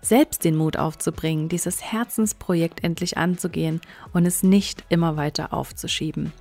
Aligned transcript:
selbst 0.00 0.44
den 0.44 0.56
Mut 0.56 0.76
aufzubringen, 0.76 1.48
dieses 1.48 1.82
Herzensprojekt 1.82 2.84
endlich 2.84 3.18
anzugehen 3.18 3.80
und 4.12 4.26
es 4.26 4.42
nicht 4.42 4.84
immer 4.88 5.16
weiter 5.16 5.52
aufzuschieben. 5.52 6.32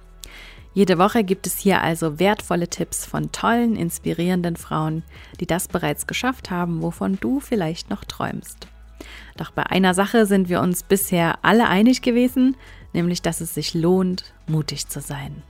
Jede 0.74 1.00
Woche 1.00 1.24
gibt 1.24 1.48
es 1.48 1.58
hier 1.58 1.82
also 1.82 2.20
wertvolle 2.20 2.68
Tipps 2.68 3.06
von 3.06 3.32
tollen, 3.32 3.76
inspirierenden 3.76 4.58
Frauen, 4.58 5.02
die 5.40 5.48
das 5.48 5.68
bereits 5.68 6.06
geschafft 6.06 6.52
haben, 6.52 6.84
wovon 6.84 7.18
du 7.20 7.40
vielleicht 7.40 7.90
noch 7.90 8.04
träumst. 8.04 8.68
Doch 9.38 9.52
bei 9.52 9.64
einer 9.64 9.94
Sache 9.94 10.26
sind 10.26 10.50
wir 10.50 10.62
uns 10.62 10.84
bisher 10.84 11.40
alle 11.44 11.68
einig 11.68 12.02
gewesen, 12.02 12.56
nämlich 12.94 13.22
dass 13.22 13.42
es 13.42 13.54
sich 13.56 13.74
lohnt, 13.74 14.34
mutig 14.48 14.88
zu 14.88 15.02
sein. 15.02 15.42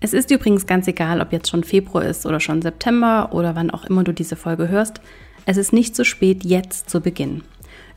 Es 0.00 0.12
ist 0.12 0.30
übrigens 0.30 0.66
ganz 0.66 0.86
egal, 0.86 1.20
ob 1.20 1.32
jetzt 1.32 1.50
schon 1.50 1.64
Februar 1.64 2.04
ist 2.04 2.24
oder 2.24 2.38
schon 2.38 2.62
September 2.62 3.30
oder 3.32 3.56
wann 3.56 3.70
auch 3.70 3.84
immer 3.84 4.04
du 4.04 4.12
diese 4.12 4.36
Folge 4.36 4.68
hörst. 4.68 5.00
Es 5.48 5.56
ist 5.56 5.72
nicht 5.72 5.96
zu 5.96 6.04
spät, 6.04 6.44
jetzt 6.44 6.90
zu 6.90 7.00
beginnen. 7.00 7.42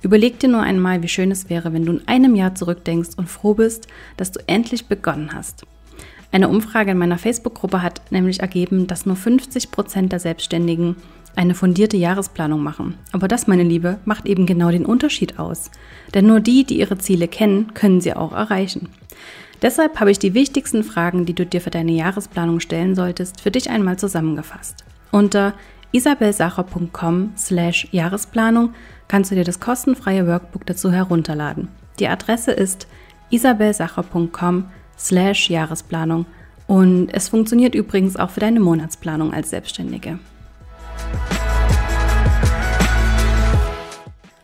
Überleg 0.02 0.40
dir 0.40 0.48
nur 0.48 0.62
einmal, 0.62 1.04
wie 1.04 1.10
schön 1.10 1.32
es 1.32 1.50
wäre, 1.50 1.74
wenn 1.74 1.86
du 1.86 1.92
in 1.92 2.08
einem 2.08 2.34
Jahr 2.34 2.56
zurückdenkst 2.56 3.10
und 3.18 3.28
froh 3.28 3.56
bist, 3.56 3.88
dass 4.16 4.32
du 4.32 4.40
endlich 4.48 4.86
begonnen 4.86 5.32
hast. 5.34 5.66
Eine 6.32 6.48
Umfrage 6.48 6.92
in 6.92 6.98
meiner 6.98 7.18
Facebook-Gruppe 7.18 7.82
hat 7.82 8.10
nämlich 8.10 8.40
ergeben, 8.40 8.88
dass 8.88 9.06
nur 9.06 9.18
50 9.18 9.70
Prozent 9.70 10.14
der 10.14 10.22
Selbstständigen 10.22 10.96
eine 11.36 11.54
fundierte 11.54 11.98
Jahresplanung 11.98 12.64
machen. 12.64 12.98
Aber 13.12 13.28
das, 13.28 13.48
meine 13.48 13.64
Liebe, 13.64 14.00
macht 14.06 14.28
eben 14.28 14.46
genau 14.46 14.72
den 14.72 14.86
Unterschied 14.86 15.38
aus. 15.38 15.72
Denn 16.14 16.28
nur 16.28 16.40
die, 16.40 16.64
die 16.64 16.80
ihre 16.80 17.00
Ziele 17.00 17.28
kennen, 17.28 17.74
können 17.74 18.00
sie 18.00 18.14
auch 18.14 18.32
erreichen. 18.32 18.88
Deshalb 19.62 20.00
habe 20.00 20.12
ich 20.12 20.20
die 20.20 20.34
wichtigsten 20.34 20.86
Fragen, 20.86 21.26
die 21.26 21.34
du 21.34 21.46
dir 21.46 21.60
für 21.60 21.70
deine 21.70 21.92
Jahresplanung 21.92 22.62
stellen 22.62 22.96
solltest, 22.96 23.42
für 23.42 23.52
dich 23.52 23.70
einmal 23.70 24.00
zusammengefasst. 24.00 24.86
Unter 25.12 25.54
isabelsacher.com 25.92 27.34
slash 27.38 27.88
Jahresplanung 27.92 28.74
kannst 29.08 29.32
du 29.32 29.36
dir 29.36 29.44
das 29.44 29.60
kostenfreie 29.60 30.28
Workbook 30.28 30.66
dazu 30.66 30.92
herunterladen. 30.92 31.70
Die 32.00 32.08
Adresse 32.08 32.52
ist 32.52 32.88
isabelsacher.com 33.30 34.64
slash 34.64 34.82
slash 35.02 35.50
Jahresplanung. 35.50 36.26
Und 36.68 37.10
es 37.12 37.30
funktioniert 37.30 37.76
übrigens 37.76 38.16
auch 38.16 38.30
für 38.30 38.40
deine 38.40 38.60
Monatsplanung 38.60 39.34
als 39.34 39.50
Selbstständige. 39.50 40.20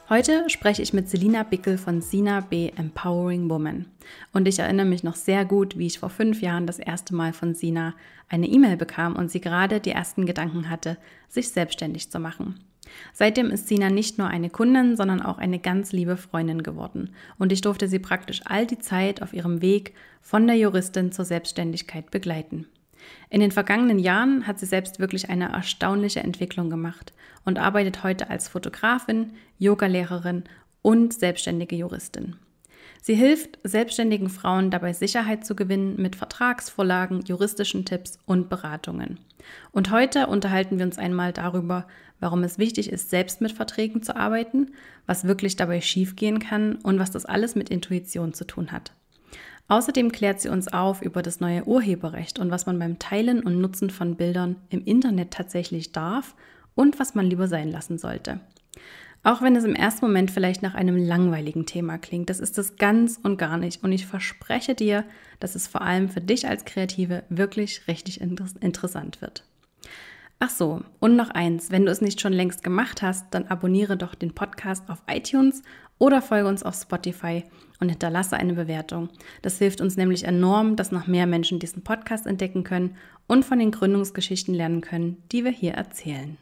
Heute 0.09 0.49
spreche 0.49 0.81
ich 0.81 0.93
mit 0.93 1.09
Selina 1.09 1.43
Bickel 1.43 1.77
von 1.77 1.99
Sina 1.99 2.39
B. 2.39 2.71
Empowering 2.77 3.49
Woman. 3.49 3.87
Und 4.31 4.47
ich 4.47 4.57
erinnere 4.57 4.85
mich 4.85 5.03
noch 5.03 5.15
sehr 5.15 5.43
gut, 5.43 5.77
wie 5.77 5.87
ich 5.87 5.99
vor 5.99 6.09
fünf 6.09 6.41
Jahren 6.41 6.65
das 6.65 6.79
erste 6.79 7.13
Mal 7.13 7.33
von 7.33 7.53
Sina 7.53 7.93
eine 8.29 8.47
E-Mail 8.47 8.77
bekam 8.77 9.17
und 9.17 9.29
sie 9.29 9.41
gerade 9.41 9.81
die 9.81 9.91
ersten 9.91 10.25
Gedanken 10.25 10.69
hatte, 10.69 10.95
sich 11.27 11.49
selbstständig 11.49 12.09
zu 12.09 12.19
machen. 12.21 12.57
Seitdem 13.11 13.51
ist 13.51 13.67
Sina 13.67 13.89
nicht 13.89 14.17
nur 14.17 14.29
eine 14.29 14.49
Kundin, 14.49 14.95
sondern 14.95 15.21
auch 15.21 15.39
eine 15.39 15.59
ganz 15.59 15.91
liebe 15.91 16.15
Freundin 16.15 16.63
geworden. 16.63 17.09
Und 17.37 17.51
ich 17.51 17.59
durfte 17.59 17.89
sie 17.89 17.99
praktisch 17.99 18.39
all 18.45 18.65
die 18.65 18.79
Zeit 18.79 19.21
auf 19.21 19.33
ihrem 19.33 19.61
Weg 19.61 19.93
von 20.21 20.47
der 20.47 20.55
Juristin 20.55 21.11
zur 21.11 21.25
Selbstständigkeit 21.25 22.11
begleiten. 22.11 22.65
In 23.29 23.41
den 23.41 23.51
vergangenen 23.51 23.99
Jahren 23.99 24.47
hat 24.47 24.59
sie 24.59 24.65
selbst 24.65 24.99
wirklich 24.99 25.29
eine 25.29 25.51
erstaunliche 25.51 26.21
Entwicklung 26.21 26.69
gemacht 26.69 27.13
und 27.43 27.59
arbeitet 27.59 28.03
heute 28.03 28.29
als 28.29 28.47
Fotografin, 28.47 29.33
Yogalehrerin 29.57 30.45
und 30.81 31.13
selbstständige 31.13 31.75
Juristin. 31.75 32.37
Sie 33.01 33.15
hilft 33.15 33.59
selbstständigen 33.63 34.29
Frauen 34.29 34.71
dabei, 34.71 34.93
Sicherheit 34.93 35.45
zu 35.45 35.55
gewinnen 35.55 35.95
mit 35.97 36.15
Vertragsvorlagen, 36.15 37.21
juristischen 37.21 37.85
Tipps 37.85 38.19
und 38.25 38.49
Beratungen. 38.49 39.19
Und 39.71 39.91
heute 39.91 40.27
unterhalten 40.27 40.77
wir 40.77 40.85
uns 40.85 40.97
einmal 40.97 41.31
darüber, 41.31 41.87
warum 42.19 42.43
es 42.43 42.57
wichtig 42.57 42.91
ist, 42.91 43.09
selbst 43.09 43.41
mit 43.41 43.51
Verträgen 43.51 44.01
zu 44.03 44.15
arbeiten, 44.15 44.71
was 45.05 45.25
wirklich 45.25 45.55
dabei 45.55 45.81
schiefgehen 45.81 46.39
kann 46.39 46.75
und 46.77 46.99
was 46.99 47.11
das 47.11 47.25
alles 47.25 47.55
mit 47.55 47.69
Intuition 47.69 48.33
zu 48.33 48.45
tun 48.45 48.71
hat. 48.71 48.91
Außerdem 49.69 50.11
klärt 50.11 50.39
sie 50.39 50.49
uns 50.49 50.67
auf 50.67 51.01
über 51.01 51.21
das 51.21 51.39
neue 51.39 51.65
Urheberrecht 51.65 52.39
und 52.39 52.51
was 52.51 52.65
man 52.65 52.79
beim 52.79 52.99
Teilen 52.99 53.43
und 53.43 53.59
Nutzen 53.59 53.89
von 53.89 54.15
Bildern 54.15 54.55
im 54.69 54.83
Internet 54.85 55.31
tatsächlich 55.31 55.91
darf 55.91 56.35
und 56.73 56.99
was 56.99 57.15
man 57.15 57.25
lieber 57.25 57.47
sein 57.47 57.69
lassen 57.69 57.97
sollte. 57.97 58.39
Auch 59.23 59.41
wenn 59.41 59.57
es 59.57 59.65
im 59.65 59.75
ersten 59.75 60.05
Moment 60.05 60.31
vielleicht 60.31 60.61
nach 60.61 60.73
einem 60.73 60.95
langweiligen 60.95 61.65
Thema 61.65 61.97
klingt, 61.97 62.29
das 62.29 62.39
ist 62.39 62.57
es 62.57 62.77
ganz 62.77 63.19
und 63.21 63.37
gar 63.37 63.57
nicht. 63.57 63.83
Und 63.83 63.91
ich 63.91 64.05
verspreche 64.05 64.73
dir, 64.73 65.03
dass 65.41 65.55
es 65.55 65.67
vor 65.67 65.81
allem 65.81 66.07
für 66.07 66.21
dich 66.21 66.47
als 66.47 66.63
Kreative 66.63 67.23
wirklich 67.27 67.87
richtig 67.89 68.21
interessant 68.21 69.21
wird. 69.21 69.43
Ach 70.39 70.51
so, 70.51 70.81
und 70.99 71.15
noch 71.15 71.31
eins, 71.31 71.71
wenn 71.71 71.85
du 71.85 71.91
es 71.91 71.99
nicht 71.99 72.21
schon 72.21 72.31
längst 72.31 72.63
gemacht 72.63 73.01
hast, 73.01 73.25
dann 73.31 73.47
abonniere 73.47 73.97
doch 73.97 74.13
den 74.13 74.35
Podcast 74.35 74.87
auf 74.87 75.01
iTunes 75.07 75.63
oder 75.99 76.21
folge 76.21 76.47
uns 76.47 76.63
auf 76.63 76.75
Spotify 76.75 77.43
und 77.79 77.89
hinterlasse 77.89 78.37
eine 78.37 78.53
Bewertung. 78.53 79.09
Das 79.41 79.57
hilft 79.57 79.81
uns 79.81 79.97
nämlich 79.97 80.23
enorm, 80.23 80.75
dass 80.75 80.91
noch 80.91 81.07
mehr 81.07 81.27
Menschen 81.27 81.59
diesen 81.59 81.83
Podcast 81.83 82.27
entdecken 82.27 82.63
können 82.63 82.95
und 83.27 83.45
von 83.45 83.59
den 83.59 83.71
Gründungsgeschichten 83.71 84.53
lernen 84.53 84.81
können, 84.81 85.21
die 85.31 85.43
wir 85.43 85.51
hier 85.51 85.73
erzählen. 85.73 86.37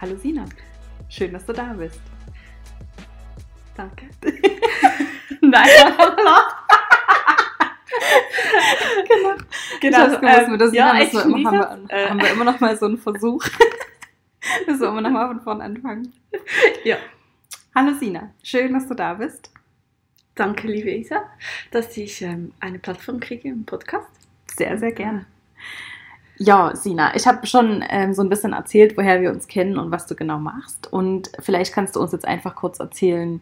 Hallo 0.00 0.16
Sina, 0.16 0.44
schön, 1.08 1.32
dass 1.32 1.46
du 1.46 1.52
da 1.52 1.72
bist. 1.72 2.00
Danke. 3.74 4.06
Nein, 5.40 5.68
genau. 9.08 9.34
Genau, 9.80 10.06
das 10.06 10.14
ähm, 10.22 10.50
wir 10.50 10.58
das 10.58 10.74
ja, 10.74 11.00
ich 11.00 11.14
haben, 11.14 11.34
wir, 11.34 11.44
haben, 11.44 11.88
wir, 11.88 12.10
haben 12.10 12.20
wir 12.20 12.30
immer 12.30 12.44
noch 12.44 12.60
mal 12.60 12.76
so 12.76 12.86
einen 12.86 12.98
Versuch. 12.98 13.44
Müssen 14.66 14.80
wir 14.80 14.88
immer 14.88 15.00
noch 15.00 15.10
mal 15.10 15.28
von 15.28 15.40
vorne 15.40 15.64
anfangen. 15.64 16.12
Ja. 16.84 16.96
Hallo 17.74 17.94
Sina, 17.94 18.30
schön, 18.42 18.72
dass 18.74 18.86
du 18.86 18.94
da 18.94 19.14
bist. 19.14 19.50
Danke, 20.34 20.68
liebe 20.68 20.90
Isa, 20.90 21.22
dass 21.70 21.96
ich 21.96 22.22
ähm, 22.22 22.52
eine 22.60 22.78
Plattform 22.78 23.20
kriege 23.20 23.48
im 23.48 23.64
Podcast. 23.64 24.08
Sehr, 24.56 24.76
sehr 24.78 24.92
gerne. 24.92 25.26
Ja, 26.36 26.74
Sina, 26.74 27.14
ich 27.14 27.26
habe 27.26 27.46
schon 27.46 27.84
ähm, 27.88 28.12
so 28.12 28.22
ein 28.22 28.28
bisschen 28.28 28.52
erzählt, 28.52 28.96
woher 28.96 29.20
wir 29.20 29.30
uns 29.30 29.46
kennen 29.46 29.78
und 29.78 29.90
was 29.90 30.06
du 30.06 30.14
genau 30.14 30.38
machst. 30.38 30.92
Und 30.92 31.30
vielleicht 31.40 31.72
kannst 31.72 31.96
du 31.96 32.00
uns 32.00 32.12
jetzt 32.12 32.26
einfach 32.26 32.56
kurz 32.56 32.80
erzählen, 32.80 33.40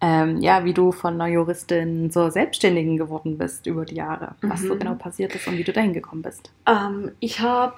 ähm, 0.00 0.40
ja, 0.40 0.64
wie 0.64 0.72
du 0.72 0.92
von 0.92 1.14
einer 1.14 1.26
Juristin 1.26 2.10
zur 2.10 2.30
Selbstständigen 2.30 2.96
geworden 2.96 3.36
bist 3.36 3.66
über 3.66 3.84
die 3.84 3.96
Jahre, 3.96 4.34
was 4.40 4.62
mhm. 4.62 4.68
so 4.68 4.76
genau 4.76 4.94
passiert 4.94 5.34
ist 5.34 5.46
und 5.46 5.58
wie 5.58 5.64
du 5.64 5.72
dahin 5.72 5.92
gekommen 5.92 6.22
bist. 6.22 6.50
Ähm, 6.66 7.12
ich 7.20 7.40
habe 7.40 7.74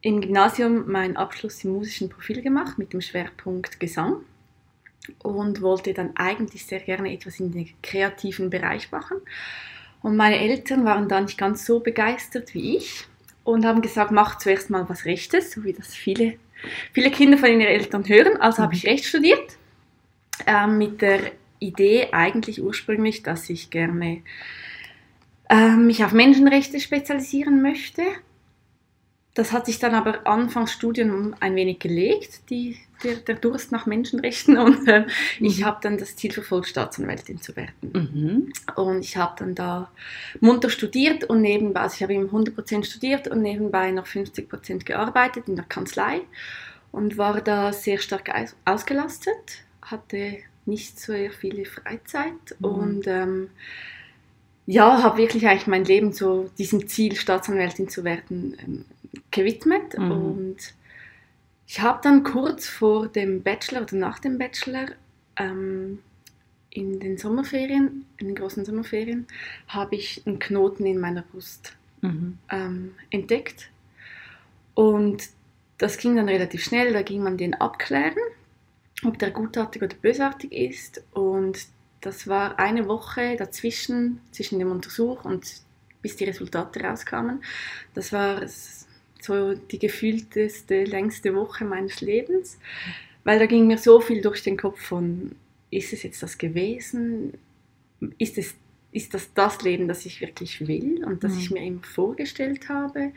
im 0.00 0.20
Gymnasium 0.20 0.90
meinen 0.90 1.16
Abschluss 1.16 1.64
im 1.64 1.72
musischen 1.72 2.08
Profil 2.08 2.40
gemacht 2.40 2.78
mit 2.78 2.92
dem 2.92 3.02
Schwerpunkt 3.02 3.78
Gesang 3.78 4.16
und 5.22 5.60
wollte 5.60 5.92
dann 5.92 6.16
eigentlich 6.16 6.64
sehr 6.64 6.80
gerne 6.80 7.12
etwas 7.12 7.40
in 7.40 7.52
den 7.52 7.68
kreativen 7.82 8.48
Bereich 8.48 8.90
machen. 8.90 9.18
Und 10.00 10.16
meine 10.16 10.38
Eltern 10.38 10.84
waren 10.84 11.08
da 11.08 11.20
nicht 11.20 11.36
ganz 11.36 11.66
so 11.66 11.80
begeistert 11.80 12.54
wie 12.54 12.76
ich 12.76 13.06
und 13.44 13.66
haben 13.66 13.82
gesagt, 13.82 14.12
mach 14.12 14.38
zuerst 14.38 14.70
mal 14.70 14.88
was 14.88 15.04
Rechtes, 15.04 15.52
so 15.52 15.64
wie 15.64 15.74
das 15.74 15.94
viele, 15.94 16.34
viele 16.92 17.10
Kinder 17.10 17.36
von 17.36 17.48
ihren 17.48 17.60
Eltern 17.60 18.08
hören. 18.08 18.38
Also 18.38 18.60
mhm. 18.60 18.64
habe 18.64 18.74
ich 18.74 18.86
Recht 18.86 19.04
studiert 19.04 19.58
ähm, 20.46 20.78
mit 20.78 21.00
der 21.02 21.32
Idee 21.58 22.08
eigentlich 22.12 22.62
ursprünglich, 22.62 23.22
dass 23.22 23.48
ich 23.50 23.70
gerne 23.70 24.22
äh, 25.48 25.70
mich 25.70 26.04
auf 26.04 26.12
Menschenrechte 26.12 26.80
spezialisieren 26.80 27.62
möchte. 27.62 28.02
Das 29.34 29.50
hat 29.50 29.66
sich 29.66 29.80
dann 29.80 29.94
aber 29.94 30.26
Anfangs 30.26 30.72
Studium 30.72 31.34
ein 31.40 31.56
wenig 31.56 31.80
gelegt, 31.80 32.50
die 32.50 32.78
der, 33.02 33.16
der 33.16 33.34
Durst 33.34 33.72
nach 33.72 33.86
Menschenrechten 33.86 34.56
und 34.58 34.88
äh, 34.88 35.00
mhm. 35.00 35.06
ich 35.40 35.64
habe 35.64 35.78
dann 35.82 35.98
das 35.98 36.16
Ziel 36.16 36.32
verfolgt, 36.32 36.68
Staatsanwältin 36.68 37.40
zu 37.40 37.54
werden. 37.56 37.72
Mhm. 37.82 38.52
Und 38.76 39.00
ich 39.00 39.16
habe 39.16 39.34
dann 39.38 39.54
da 39.54 39.90
munter 40.40 40.70
studiert 40.70 41.24
und 41.24 41.40
nebenbei, 41.40 41.80
also 41.80 41.96
ich 41.96 42.02
habe 42.02 42.14
eben 42.14 42.28
100% 42.28 42.84
studiert 42.84 43.28
und 43.28 43.42
nebenbei 43.42 43.90
noch 43.90 44.06
50% 44.06 44.84
gearbeitet 44.84 45.48
in 45.48 45.56
der 45.56 45.64
Kanzlei 45.64 46.20
und 46.92 47.18
war 47.18 47.40
da 47.40 47.72
sehr 47.72 47.98
stark 47.98 48.30
ausgelastet, 48.64 49.64
hatte 49.84 50.38
nicht 50.66 50.98
so 50.98 51.12
viele 51.38 51.64
Freizeit 51.64 52.56
mhm. 52.58 52.66
und 52.66 53.06
ähm, 53.06 53.50
ja, 54.66 55.02
habe 55.02 55.18
wirklich 55.18 55.46
eigentlich 55.46 55.66
mein 55.66 55.84
Leben 55.84 56.12
so 56.12 56.50
diesem 56.58 56.88
Ziel, 56.88 57.16
Staatsanwältin 57.16 57.88
zu 57.88 58.02
werden, 58.02 58.56
ähm, 58.62 58.84
gewidmet. 59.30 59.98
Mhm. 59.98 60.10
Und 60.10 60.56
ich 61.66 61.80
habe 61.80 62.00
dann 62.02 62.22
kurz 62.22 62.66
vor 62.66 63.08
dem 63.08 63.42
Bachelor 63.42 63.82
oder 63.82 63.96
nach 63.96 64.18
dem 64.18 64.38
Bachelor 64.38 64.86
ähm, 65.36 65.98
in 66.70 66.98
den 66.98 67.18
Sommerferien, 67.18 68.06
in 68.16 68.28
den 68.28 68.36
großen 68.36 68.64
Sommerferien, 68.64 69.26
habe 69.68 69.96
ich 69.96 70.22
einen 70.26 70.38
Knoten 70.38 70.86
in 70.86 70.98
meiner 70.98 71.22
Brust 71.22 71.76
mhm. 72.00 72.38
ähm, 72.50 72.94
entdeckt. 73.10 73.70
Und 74.74 75.28
das 75.78 75.98
ging 75.98 76.16
dann 76.16 76.28
relativ 76.28 76.64
schnell, 76.64 76.92
da 76.92 77.02
ging 77.02 77.22
man 77.22 77.36
den 77.36 77.54
abklären, 77.54 78.16
ob 79.02 79.18
der 79.18 79.30
gutartig 79.30 79.82
oder 79.82 79.96
bösartig 79.96 80.52
ist. 80.52 81.02
Und 81.12 81.66
das 82.00 82.28
war 82.28 82.58
eine 82.58 82.86
Woche 82.86 83.36
dazwischen, 83.36 84.20
zwischen 84.30 84.58
dem 84.58 84.70
Untersuch 84.70 85.24
und 85.24 85.62
bis 86.02 86.16
die 86.16 86.24
Resultate 86.24 86.80
rauskamen. 86.80 87.42
Das 87.94 88.12
war 88.12 88.42
so 89.20 89.54
die 89.54 89.78
gefühlteste, 89.78 90.84
längste 90.84 91.34
Woche 91.34 91.64
meines 91.64 92.02
Lebens, 92.02 92.58
weil 93.24 93.38
da 93.38 93.46
ging 93.46 93.66
mir 93.66 93.78
so 93.78 94.00
viel 94.00 94.20
durch 94.20 94.42
den 94.42 94.58
Kopf 94.58 94.80
von, 94.80 95.34
ist 95.70 95.94
es 95.94 96.02
jetzt 96.02 96.22
das 96.22 96.36
gewesen? 96.36 97.32
Ist, 98.18 98.36
es, 98.36 98.54
ist 98.92 99.14
das 99.14 99.32
das 99.32 99.62
Leben, 99.62 99.88
das 99.88 100.04
ich 100.04 100.20
wirklich 100.20 100.66
will 100.68 101.02
und 101.04 101.24
das 101.24 101.32
mhm. 101.32 101.38
ich 101.38 101.50
mir 101.50 101.64
immer 101.64 101.82
vorgestellt 101.82 102.68
habe? 102.68 103.12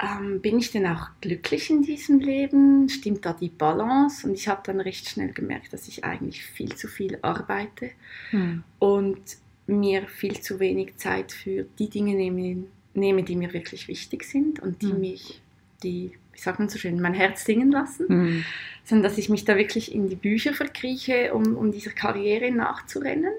Ähm, 0.00 0.40
bin 0.40 0.58
ich 0.58 0.70
denn 0.70 0.86
auch 0.86 1.08
glücklich 1.20 1.70
in 1.70 1.82
diesem 1.82 2.20
Leben? 2.20 2.88
Stimmt 2.88 3.26
da 3.26 3.32
die 3.32 3.50
Balance? 3.50 4.26
Und 4.26 4.34
ich 4.34 4.48
habe 4.48 4.62
dann 4.64 4.80
recht 4.80 5.08
schnell 5.08 5.32
gemerkt, 5.32 5.72
dass 5.72 5.88
ich 5.88 6.04
eigentlich 6.04 6.42
viel 6.42 6.74
zu 6.74 6.88
viel 6.88 7.18
arbeite 7.22 7.90
hm. 8.30 8.62
und 8.78 9.20
mir 9.66 10.06
viel 10.06 10.40
zu 10.40 10.58
wenig 10.58 10.96
Zeit 10.96 11.32
für 11.32 11.66
die 11.78 11.90
Dinge 11.90 12.14
nehme, 12.14 12.64
nehme 12.94 13.22
die 13.22 13.36
mir 13.36 13.52
wirklich 13.52 13.88
wichtig 13.88 14.24
sind 14.24 14.60
und 14.60 14.82
die 14.82 14.90
hm. 14.90 15.00
mich, 15.00 15.42
die, 15.82 16.12
wie 16.32 16.40
sagt 16.40 16.58
man 16.58 16.68
so 16.68 16.78
schön, 16.78 17.00
mein 17.00 17.14
Herz 17.14 17.44
singen 17.44 17.70
lassen, 17.70 18.08
hm. 18.08 18.44
sondern 18.84 19.10
dass 19.10 19.18
ich 19.18 19.28
mich 19.28 19.44
da 19.44 19.56
wirklich 19.56 19.94
in 19.94 20.08
die 20.08 20.16
Bücher 20.16 20.54
verkrieche, 20.54 21.34
um, 21.34 21.56
um 21.56 21.72
dieser 21.72 21.92
Karriere 21.92 22.50
nachzurennen. 22.50 23.32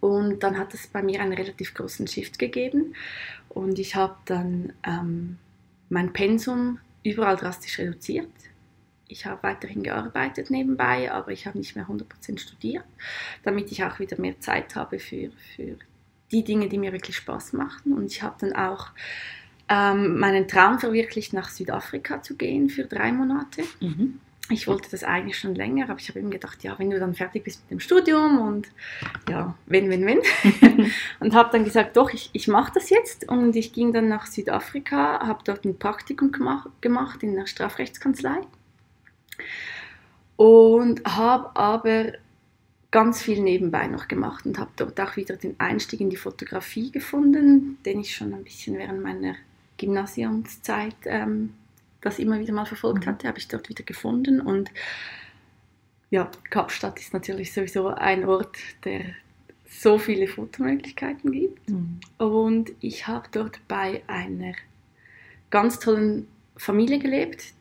Und 0.00 0.42
dann 0.42 0.58
hat 0.58 0.74
es 0.74 0.86
bei 0.86 1.02
mir 1.02 1.20
einen 1.20 1.32
relativ 1.32 1.74
großen 1.74 2.06
Shift 2.06 2.38
gegeben 2.38 2.94
und 3.48 3.78
ich 3.78 3.96
habe 3.96 4.16
dann 4.26 4.72
ähm, 4.86 5.38
mein 5.88 6.12
Pensum 6.12 6.78
überall 7.02 7.36
drastisch 7.36 7.78
reduziert. 7.78 8.30
Ich 9.08 9.26
habe 9.26 9.42
weiterhin 9.42 9.82
gearbeitet 9.82 10.50
nebenbei, 10.50 11.10
aber 11.10 11.32
ich 11.32 11.46
habe 11.46 11.58
nicht 11.58 11.74
mehr 11.74 11.86
100% 11.86 12.38
studiert, 12.38 12.84
damit 13.42 13.72
ich 13.72 13.82
auch 13.82 13.98
wieder 13.98 14.20
mehr 14.20 14.38
Zeit 14.38 14.76
habe 14.76 14.98
für, 15.00 15.30
für 15.56 15.76
die 16.30 16.44
Dinge, 16.44 16.68
die 16.68 16.78
mir 16.78 16.92
wirklich 16.92 17.16
Spaß 17.16 17.54
machen. 17.54 17.92
Und 17.92 18.06
ich 18.06 18.22
habe 18.22 18.36
dann 18.38 18.52
auch 18.52 18.90
ähm, 19.68 20.18
meinen 20.18 20.46
Traum 20.46 20.78
verwirklicht, 20.78 21.32
nach 21.32 21.48
Südafrika 21.48 22.22
zu 22.22 22.36
gehen 22.36 22.68
für 22.68 22.84
drei 22.84 23.10
Monate. 23.10 23.64
Mhm 23.80 24.20
ich 24.50 24.66
wollte 24.66 24.90
das 24.90 25.04
eigentlich 25.04 25.38
schon 25.38 25.54
länger, 25.54 25.88
aber 25.88 25.98
ich 25.98 26.08
habe 26.08 26.18
eben 26.18 26.30
gedacht, 26.30 26.62
ja, 26.62 26.78
wenn 26.78 26.90
du 26.90 26.98
dann 26.98 27.14
fertig 27.14 27.44
bist 27.44 27.62
mit 27.62 27.70
dem 27.70 27.80
Studium 27.80 28.40
und 28.40 28.68
ja, 29.28 29.54
wenn, 29.66 29.90
wenn, 29.90 30.06
wenn. 30.06 30.20
und 31.20 31.34
habe 31.34 31.50
dann 31.52 31.64
gesagt, 31.64 31.96
doch, 31.96 32.10
ich, 32.10 32.30
ich 32.32 32.48
mache 32.48 32.72
das 32.74 32.90
jetzt. 32.90 33.28
Und 33.28 33.56
ich 33.56 33.72
ging 33.72 33.92
dann 33.92 34.08
nach 34.08 34.26
Südafrika, 34.26 35.26
habe 35.26 35.40
dort 35.44 35.64
ein 35.64 35.78
Praktikum 35.78 36.32
gemacht, 36.32 36.68
gemacht 36.80 37.22
in 37.22 37.34
der 37.34 37.46
Strafrechtskanzlei 37.46 38.40
und 40.40 41.04
habe 41.04 41.54
aber 41.54 42.12
ganz 42.90 43.22
viel 43.22 43.42
nebenbei 43.42 43.86
noch 43.86 44.08
gemacht 44.08 44.46
und 44.46 44.58
habe 44.58 44.70
dort 44.76 44.98
auch 44.98 45.16
wieder 45.16 45.36
den 45.36 45.54
Einstieg 45.60 46.00
in 46.00 46.08
die 46.08 46.16
Fotografie 46.16 46.90
gefunden, 46.90 47.78
den 47.84 48.00
ich 48.00 48.16
schon 48.16 48.32
ein 48.32 48.44
bisschen 48.44 48.78
während 48.78 49.02
meiner 49.02 49.34
Gymnasiumszeit 49.76 50.96
ähm, 51.04 51.54
das 52.00 52.18
immer 52.18 52.38
wieder 52.40 52.52
mal 52.52 52.66
verfolgt 52.66 53.06
mhm. 53.06 53.10
hatte, 53.10 53.28
habe 53.28 53.38
ich 53.38 53.48
dort 53.48 53.68
wieder 53.68 53.84
gefunden. 53.84 54.40
Und 54.40 54.70
ja, 56.10 56.30
Kapstadt 56.50 56.98
ist 56.98 57.12
natürlich 57.12 57.52
sowieso 57.52 57.88
ein 57.88 58.24
Ort, 58.24 58.56
der 58.84 59.02
so 59.68 59.98
viele 59.98 60.26
Fotomöglichkeiten 60.26 61.30
gibt. 61.32 61.70
Mhm. 61.70 62.00
Und 62.18 62.72
ich 62.80 63.06
habe 63.06 63.28
dort 63.30 63.60
bei 63.68 64.02
einer 64.06 64.54
ganz 65.50 65.78
tollen 65.78 66.26
Familie 66.56 66.98
gelebt. 66.98 67.54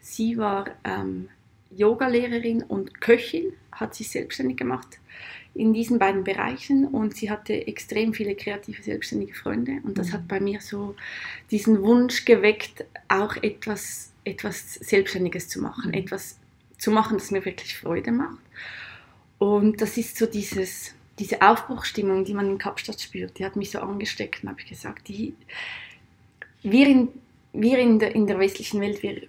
Sie 0.00 0.38
war 0.38 0.66
ähm, 0.84 1.28
Yogalehrerin 1.70 2.62
und 2.62 3.00
Köchin, 3.00 3.52
hat 3.72 3.94
sich 3.94 4.10
selbstständig 4.10 4.56
gemacht 4.56 4.98
in 5.54 5.72
diesen 5.72 5.98
beiden 5.98 6.24
Bereichen 6.24 6.86
und 6.86 7.16
sie 7.16 7.30
hatte 7.30 7.66
extrem 7.66 8.12
viele 8.12 8.34
kreative, 8.34 8.82
selbstständige 8.82 9.34
Freunde 9.34 9.78
und 9.84 9.96
das 9.98 10.08
mhm. 10.08 10.12
hat 10.14 10.28
bei 10.28 10.40
mir 10.40 10.60
so 10.60 10.96
diesen 11.50 11.82
Wunsch 11.82 12.24
geweckt, 12.24 12.84
auch 13.08 13.36
etwas, 13.36 14.12
etwas 14.24 14.74
Selbstständiges 14.74 15.48
zu 15.48 15.60
machen, 15.60 15.88
mhm. 15.88 15.94
etwas 15.94 16.38
zu 16.78 16.90
machen, 16.90 17.18
das 17.18 17.30
mir 17.30 17.44
wirklich 17.44 17.76
Freude 17.76 18.10
macht. 18.10 18.38
Und 19.38 19.80
das 19.80 19.96
ist 19.96 20.16
so 20.16 20.26
dieses, 20.26 20.94
diese 21.18 21.40
Aufbruchstimmung, 21.42 22.24
die 22.24 22.34
man 22.34 22.50
in 22.50 22.58
Kapstadt 22.58 23.00
spürt, 23.00 23.38
die 23.38 23.44
hat 23.44 23.56
mich 23.56 23.70
so 23.70 23.78
angesteckt 23.78 24.42
und 24.42 24.50
habe 24.50 24.60
ich 24.60 24.66
gesagt, 24.66 25.08
die, 25.08 25.34
wir, 26.62 26.88
in, 26.88 27.08
wir 27.52 27.78
in, 27.78 27.98
der, 27.98 28.14
in 28.14 28.26
der 28.26 28.38
westlichen 28.38 28.80
Welt, 28.80 29.02
wir 29.02 29.22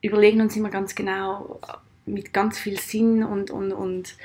überlegen 0.00 0.40
uns 0.40 0.56
immer 0.56 0.70
ganz 0.70 0.94
genau, 0.94 1.60
mit 2.04 2.32
ganz 2.32 2.58
viel 2.58 2.78
Sinn 2.78 3.22
und, 3.22 3.50
und, 3.50 3.72
und 3.72 4.16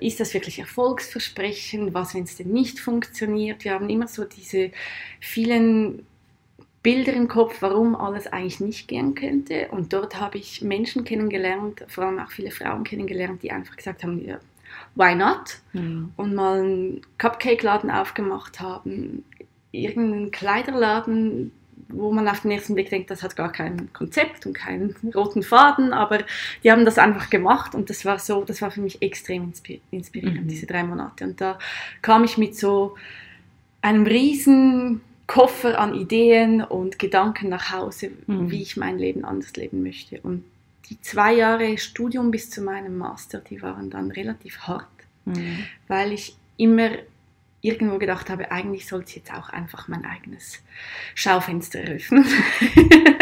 ist 0.00 0.20
das 0.20 0.34
wirklich 0.34 0.58
Erfolgsversprechen? 0.60 1.94
Was, 1.94 2.14
wenn 2.14 2.24
es 2.24 2.36
denn 2.36 2.50
nicht 2.50 2.78
funktioniert? 2.78 3.64
Wir 3.64 3.72
haben 3.72 3.90
immer 3.90 4.08
so 4.08 4.24
diese 4.24 4.70
vielen 5.20 6.06
Bilder 6.82 7.12
im 7.12 7.28
Kopf, 7.28 7.56
warum 7.60 7.94
alles 7.94 8.26
eigentlich 8.26 8.60
nicht 8.60 8.88
gehen 8.88 9.14
könnte. 9.14 9.68
Und 9.70 9.92
dort 9.92 10.20
habe 10.20 10.38
ich 10.38 10.62
Menschen 10.62 11.04
kennengelernt, 11.04 11.84
vor 11.88 12.04
allem 12.04 12.18
auch 12.18 12.30
viele 12.30 12.50
Frauen 12.50 12.84
kennengelernt, 12.84 13.42
die 13.42 13.52
einfach 13.52 13.76
gesagt 13.76 14.02
haben, 14.02 14.24
ja, 14.24 14.38
why 14.94 15.14
not? 15.14 15.58
Mhm. 15.72 16.12
Und 16.16 16.34
mal 16.34 16.60
einen 16.60 17.00
Cupcake-Laden 17.18 17.90
aufgemacht 17.90 18.60
haben, 18.60 19.24
irgendeinen 19.70 20.30
Kleiderladen, 20.30 21.52
wo 21.92 22.12
man 22.12 22.28
auf 22.28 22.40
den 22.40 22.50
ersten 22.50 22.74
Blick 22.74 22.90
denkt, 22.90 23.10
das 23.10 23.22
hat 23.22 23.36
gar 23.36 23.52
kein 23.52 23.92
Konzept 23.92 24.46
und 24.46 24.54
keinen 24.54 24.96
roten 25.14 25.42
Faden, 25.42 25.92
aber 25.92 26.18
die 26.64 26.70
haben 26.70 26.84
das 26.84 26.98
einfach 26.98 27.30
gemacht 27.30 27.74
und 27.74 27.90
das 27.90 28.04
war 28.04 28.18
so, 28.18 28.44
das 28.44 28.62
war 28.62 28.70
für 28.70 28.80
mich 28.80 29.02
extrem 29.02 29.52
inspirierend, 29.90 30.44
mhm. 30.44 30.48
diese 30.48 30.66
drei 30.66 30.82
Monate. 30.84 31.24
Und 31.24 31.40
da 31.40 31.58
kam 32.00 32.24
ich 32.24 32.38
mit 32.38 32.56
so 32.56 32.96
einem 33.80 34.06
riesen 34.06 35.00
Koffer 35.26 35.78
an 35.78 35.94
Ideen 35.94 36.62
und 36.62 36.98
Gedanken 36.98 37.48
nach 37.48 37.72
Hause, 37.72 38.10
mhm. 38.26 38.50
wie 38.50 38.62
ich 38.62 38.76
mein 38.76 38.98
Leben 38.98 39.24
anders 39.24 39.54
leben 39.56 39.82
möchte. 39.82 40.20
Und 40.20 40.44
die 40.90 41.00
zwei 41.00 41.34
Jahre 41.34 41.78
Studium 41.78 42.30
bis 42.30 42.50
zu 42.50 42.60
meinem 42.60 42.98
Master, 42.98 43.40
die 43.40 43.62
waren 43.62 43.88
dann 43.88 44.10
relativ 44.10 44.58
hart, 44.60 44.88
mhm. 45.24 45.64
weil 45.88 46.12
ich 46.12 46.36
immer 46.56 46.90
irgendwo 47.62 47.98
gedacht 47.98 48.28
habe, 48.28 48.50
eigentlich 48.50 48.86
sollte 48.86 49.10
ich 49.10 49.16
jetzt 49.16 49.32
auch 49.32 49.48
einfach 49.48 49.88
mein 49.88 50.04
eigenes 50.04 50.62
Schaufenster 51.14 51.80
eröffnen. 51.80 52.26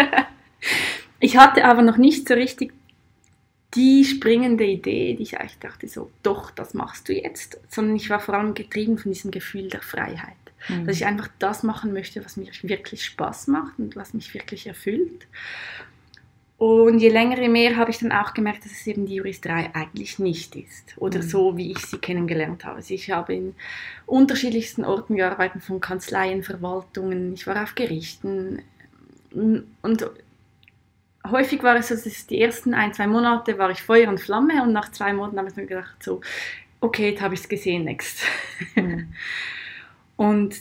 ich 1.20 1.36
hatte 1.36 1.64
aber 1.64 1.82
noch 1.82 1.98
nicht 1.98 2.26
so 2.26 2.34
richtig 2.34 2.72
die 3.74 4.04
springende 4.04 4.64
Idee, 4.64 5.14
die 5.14 5.22
ich 5.22 5.38
eigentlich 5.38 5.58
dachte, 5.58 5.86
so, 5.86 6.10
doch, 6.22 6.50
das 6.50 6.74
machst 6.74 7.08
du 7.08 7.12
jetzt, 7.12 7.60
sondern 7.68 7.94
ich 7.94 8.10
war 8.10 8.18
vor 8.18 8.34
allem 8.34 8.54
getrieben 8.54 8.98
von 8.98 9.12
diesem 9.12 9.30
Gefühl 9.30 9.68
der 9.68 9.82
Freiheit. 9.82 10.34
Mhm. 10.68 10.86
Dass 10.86 10.96
ich 10.96 11.06
einfach 11.06 11.28
das 11.38 11.62
machen 11.62 11.92
möchte, 11.92 12.24
was 12.24 12.36
mir 12.36 12.50
wirklich 12.62 13.04
Spaß 13.04 13.46
macht 13.46 13.78
und 13.78 13.94
was 13.94 14.14
mich 14.14 14.34
wirklich 14.34 14.66
erfüllt. 14.66 15.26
Und 16.60 16.98
je 16.98 17.08
länger, 17.08 17.40
je 17.40 17.48
mehr 17.48 17.76
habe 17.76 17.90
ich 17.90 18.00
dann 18.00 18.12
auch 18.12 18.34
gemerkt, 18.34 18.66
dass 18.66 18.72
es 18.72 18.86
eben 18.86 19.06
die 19.06 19.14
Juristerei 19.14 19.70
eigentlich 19.72 20.18
nicht 20.18 20.54
ist. 20.56 20.92
Oder 20.98 21.20
mhm. 21.20 21.22
so, 21.22 21.56
wie 21.56 21.72
ich 21.72 21.78
sie 21.78 21.96
kennengelernt 21.96 22.66
habe. 22.66 22.76
Also 22.76 22.92
ich 22.92 23.10
habe 23.10 23.34
in 23.34 23.54
unterschiedlichsten 24.04 24.84
Orten 24.84 25.16
gearbeitet, 25.16 25.62
von 25.62 25.80
Kanzleien, 25.80 26.42
Verwaltungen, 26.42 27.32
ich 27.32 27.46
war 27.46 27.62
auf 27.62 27.74
Gerichten. 27.74 28.60
Und 29.32 30.10
häufig 31.26 31.62
war 31.62 31.76
es 31.76 31.88
so, 31.88 31.94
dass 31.94 32.26
die 32.26 32.42
ersten 32.42 32.74
ein, 32.74 32.92
zwei 32.92 33.06
Monate 33.06 33.56
war 33.56 33.70
ich 33.70 33.82
Feuer 33.82 34.10
und 34.10 34.20
Flamme 34.20 34.62
und 34.62 34.74
nach 34.74 34.92
zwei 34.92 35.14
Monaten 35.14 35.38
habe 35.38 35.48
ich 35.48 35.56
mir 35.56 35.64
gedacht, 35.64 36.02
so, 36.02 36.20
okay, 36.82 37.12
jetzt 37.12 37.22
habe 37.22 37.32
ich 37.32 37.40
es 37.40 37.48
gesehen, 37.48 37.84
next. 37.84 38.20
Mhm. 38.74 39.14
und 40.16 40.56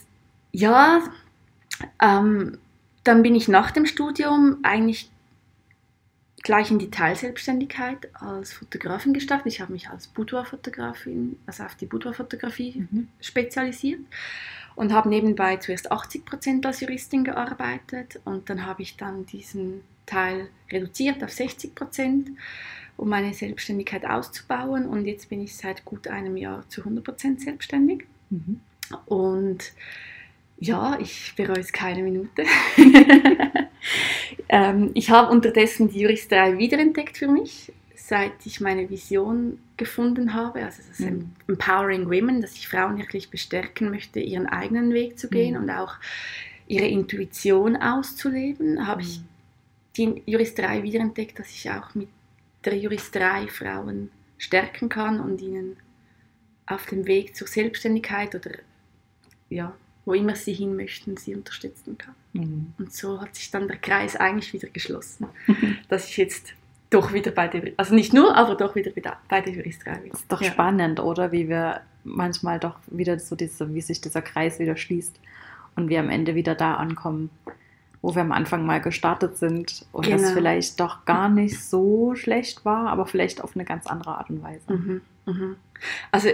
ja, 0.54 1.02
ähm, 2.02 2.58
dann 3.04 3.22
bin 3.22 3.36
ich 3.36 3.50
nach 3.50 3.72
dem 3.72 3.86
Studium 3.86 4.60
eigentlich 4.64 5.10
gleich 6.44 6.72
in 6.72 6.80
die 6.80 6.90
Teilselbstständigkeit 6.90 8.10
als 8.14 8.54
Fotografin 8.54 9.14
gestartet. 9.14 9.48
Ich 9.48 9.62
habe 9.62 9.74
mich 9.74 9.90
als 9.90 10.08
Boudoir-Fotografin, 10.08 11.38
also 11.46 11.64
auf 11.64 11.76
die 11.76 11.86
Boudoir-Fotografie 11.86 12.88
mhm. 12.90 13.08
spezialisiert 13.20 14.00
und 14.76 14.94
habe 14.94 15.10
nebenbei 15.10 15.58
zuerst 15.58 15.92
80 15.92 16.26
Prozent 16.26 16.66
als 16.66 16.80
Juristin 16.80 17.24
gearbeitet 17.24 18.20
und 18.26 18.50
dann 18.50 18.66
habe 18.66 18.82
ich 18.82 18.96
dann 18.96 19.26
diesen 19.26 19.82
Teil 20.06 20.50
reduziert 20.72 21.24
auf 21.24 21.32
60 21.32 21.76
Prozent, 21.76 22.30
um 22.96 23.10
meine 23.10 23.34
Selbstständigkeit 23.34 24.06
auszubauen 24.06 24.86
und 24.86 25.06
jetzt 25.06 25.30
bin 25.30 25.42
ich 25.42 25.56
seit 25.56 25.86
gut 25.86 26.08
einem 26.08 26.38
Jahr 26.38 26.68
zu 26.70 26.82
100 26.82 27.04
Prozent 27.04 27.42
selbstständig 27.42 28.06
mhm. 28.30 28.62
und 29.06 29.74
ja, 30.62 30.98
ich 31.00 31.34
bereue 31.36 31.60
es 31.60 31.72
keine 31.72 32.04
Minute. 32.04 32.44
ähm, 34.50 34.92
ich 34.96 35.10
habe 35.12 35.32
unterdessen 35.32 35.90
die 35.90 36.02
Juristerei 36.02 36.58
wiederentdeckt 36.58 37.18
für 37.18 37.28
mich, 37.28 37.72
seit 37.96 38.46
ich 38.46 38.60
meine 38.60 38.90
Vision 38.90 39.60
gefunden 39.78 40.34
habe, 40.34 40.66
also 40.66 40.82
das 40.90 41.00
mhm. 41.00 41.32
Empowering 41.48 42.08
Women, 42.08 42.42
dass 42.42 42.56
ich 42.56 42.68
Frauen 42.68 42.98
wirklich 42.98 43.30
bestärken 43.30 43.92
möchte, 43.92 44.20
ihren 44.20 44.48
eigenen 44.48 44.94
Weg 44.94 45.20
zu 45.20 45.30
gehen 45.30 45.56
mhm. 45.56 45.64
und 45.64 45.70
auch 45.70 45.96
ihre 46.68 46.88
Intuition 46.88 47.78
auszuleben, 47.78 48.88
habe 48.88 49.02
ich 49.02 49.20
mhm. 49.20 49.26
die 49.98 50.24
Juristerei 50.32 50.84
wiederentdeckt, 50.84 51.38
dass 51.40 51.50
ich 51.50 51.70
auch 51.70 51.94
mit 51.94 52.10
der 52.66 52.76
Juristerei 52.78 53.48
Frauen 53.48 54.10
stärken 54.38 54.90
kann 54.90 55.20
und 55.20 55.42
ihnen 55.42 55.78
auf 56.66 56.86
dem 56.88 57.06
Weg 57.06 57.36
zur 57.36 57.48
Selbstständigkeit 57.48 58.34
oder 58.36 58.52
ja, 59.50 59.76
wo 60.10 60.16
immer 60.16 60.36
sie 60.36 60.54
hin 60.54 60.76
möchten, 60.76 61.18
sie 61.18 61.36
unterstützen 61.36 61.96
kann. 62.00 62.16
Mhm. 62.34 62.74
Und 62.80 62.92
so 62.92 63.22
hat 63.22 63.36
sich 63.36 63.52
dann 63.52 63.68
der 63.68 63.78
Kreis 63.78 64.16
eigentlich 64.16 64.52
wieder 64.54 64.68
geschlossen, 64.68 65.28
dass 65.88 66.10
ich 66.10 66.18
jetzt 66.18 66.54
doch 66.90 67.14
wieder 67.14 67.30
bei 67.30 67.48
der, 67.48 67.74
also 67.78 67.94
nicht 67.94 68.12
nur, 68.12 68.36
aber 68.36 68.56
doch 68.56 68.74
wieder 68.74 68.92
bei 69.28 69.42
der 69.42 69.54
Juristerei 69.54 70.00
bin. 70.00 70.10
Das 70.10 70.22
ist 70.22 70.32
doch 70.32 70.42
ja. 70.42 70.52
spannend, 70.52 71.00
oder? 71.00 71.32
Wie 71.32 71.48
wir 71.48 71.82
manchmal 72.04 72.60
doch 72.60 72.80
wieder 72.88 73.20
so 73.20 73.36
diese, 73.36 73.72
wie 73.76 73.82
sich 73.82 74.02
dieser 74.02 74.24
Kreis 74.24 74.58
wieder 74.58 74.76
schließt 74.76 75.16
und 75.76 75.90
wir 75.90 76.00
am 76.00 76.10
Ende 76.10 76.34
wieder 76.34 76.56
da 76.56 76.74
ankommen, 76.74 77.30
wo 78.02 78.16
wir 78.16 78.24
am 78.24 78.32
Anfang 78.32 78.66
mal 78.66 78.82
gestartet 78.82 79.38
sind 79.38 79.86
und 79.92 80.08
genau. 80.08 80.18
das 80.18 80.32
vielleicht 80.32 80.80
doch 80.80 81.06
gar 81.06 81.30
nicht 81.30 81.64
so 81.64 82.16
schlecht 82.16 82.66
war, 82.66 82.88
aber 82.88 83.06
vielleicht 83.06 83.44
auf 83.44 83.56
eine 83.56 83.64
ganz 83.64 83.86
andere 83.86 84.18
Art 84.18 84.32
und 84.32 84.42
Weise. 84.42 84.74
Mhm. 84.74 85.02
Mhm. 85.28 85.56
Also 86.12 86.30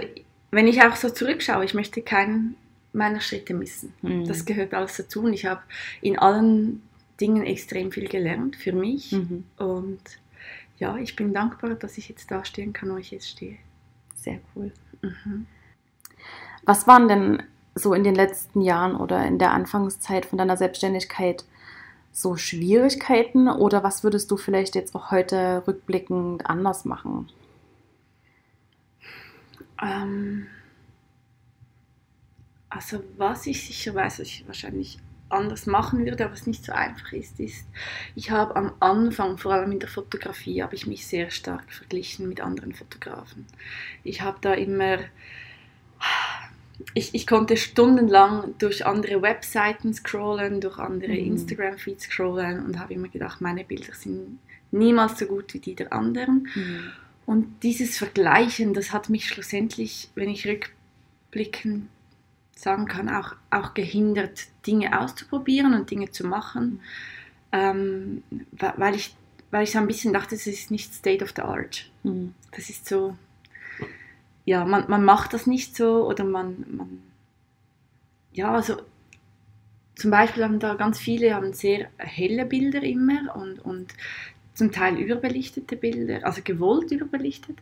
wenn 0.50 0.66
ich 0.66 0.82
auch 0.82 0.96
so 0.96 1.10
zurückschaue, 1.10 1.66
ich 1.66 1.74
möchte 1.74 2.00
keinen 2.00 2.56
meiner 2.96 3.20
Schritte 3.20 3.54
missen. 3.54 3.92
Mhm. 4.02 4.26
Das 4.26 4.44
gehört 4.44 4.74
alles 4.74 4.96
dazu 4.96 5.22
und 5.22 5.32
ich 5.32 5.46
habe 5.46 5.62
in 6.00 6.18
allen 6.18 6.82
Dingen 7.20 7.44
extrem 7.44 7.92
viel 7.92 8.08
gelernt 8.08 8.56
für 8.56 8.72
mich 8.72 9.12
mhm. 9.12 9.44
und 9.56 10.00
ja, 10.78 10.96
ich 10.98 11.16
bin 11.16 11.32
dankbar, 11.32 11.74
dass 11.74 11.96
ich 11.96 12.08
jetzt 12.08 12.30
da 12.30 12.44
stehen 12.44 12.72
kann, 12.72 12.90
wo 12.90 12.96
ich 12.96 13.10
jetzt 13.10 13.28
stehe. 13.28 13.56
Sehr 14.14 14.40
cool. 14.54 14.72
Mhm. 15.02 15.46
Was 16.64 16.86
waren 16.86 17.08
denn 17.08 17.42
so 17.74 17.94
in 17.94 18.04
den 18.04 18.14
letzten 18.14 18.60
Jahren 18.60 18.96
oder 18.96 19.24
in 19.26 19.38
der 19.38 19.52
Anfangszeit 19.52 20.26
von 20.26 20.38
deiner 20.38 20.56
Selbstständigkeit 20.56 21.44
so 22.12 22.36
Schwierigkeiten 22.36 23.48
oder 23.48 23.82
was 23.82 24.02
würdest 24.02 24.30
du 24.30 24.36
vielleicht 24.36 24.74
jetzt 24.74 24.94
auch 24.94 25.10
heute 25.10 25.62
rückblickend 25.66 26.48
anders 26.48 26.84
machen? 26.86 27.28
Ähm, 29.82 30.46
also 32.76 33.02
was 33.16 33.46
ich 33.46 33.66
sicher 33.66 33.94
weiß, 33.94 34.20
was 34.20 34.28
ich 34.28 34.46
wahrscheinlich 34.46 34.98
anders 35.30 35.66
machen 35.66 36.04
würde, 36.04 36.24
aber 36.24 36.34
was 36.34 36.46
nicht 36.46 36.64
so 36.64 36.72
einfach 36.72 37.12
ist, 37.12 37.40
ist, 37.40 37.66
ich 38.14 38.30
habe 38.30 38.54
am 38.54 38.72
Anfang, 38.80 39.38
vor 39.38 39.54
allem 39.54 39.72
in 39.72 39.80
der 39.80 39.88
Fotografie, 39.88 40.62
habe 40.62 40.74
ich 40.74 40.86
mich 40.86 41.06
sehr 41.06 41.30
stark 41.30 41.72
verglichen 41.72 42.28
mit 42.28 42.40
anderen 42.40 42.74
Fotografen. 42.74 43.46
Ich 44.04 44.20
habe 44.20 44.38
da 44.42 44.52
immer, 44.52 44.98
ich, 46.94 47.14
ich 47.14 47.26
konnte 47.26 47.56
stundenlang 47.56 48.54
durch 48.58 48.84
andere 48.84 49.22
Webseiten 49.22 49.94
scrollen, 49.94 50.60
durch 50.60 50.78
andere 50.78 51.12
mhm. 51.12 51.32
Instagram-Feeds 51.32 52.04
scrollen 52.04 52.64
und 52.64 52.78
habe 52.78 52.94
immer 52.94 53.08
gedacht, 53.08 53.40
meine 53.40 53.64
Bilder 53.64 53.94
sind 53.94 54.38
niemals 54.70 55.18
so 55.18 55.26
gut 55.26 55.54
wie 55.54 55.60
die 55.60 55.74
der 55.74 55.92
anderen. 55.92 56.46
Mhm. 56.54 56.92
Und 57.24 57.62
dieses 57.64 57.98
Vergleichen, 57.98 58.74
das 58.74 58.92
hat 58.92 59.08
mich 59.08 59.26
schlussendlich, 59.26 60.10
wenn 60.14 60.28
ich 60.28 60.46
rückblickend 60.46 61.88
sagen 62.56 62.86
kann, 62.86 63.08
auch, 63.08 63.34
auch 63.50 63.74
gehindert, 63.74 64.46
Dinge 64.66 64.98
auszuprobieren 64.98 65.74
und 65.74 65.90
Dinge 65.90 66.10
zu 66.10 66.26
machen, 66.26 66.80
ähm, 67.52 68.22
weil, 68.50 68.96
ich, 68.96 69.14
weil 69.50 69.64
ich 69.64 69.72
so 69.72 69.78
ein 69.78 69.86
bisschen 69.86 70.12
dachte, 70.12 70.34
es 70.34 70.46
ist 70.46 70.70
nicht 70.70 70.92
State 70.92 71.22
of 71.22 71.32
the 71.36 71.42
Art. 71.42 71.90
Mhm. 72.02 72.34
Das 72.52 72.70
ist 72.70 72.88
so, 72.88 73.16
ja, 74.44 74.64
man, 74.64 74.86
man 74.88 75.04
macht 75.04 75.34
das 75.34 75.46
nicht 75.46 75.76
so 75.76 76.08
oder 76.08 76.24
man, 76.24 76.64
man 76.68 77.02
ja, 78.32 78.52
also 78.52 78.76
zum 79.94 80.10
Beispiel 80.10 80.44
haben 80.44 80.58
da 80.58 80.74
ganz 80.74 80.98
viele 80.98 81.34
haben 81.34 81.52
sehr 81.52 81.88
helle 81.96 82.44
Bilder 82.44 82.82
immer 82.82 83.34
und, 83.34 83.58
und 83.60 83.94
zum 84.54 84.72
Teil 84.72 84.96
überbelichtete 84.98 85.76
Bilder, 85.76 86.20
also 86.24 86.42
gewollt 86.42 86.90
überbelichtet. 86.90 87.58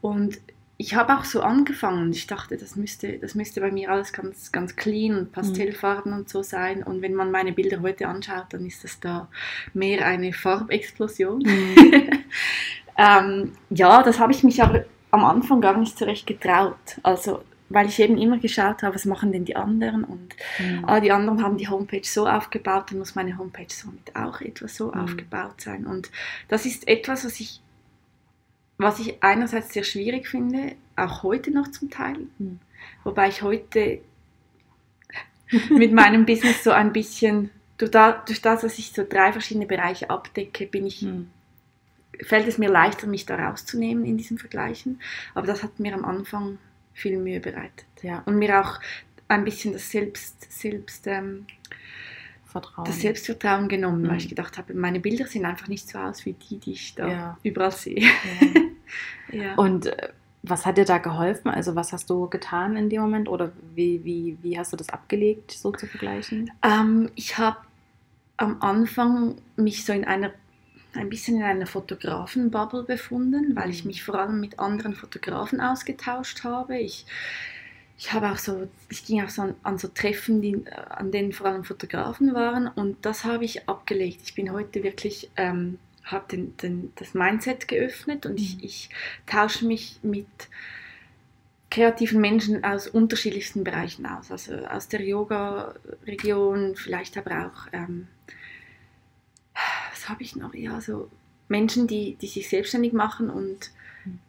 Und 0.00 0.40
ich 0.80 0.94
habe 0.94 1.14
auch 1.14 1.24
so 1.24 1.42
angefangen. 1.42 2.10
Ich 2.10 2.26
dachte, 2.26 2.56
das 2.56 2.74
müsste, 2.74 3.18
das 3.18 3.34
müsste 3.34 3.60
bei 3.60 3.70
mir 3.70 3.90
alles 3.90 4.14
ganz, 4.14 4.50
ganz 4.50 4.76
clean 4.76 5.14
und 5.14 5.30
Pastellfarben 5.30 6.12
mhm. 6.12 6.20
und 6.20 6.30
so 6.30 6.42
sein. 6.42 6.82
Und 6.82 7.02
wenn 7.02 7.12
man 7.12 7.30
meine 7.30 7.52
Bilder 7.52 7.82
heute 7.82 8.08
anschaut, 8.08 8.46
dann 8.48 8.64
ist 8.64 8.82
das 8.82 8.98
da 8.98 9.28
mehr 9.74 10.06
eine 10.06 10.32
Farbexplosion. 10.32 11.40
Mhm. 11.40 12.08
ähm, 12.96 13.52
ja, 13.68 14.02
das 14.02 14.18
habe 14.18 14.32
ich 14.32 14.42
mich 14.42 14.62
aber 14.62 14.86
am 15.10 15.22
Anfang 15.22 15.60
gar 15.60 15.76
nicht 15.76 15.98
so 15.98 16.06
recht 16.06 16.26
getraut. 16.26 16.98
Also, 17.02 17.42
weil 17.68 17.86
ich 17.86 18.00
eben 18.00 18.16
immer 18.16 18.38
geschaut 18.38 18.82
habe, 18.82 18.94
was 18.94 19.04
machen 19.04 19.32
denn 19.32 19.44
die 19.44 19.56
anderen 19.56 20.02
und 20.02 20.34
mhm. 20.58 20.86
ah, 20.86 21.00
die 21.00 21.12
anderen 21.12 21.42
haben 21.42 21.58
die 21.58 21.68
Homepage 21.68 22.04
so 22.04 22.26
aufgebaut, 22.26 22.86
dann 22.90 23.00
muss 23.00 23.14
meine 23.14 23.36
Homepage 23.36 23.66
somit 23.68 24.16
auch 24.16 24.40
etwas 24.40 24.76
so 24.76 24.86
mhm. 24.86 25.00
aufgebaut 25.00 25.60
sein. 25.60 25.84
Und 25.84 26.10
das 26.48 26.64
ist 26.64 26.88
etwas, 26.88 27.26
was 27.26 27.38
ich 27.38 27.60
was 28.80 28.98
ich 28.98 29.22
einerseits 29.22 29.72
sehr 29.74 29.84
schwierig 29.84 30.26
finde, 30.28 30.74
auch 30.96 31.22
heute 31.22 31.50
noch 31.50 31.70
zum 31.70 31.90
Teil, 31.90 32.16
mhm. 32.38 32.58
wobei 33.04 33.28
ich 33.28 33.42
heute 33.42 34.00
mit 35.70 35.92
meinem 35.92 36.24
Business 36.26 36.64
so 36.64 36.70
ein 36.70 36.92
bisschen, 36.92 37.50
durch, 37.76 37.90
da, 37.90 38.12
durch 38.12 38.40
das, 38.40 38.62
dass 38.62 38.78
ich 38.78 38.92
so 38.92 39.04
drei 39.08 39.32
verschiedene 39.32 39.66
Bereiche 39.66 40.08
abdecke, 40.08 40.66
bin 40.66 40.86
ich, 40.86 41.02
mhm. 41.02 41.30
fällt 42.22 42.48
es 42.48 42.58
mir 42.58 42.70
leichter, 42.70 43.06
mich 43.06 43.26
da 43.26 43.36
rauszunehmen 43.36 44.04
in 44.04 44.16
diesen 44.16 44.38
Vergleichen. 44.38 45.00
Aber 45.34 45.46
das 45.46 45.62
hat 45.62 45.78
mir 45.78 45.94
am 45.94 46.04
Anfang 46.04 46.58
viel 46.94 47.18
Mühe 47.18 47.40
bereitet. 47.40 47.86
Ja. 48.02 48.22
Und 48.26 48.38
mir 48.38 48.60
auch 48.60 48.80
ein 49.28 49.44
bisschen 49.44 49.72
das 49.74 49.90
Selbst, 49.90 50.50
Selbst 50.50 51.06
ähm, 51.06 51.46
das 52.84 53.00
Selbstvertrauen 53.00 53.68
genommen, 53.68 54.02
mhm. 54.02 54.08
weil 54.08 54.16
ich 54.16 54.28
gedacht 54.28 54.58
habe, 54.58 54.74
meine 54.74 55.00
Bilder 55.00 55.26
sehen 55.26 55.44
einfach 55.44 55.68
nicht 55.68 55.88
so 55.88 55.98
aus 55.98 56.24
wie 56.24 56.32
die, 56.32 56.58
die 56.58 56.72
ich 56.72 56.94
da 56.94 57.08
ja. 57.08 57.38
überall 57.42 57.72
sehe. 57.72 58.00
Ja. 58.00 58.60
Ja. 59.30 59.54
Und 59.54 59.86
äh, 59.86 60.08
was 60.42 60.64
hat 60.66 60.78
dir 60.78 60.84
da 60.84 60.98
geholfen? 60.98 61.50
Also 61.50 61.74
was 61.74 61.92
hast 61.92 62.08
du 62.08 62.28
getan 62.28 62.76
in 62.76 62.88
dem 62.88 63.02
Moment 63.02 63.28
oder 63.28 63.52
wie, 63.74 64.04
wie, 64.04 64.38
wie 64.42 64.58
hast 64.58 64.72
du 64.72 64.76
das 64.76 64.88
abgelegt, 64.88 65.52
so 65.52 65.72
zu 65.72 65.86
vergleichen? 65.86 66.50
Ähm, 66.62 67.10
ich 67.14 67.36
habe 67.38 67.58
am 68.36 68.62
Anfang 68.62 69.36
mich 69.56 69.84
so 69.84 69.92
in 69.92 70.04
einer 70.04 70.32
ein 70.92 71.08
bisschen 71.08 71.36
in 71.36 71.44
einer 71.44 71.66
Fotografenbubble 71.66 72.82
befunden, 72.82 73.54
weil 73.54 73.70
ich 73.70 73.84
mhm. 73.84 73.88
mich 73.88 74.02
vor 74.02 74.16
allem 74.16 74.40
mit 74.40 74.58
anderen 74.58 74.94
Fotografen 74.94 75.60
ausgetauscht 75.60 76.42
habe. 76.42 76.78
Ich 76.78 77.06
ich 78.00 78.14
habe 78.14 78.30
auch 78.30 78.38
so, 78.38 78.66
ich 78.88 79.04
ging 79.04 79.22
auch 79.22 79.28
so 79.28 79.42
an, 79.42 79.54
an 79.62 79.76
so 79.76 79.86
Treffen, 79.86 80.40
die, 80.40 80.64
an 80.88 81.10
denen 81.10 81.32
vor 81.32 81.48
allem 81.48 81.64
Fotografen 81.64 82.32
waren 82.32 82.66
und 82.66 82.96
das 83.04 83.26
habe 83.26 83.44
ich 83.44 83.68
abgelegt. 83.68 84.22
Ich 84.24 84.34
bin 84.34 84.50
heute 84.52 84.82
wirklich, 84.82 85.30
ähm, 85.36 85.78
habe 86.04 86.24
den, 86.30 86.56
den, 86.58 86.92
das 86.96 87.14
Mindset 87.14 87.68
geöffnet 87.68 88.26
und 88.26 88.38
ich, 88.38 88.56
mhm. 88.56 88.64
ich 88.64 88.90
tausche 89.26 89.66
mich 89.66 89.98
mit 90.02 90.26
kreativen 91.70 92.20
Menschen 92.20 92.64
aus 92.64 92.88
unterschiedlichsten 92.88 93.62
Bereichen 93.62 94.04
aus. 94.06 94.30
Also 94.30 94.56
aus 94.66 94.88
der 94.88 95.02
Yoga-Region, 95.02 96.74
vielleicht 96.74 97.16
aber 97.16 97.46
auch, 97.46 97.72
ähm, 97.72 98.08
was 99.90 100.08
habe 100.08 100.22
ich 100.22 100.34
noch? 100.34 100.52
Ja, 100.54 100.80
so 100.80 101.08
Menschen, 101.48 101.86
die, 101.86 102.16
die 102.16 102.26
sich 102.26 102.48
selbstständig 102.48 102.92
machen 102.92 103.30
und 103.30 103.70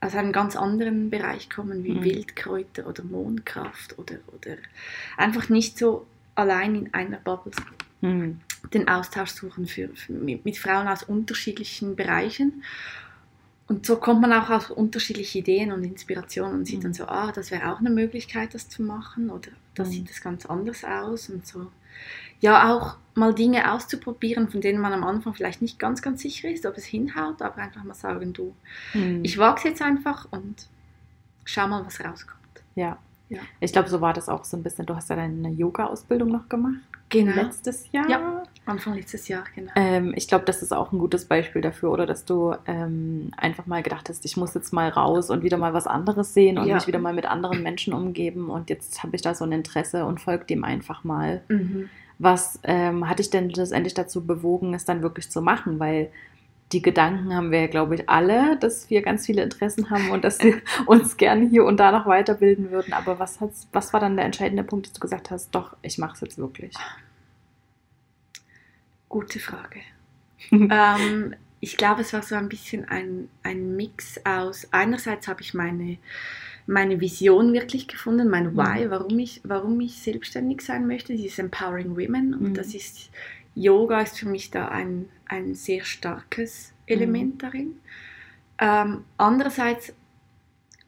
aus 0.01 0.15
einem 0.15 0.31
ganz 0.31 0.55
anderen 0.55 1.09
Bereich 1.09 1.49
kommen, 1.49 1.83
wie 1.83 1.93
mhm. 1.93 2.03
Wildkräuter 2.03 2.87
oder 2.87 3.03
Mondkraft 3.03 3.97
oder, 3.97 4.15
oder 4.27 4.57
einfach 5.17 5.49
nicht 5.49 5.77
so 5.77 6.05
allein 6.35 6.75
in 6.75 6.93
einer 6.93 7.17
Bubble 7.17 7.53
mhm. 8.01 8.41
Den 8.73 8.87
Austausch 8.87 9.31
suchen 9.31 9.65
für, 9.65 9.89
für, 9.89 10.13
mit, 10.13 10.45
mit 10.45 10.57
Frauen 10.57 10.87
aus 10.87 11.03
unterschiedlichen 11.03 11.95
Bereichen. 11.95 12.63
Und 13.67 13.85
so 13.85 13.97
kommt 13.97 14.21
man 14.21 14.33
auch 14.33 14.49
auf 14.49 14.69
unterschiedliche 14.69 15.39
Ideen 15.39 15.71
und 15.71 15.83
Inspirationen 15.83 16.59
und 16.59 16.65
sieht 16.65 16.79
mhm. 16.79 16.83
dann 16.83 16.93
so, 16.93 17.05
ah, 17.05 17.31
das 17.31 17.51
wäre 17.51 17.71
auch 17.71 17.79
eine 17.79 17.89
Möglichkeit, 17.89 18.53
das 18.53 18.69
zu 18.69 18.83
machen 18.83 19.29
oder 19.29 19.49
das 19.75 19.87
mhm. 19.87 19.91
sieht 19.93 20.09
das 20.09 20.21
ganz 20.21 20.45
anders 20.45 20.83
aus 20.83 21.29
und 21.29 21.47
so 21.47 21.67
ja 22.41 22.75
auch 22.75 22.97
mal 23.13 23.33
Dinge 23.33 23.71
auszuprobieren, 23.71 24.49
von 24.49 24.61
denen 24.61 24.81
man 24.81 24.93
am 24.93 25.03
Anfang 25.03 25.33
vielleicht 25.33 25.61
nicht 25.61 25.79
ganz, 25.79 26.01
ganz 26.01 26.21
sicher 26.21 26.49
ist, 26.49 26.65
ob 26.65 26.75
es 26.75 26.85
hinhaut, 26.85 27.41
aber 27.41 27.57
einfach 27.57 27.83
mal 27.83 27.93
sagen, 27.93 28.33
du, 28.33 28.53
Hm. 28.93 29.23
ich 29.23 29.37
wachse 29.37 29.69
jetzt 29.69 29.81
einfach 29.81 30.27
und 30.31 30.67
schau 31.45 31.67
mal, 31.67 31.85
was 31.85 32.03
rauskommt. 32.03 32.41
Ja. 32.75 32.97
Ja. 33.29 33.39
Ich 33.61 33.71
glaube, 33.71 33.89
so 33.89 34.01
war 34.01 34.11
das 34.11 34.27
auch 34.27 34.43
so 34.43 34.57
ein 34.57 34.63
bisschen. 34.63 34.85
Du 34.85 34.93
hast 34.93 35.09
ja 35.09 35.15
deine 35.15 35.51
Yoga-Ausbildung 35.51 36.29
noch 36.29 36.49
gemacht. 36.49 36.81
Genau. 37.07 37.33
Letztes 37.33 37.89
Jahr. 37.93 38.09
Ja. 38.09 38.43
Anfang 38.65 38.93
letztes 38.93 39.27
Jahr, 39.27 39.43
genau. 39.55 39.71
Ähm, 39.75 40.13
ich 40.15 40.27
glaube, 40.27 40.45
das 40.45 40.61
ist 40.61 40.71
auch 40.71 40.91
ein 40.91 40.99
gutes 40.99 41.25
Beispiel 41.25 41.61
dafür, 41.61 41.91
oder 41.91 42.05
dass 42.05 42.25
du 42.25 42.55
ähm, 42.67 43.31
einfach 43.35 43.65
mal 43.65 43.81
gedacht 43.81 44.07
hast, 44.07 44.23
ich 44.23 44.37
muss 44.37 44.53
jetzt 44.53 44.71
mal 44.71 44.89
raus 44.89 45.29
und 45.29 45.43
wieder 45.43 45.57
mal 45.57 45.73
was 45.73 45.87
anderes 45.87 46.33
sehen 46.33 46.57
und 46.59 46.67
Ja. 46.67 46.75
mich 46.75 46.87
wieder 46.87 46.99
mal 46.99 47.13
mit 47.13 47.25
anderen 47.25 47.63
Menschen 47.63 47.93
umgeben. 47.93 48.49
Und 48.49 48.69
jetzt 48.69 49.01
habe 49.03 49.15
ich 49.15 49.21
da 49.21 49.33
so 49.33 49.45
ein 49.45 49.51
Interesse 49.51 50.05
und 50.05 50.21
folge 50.21 50.45
dem 50.45 50.63
einfach 50.63 51.03
mal. 51.03 51.41
Mhm. 51.49 51.89
Was 52.19 52.59
ähm, 52.63 53.09
hat 53.09 53.17
dich 53.17 53.31
denn 53.31 53.49
letztendlich 53.49 53.95
dazu 53.95 54.25
bewogen, 54.25 54.75
es 54.75 54.85
dann 54.85 55.01
wirklich 55.01 55.31
zu 55.31 55.41
machen? 55.41 55.79
Weil 55.79 56.11
die 56.71 56.83
Gedanken 56.83 57.35
haben 57.35 57.51
wir, 57.51 57.67
glaube 57.67 57.95
ich, 57.95 58.07
alle, 58.09 58.57
dass 58.57 58.89
wir 58.91 59.01
ganz 59.01 59.25
viele 59.25 59.41
Interessen 59.41 59.89
haben 59.89 60.11
und 60.11 60.23
dass 60.23 60.39
wir 60.39 60.61
uns 60.85 61.17
gerne 61.17 61.47
hier 61.49 61.65
und 61.65 61.77
da 61.79 61.91
noch 61.91 62.05
weiterbilden 62.05 62.69
würden. 62.69 62.93
Aber 62.93 63.17
was, 63.17 63.41
hat's, 63.41 63.67
was 63.73 63.91
war 63.91 63.99
dann 63.99 64.15
der 64.15 64.25
entscheidende 64.25 64.63
Punkt, 64.63 64.85
dass 64.85 64.93
du 64.93 64.99
gesagt 64.99 65.31
hast, 65.31 65.49
doch, 65.55 65.75
ich 65.81 65.97
mache 65.97 66.13
es 66.13 66.21
jetzt 66.21 66.37
wirklich? 66.37 66.75
Gute 69.11 69.39
Frage. 69.39 69.81
ähm, 70.51 71.35
ich 71.59 71.75
glaube, 71.75 71.99
es 72.01 72.13
war 72.13 72.23
so 72.23 72.35
ein 72.35 72.47
bisschen 72.47 72.85
ein, 72.85 73.27
ein 73.43 73.75
Mix 73.75 74.21
aus, 74.25 74.69
einerseits 74.71 75.27
habe 75.27 75.41
ich 75.41 75.53
meine, 75.53 75.97
meine 76.65 77.01
Vision 77.01 77.51
wirklich 77.51 77.89
gefunden, 77.89 78.29
mein 78.29 78.53
Mhm. 78.53 78.57
Why, 78.57 78.89
warum 78.89 79.19
ich, 79.19 79.41
warum 79.43 79.81
ich 79.81 80.01
selbstständig 80.01 80.61
sein 80.61 80.87
möchte, 80.87 81.13
dieses 81.13 81.39
Empowering 81.39 81.97
Women. 81.97 82.33
Und 82.33 82.51
Mhm. 82.51 82.53
das 82.53 82.73
ist, 82.73 83.09
Yoga 83.53 83.99
ist 83.99 84.17
für 84.17 84.29
mich 84.29 84.49
da 84.49 84.69
ein, 84.69 85.09
ein 85.25 85.55
sehr 85.55 85.83
starkes 85.83 86.71
Element 86.85 87.35
Mhm. 87.35 87.37
darin. 87.39 87.75
Ähm, 88.59 89.03
andererseits 89.17 89.93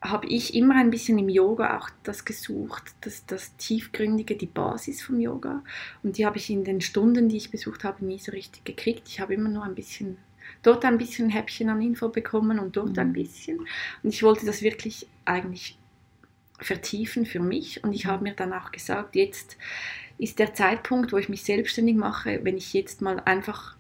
habe 0.04 0.28
ich 0.28 0.54
immer 0.54 0.76
ein 0.76 0.90
bisschen 0.90 1.18
im 1.18 1.30
Yoga 1.30 1.78
auch 1.78 1.90
das 2.04 2.26
gesucht, 2.26 2.84
das, 3.02 3.26
das 3.26 3.56
Tiefgründige, 3.58 4.36
die 4.36 4.48
Basis 4.48 5.02
vom 5.02 5.20
Yoga. 5.20 5.64
Und 6.04 6.18
die 6.18 6.26
habe 6.26 6.38
ich 6.38 6.50
in 6.50 6.64
den 6.64 6.82
Stunden, 6.82 7.30
die 7.30 7.38
ich 7.38 7.52
besucht 7.52 7.84
habe, 7.84 8.06
nie 8.06 8.20
so 8.20 8.32
richtig 8.32 8.66
gekriegt. 8.66 9.08
Ich 9.08 9.20
habe 9.20 9.34
immer 9.34 9.50
nur 9.50 9.64
ein 9.64 9.76
bisschen, 9.76 10.18
dort 10.62 10.84
ein 10.86 10.98
bisschen 10.98 11.30
Häppchen 11.30 11.70
an 11.70 11.82
Info 11.82 12.10
bekommen 12.10 12.60
und 12.60 12.76
dort 12.76 12.98
Mhm. 12.98 13.00
ein 13.00 13.14
bisschen. 13.14 13.60
Und 14.04 14.10
ich 14.14 14.24
wollte 14.24 14.46
das 14.46 14.62
wirklich 14.62 15.08
eigentlich 15.26 15.78
vertiefen 16.60 17.26
für 17.26 17.40
mich. 17.40 17.84
Und 17.84 17.94
ich 17.94 18.06
habe 18.06 18.24
mir 18.24 18.34
dann 18.34 18.54
auch 18.54 18.72
gesagt, 18.72 19.16
jetzt 19.16 19.58
ist 20.18 20.40
der 20.40 20.54
Zeitpunkt, 20.54 21.12
wo 21.14 21.18
ich 21.18 21.30
mich 21.30 21.44
selbstständig 21.44 21.96
mache, 21.96 22.42
wenn 22.44 22.58
ich 22.58 22.74
jetzt 22.74 23.02
mal 23.02 23.20
einfach 23.22 23.76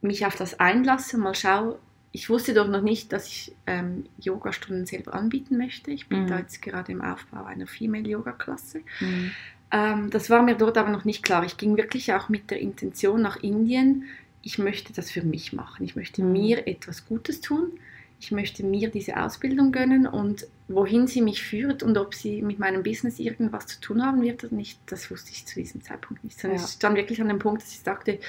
mich 0.00 0.26
auf 0.26 0.36
das 0.36 0.60
einlasse, 0.60 1.18
mal 1.18 1.34
schaue. 1.34 1.78
Ich 2.16 2.30
wusste 2.30 2.54
doch 2.54 2.68
noch 2.68 2.80
nicht, 2.80 3.12
dass 3.12 3.26
ich 3.26 3.52
ähm, 3.66 4.04
Yogastunden 4.20 4.86
selber 4.86 5.14
anbieten 5.14 5.56
möchte. 5.58 5.90
Ich 5.90 6.08
bin 6.08 6.22
Mhm. 6.22 6.26
da 6.28 6.38
jetzt 6.38 6.62
gerade 6.62 6.92
im 6.92 7.00
Aufbau 7.02 7.42
einer 7.44 7.66
Female-Yoga-Klasse. 7.66 8.82
Mhm. 9.00 9.30
Ähm, 9.72 10.10
das 10.10 10.30
war 10.30 10.44
mir 10.44 10.54
dort 10.54 10.78
aber 10.78 10.90
noch 10.90 11.04
nicht 11.04 11.24
klar. 11.24 11.44
Ich 11.44 11.56
ging 11.56 11.76
wirklich 11.76 12.12
auch 12.12 12.28
mit 12.28 12.52
der 12.52 12.60
Intention 12.60 13.20
nach 13.20 13.42
Indien. 13.42 14.04
Ich 14.42 14.58
möchte 14.58 14.92
das 14.92 15.10
für 15.10 15.22
mich 15.22 15.52
machen. 15.52 15.84
Ich 15.84 15.96
möchte 15.96 16.22
Mhm. 16.22 16.30
mir 16.32 16.68
etwas 16.68 17.04
Gutes 17.04 17.40
tun. 17.40 17.72
Ich 18.20 18.30
möchte 18.30 18.64
mir 18.64 18.90
diese 18.90 19.20
Ausbildung 19.20 19.72
gönnen 19.72 20.06
und 20.06 20.46
wohin 20.68 21.08
sie 21.08 21.20
mich 21.20 21.42
führt 21.42 21.82
und 21.82 21.98
ob 21.98 22.14
sie 22.14 22.42
mit 22.42 22.60
meinem 22.60 22.84
Business 22.84 23.18
irgendwas 23.18 23.66
zu 23.66 23.80
tun 23.80 24.06
haben 24.06 24.22
wird 24.22 24.44
oder 24.44 24.54
nicht, 24.54 24.78
das 24.86 25.10
wusste 25.10 25.32
ich 25.32 25.46
zu 25.46 25.56
diesem 25.58 25.82
Zeitpunkt 25.82 26.22
nicht. 26.22 26.40
Sondern 26.40 26.60
Ja. 26.60 26.64
ich 26.64 26.70
stand 26.70 26.96
wirklich 26.96 27.20
an 27.20 27.26
dem 27.28 27.40
Punkt, 27.40 27.60
dass 27.62 27.72
ich 27.72 27.80
sagte, 27.80 28.20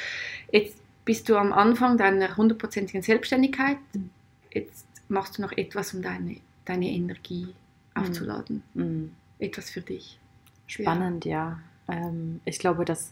jetzt 0.51 0.75
bist 1.05 1.29
du 1.29 1.37
am 1.37 1.53
Anfang 1.53 1.97
deiner 1.97 2.35
hundertprozentigen 2.35 3.01
Selbstständigkeit. 3.01 3.77
Mhm. 3.93 4.09
Jetzt 4.51 4.85
machst 5.07 5.37
du 5.37 5.41
noch 5.43 5.51
etwas, 5.51 5.93
um 5.93 6.01
deine, 6.01 6.37
deine 6.65 6.89
Energie 6.89 7.53
aufzuladen. 7.93 8.63
Mhm. 8.73 9.11
Etwas 9.39 9.69
für 9.69 9.81
dich. 9.81 10.19
Spannend, 10.67 11.25
ja. 11.25 11.59
Ähm, 11.87 12.41
ich 12.45 12.57
glaube, 12.59 12.85
das 12.85 13.11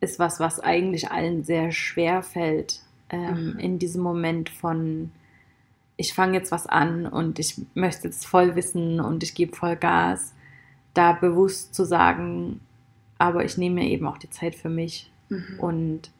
ist 0.00 0.18
was, 0.18 0.38
was 0.38 0.60
eigentlich 0.60 1.10
allen 1.10 1.42
sehr 1.42 1.72
schwer 1.72 2.22
fällt, 2.22 2.80
ähm, 3.10 3.52
Mhm. 3.54 3.58
in 3.58 3.78
diesem 3.80 4.02
Moment 4.02 4.48
von, 4.50 5.10
ich 5.96 6.14
fange 6.14 6.34
jetzt 6.34 6.52
was 6.52 6.66
an 6.66 7.06
und 7.06 7.38
ich 7.40 7.60
möchte 7.74 8.06
jetzt 8.06 8.26
voll 8.26 8.54
wissen 8.54 9.00
und 9.00 9.22
ich 9.24 9.34
gebe 9.34 9.56
voll 9.56 9.74
Gas, 9.74 10.34
da 10.94 11.12
bewusst 11.12 11.74
zu 11.74 11.84
sagen, 11.84 12.60
aber 13.18 13.44
ich 13.44 13.58
nehme 13.58 13.80
mir 13.82 13.88
eben 13.88 14.06
auch 14.06 14.18
die 14.18 14.30
Zeit 14.30 14.54
für 14.54 14.68
mich 14.68 15.10
Mhm. 15.30 15.58
und 15.58 16.10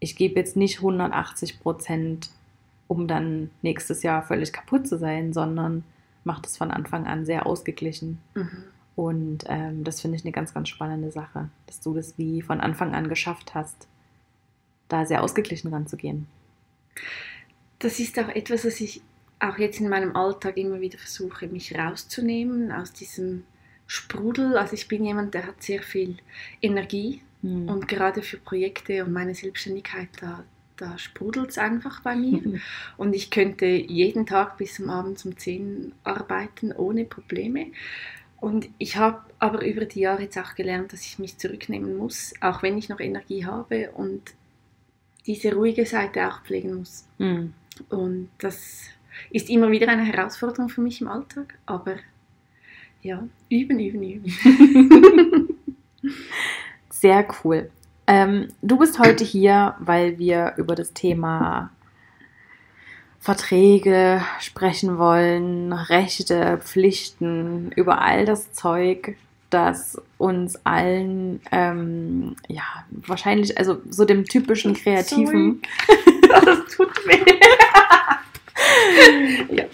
ich 0.00 0.16
gebe 0.16 0.40
jetzt 0.40 0.56
nicht 0.56 0.78
180 0.78 1.60
Prozent, 1.60 2.30
um 2.88 3.06
dann 3.06 3.50
nächstes 3.62 4.02
Jahr 4.02 4.22
völlig 4.22 4.52
kaputt 4.52 4.88
zu 4.88 4.98
sein, 4.98 5.32
sondern 5.32 5.84
mache 6.24 6.42
das 6.42 6.56
von 6.56 6.70
Anfang 6.70 7.06
an 7.06 7.24
sehr 7.24 7.46
ausgeglichen. 7.46 8.18
Mhm. 8.34 8.64
Und 8.96 9.44
ähm, 9.46 9.84
das 9.84 10.00
finde 10.00 10.16
ich 10.16 10.24
eine 10.24 10.32
ganz, 10.32 10.52
ganz 10.52 10.68
spannende 10.68 11.10
Sache, 11.10 11.48
dass 11.66 11.80
du 11.80 11.94
das 11.94 12.18
wie 12.18 12.42
von 12.42 12.60
Anfang 12.60 12.94
an 12.94 13.08
geschafft 13.08 13.54
hast, 13.54 13.86
da 14.88 15.06
sehr 15.06 15.22
ausgeglichen 15.22 15.72
ranzugehen. 15.72 16.26
Das 17.78 18.00
ist 18.00 18.18
auch 18.18 18.28
etwas, 18.28 18.64
was 18.64 18.80
ich 18.80 19.00
auch 19.38 19.58
jetzt 19.58 19.80
in 19.80 19.88
meinem 19.88 20.16
Alltag 20.16 20.56
immer 20.56 20.80
wieder 20.80 20.98
versuche, 20.98 21.46
mich 21.46 21.78
rauszunehmen 21.78 22.72
aus 22.72 22.92
diesem 22.92 23.44
Sprudel. 23.86 24.58
Also 24.58 24.74
ich 24.74 24.88
bin 24.88 25.04
jemand, 25.04 25.34
der 25.34 25.46
hat 25.46 25.62
sehr 25.62 25.82
viel 25.82 26.18
Energie 26.60 27.22
Hm. 27.42 27.68
und 27.68 27.88
gerade 27.88 28.22
für 28.22 28.36
Projekte 28.36 29.04
und 29.04 29.12
meine 29.12 29.34
Selbstständigkeit, 29.34 30.08
da, 30.20 30.44
da 30.76 30.98
sprudelt 30.98 31.50
es 31.50 31.58
einfach 31.58 32.00
bei 32.00 32.16
mir. 32.16 32.60
Und 32.96 33.14
ich 33.14 33.30
könnte 33.30 33.66
jeden 33.66 34.26
Tag 34.26 34.58
bis 34.58 34.74
zum 34.74 34.90
Abend 34.90 35.24
um 35.24 35.36
10 35.36 35.92
arbeiten 36.04 36.72
ohne 36.72 37.04
Probleme. 37.04 37.66
Und 38.40 38.68
ich 38.78 38.96
habe 38.96 39.20
aber 39.38 39.66
über 39.66 39.84
die 39.84 40.00
Jahre 40.00 40.22
jetzt 40.22 40.38
auch 40.38 40.54
gelernt, 40.54 40.92
dass 40.92 41.02
ich 41.02 41.18
mich 41.18 41.36
zurücknehmen 41.36 41.96
muss, 41.96 42.32
auch 42.40 42.62
wenn 42.62 42.78
ich 42.78 42.88
noch 42.88 43.00
Energie 43.00 43.44
habe 43.44 43.90
und 43.90 44.22
diese 45.26 45.54
ruhige 45.54 45.84
Seite 45.84 46.26
auch 46.26 46.42
pflegen 46.42 46.74
muss. 46.76 47.06
Hm. 47.18 47.52
Und 47.90 48.30
das 48.38 48.84
ist 49.30 49.50
immer 49.50 49.70
wieder 49.70 49.88
eine 49.88 50.04
Herausforderung 50.04 50.70
für 50.70 50.80
mich 50.80 51.00
im 51.00 51.08
Alltag, 51.08 51.58
aber 51.66 51.96
ja, 53.02 53.26
üben, 53.48 53.78
üben, 53.78 54.02
üben. 54.02 55.48
Sehr 57.00 57.26
cool. 57.42 57.70
Ähm, 58.06 58.48
du 58.60 58.76
bist 58.76 58.98
heute 58.98 59.24
hier, 59.24 59.74
weil 59.78 60.18
wir 60.18 60.52
über 60.58 60.74
das 60.74 60.92
Thema 60.92 61.70
Verträge 63.20 64.20
sprechen 64.38 64.98
wollen, 64.98 65.72
Rechte, 65.72 66.58
Pflichten, 66.62 67.72
über 67.72 68.02
all 68.02 68.26
das 68.26 68.52
Zeug, 68.52 69.16
das 69.48 69.98
uns 70.18 70.60
allen, 70.66 71.40
ähm, 71.50 72.36
ja, 72.48 72.64
wahrscheinlich, 72.90 73.56
also 73.56 73.78
so 73.88 74.04
dem 74.04 74.26
typischen 74.26 74.74
Kreativen. 74.74 75.62
das 76.28 76.76
tut 76.76 76.94
weh. 77.06 77.24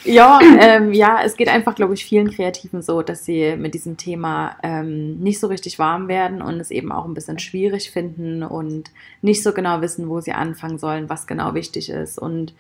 Ja, 0.05 0.39
ähm, 0.61 0.93
ja, 0.93 1.21
es 1.25 1.37
geht 1.37 1.49
einfach, 1.49 1.75
glaube 1.75 1.95
ich, 1.95 2.05
vielen 2.05 2.31
Kreativen 2.31 2.81
so, 2.81 3.03
dass 3.03 3.25
sie 3.25 3.57
mit 3.57 3.75
diesem 3.75 3.97
Thema 3.97 4.57
ähm, 4.63 5.19
nicht 5.19 5.41
so 5.41 5.49
richtig 5.49 5.79
warm 5.79 6.07
werden 6.09 6.43
und 6.43 6.61
es 6.61 6.71
eben 6.71 6.93
auch 6.93 7.05
ein 7.07 7.15
bisschen 7.15 7.39
schwierig 7.39 7.91
finden 7.91 8.43
und 8.43 8.91
nicht 9.23 9.43
so 9.43 9.53
genau 9.53 9.81
wissen, 9.81 10.09
wo 10.09 10.21
sie 10.21 10.33
anfangen 10.33 10.79
sollen, 10.79 11.09
was 11.09 11.27
genau 11.27 11.55
wichtig 11.55 11.91
ist. 11.91 12.19
Und 12.19 12.55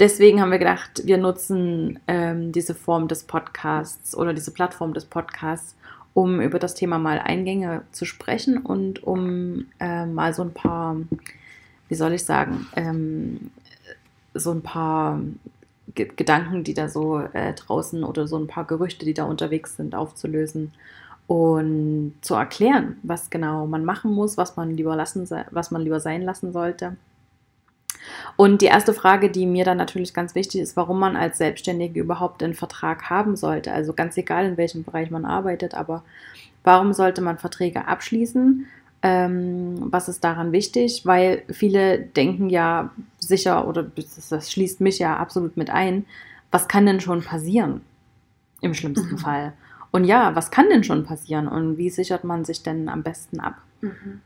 deswegen 0.00 0.40
haben 0.40 0.50
wir 0.50 0.58
gedacht, 0.58 1.02
wir 1.04 1.18
nutzen 1.18 2.00
ähm, 2.08 2.52
diese 2.52 2.74
Form 2.74 3.06
des 3.06 3.24
Podcasts 3.24 4.16
oder 4.16 4.32
diese 4.32 4.50
Plattform 4.50 4.94
des 4.94 5.04
Podcasts, 5.04 5.76
um 6.14 6.40
über 6.40 6.58
das 6.58 6.74
Thema 6.74 6.98
mal 6.98 7.18
Eingänge 7.18 7.82
zu 7.92 8.04
sprechen 8.06 8.58
und 8.58 9.02
um 9.04 9.66
äh, 9.78 10.06
mal 10.06 10.32
so 10.32 10.42
ein 10.42 10.54
paar, 10.54 10.96
wie 11.88 11.94
soll 11.94 12.14
ich 12.14 12.24
sagen, 12.24 12.66
ähm, 12.74 13.50
so 14.34 14.52
ein 14.52 14.62
paar 14.62 15.20
Gedanken, 16.06 16.64
die 16.64 16.74
da 16.74 16.88
so 16.88 17.18
äh, 17.32 17.52
draußen 17.54 18.04
oder 18.04 18.26
so 18.26 18.38
ein 18.38 18.46
paar 18.46 18.64
Gerüchte, 18.64 19.04
die 19.04 19.14
da 19.14 19.24
unterwegs 19.24 19.76
sind, 19.76 19.94
aufzulösen 19.94 20.72
und 21.26 22.14
zu 22.22 22.34
erklären, 22.34 22.96
was 23.02 23.30
genau 23.30 23.66
man 23.66 23.84
machen 23.84 24.12
muss, 24.12 24.36
was 24.36 24.56
man 24.56 24.70
lieber 24.70 24.96
lassen, 24.96 25.26
se- 25.26 25.46
was 25.50 25.70
man 25.70 25.82
lieber 25.82 26.00
sein 26.00 26.22
lassen 26.22 26.52
sollte. 26.52 26.96
Und 28.36 28.62
die 28.62 28.66
erste 28.66 28.94
Frage, 28.94 29.30
die 29.30 29.46
mir 29.46 29.64
dann 29.64 29.76
natürlich 29.76 30.14
ganz 30.14 30.34
wichtig 30.34 30.60
ist, 30.60 30.76
warum 30.76 30.98
man 30.98 31.16
als 31.16 31.38
Selbstständige 31.38 32.00
überhaupt 32.00 32.42
einen 32.42 32.54
Vertrag 32.54 33.10
haben 33.10 33.36
sollte. 33.36 33.72
Also 33.72 33.92
ganz 33.92 34.16
egal, 34.16 34.46
in 34.46 34.56
welchem 34.56 34.84
Bereich 34.84 35.10
man 35.10 35.24
arbeitet, 35.24 35.74
aber 35.74 36.02
warum 36.64 36.92
sollte 36.92 37.20
man 37.20 37.38
Verträge 37.38 37.86
abschließen? 37.86 38.66
Ähm, 39.02 39.76
was 39.92 40.08
ist 40.08 40.24
daran 40.24 40.52
wichtig? 40.52 41.02
Weil 41.04 41.42
viele 41.50 41.98
denken 42.00 42.50
ja 42.50 42.90
sicher, 43.18 43.68
oder 43.68 43.82
das, 43.82 44.28
das 44.28 44.52
schließt 44.52 44.80
mich 44.80 44.98
ja 44.98 45.16
absolut 45.16 45.56
mit 45.56 45.70
ein, 45.70 46.04
was 46.50 46.68
kann 46.68 46.86
denn 46.86 47.00
schon 47.00 47.22
passieren? 47.22 47.82
Im 48.60 48.74
schlimmsten 48.74 49.12
Mhm. 49.12 49.18
Fall. 49.18 49.52
Und 49.90 50.04
ja, 50.04 50.34
was 50.34 50.50
kann 50.50 50.68
denn 50.68 50.84
schon 50.84 51.04
passieren? 51.04 51.48
Und 51.48 51.78
wie 51.78 51.90
sichert 51.90 52.24
man 52.24 52.44
sich 52.44 52.62
denn 52.62 52.88
am 52.88 53.02
besten 53.02 53.40
ab? 53.40 53.56
Mhm. 53.80 54.20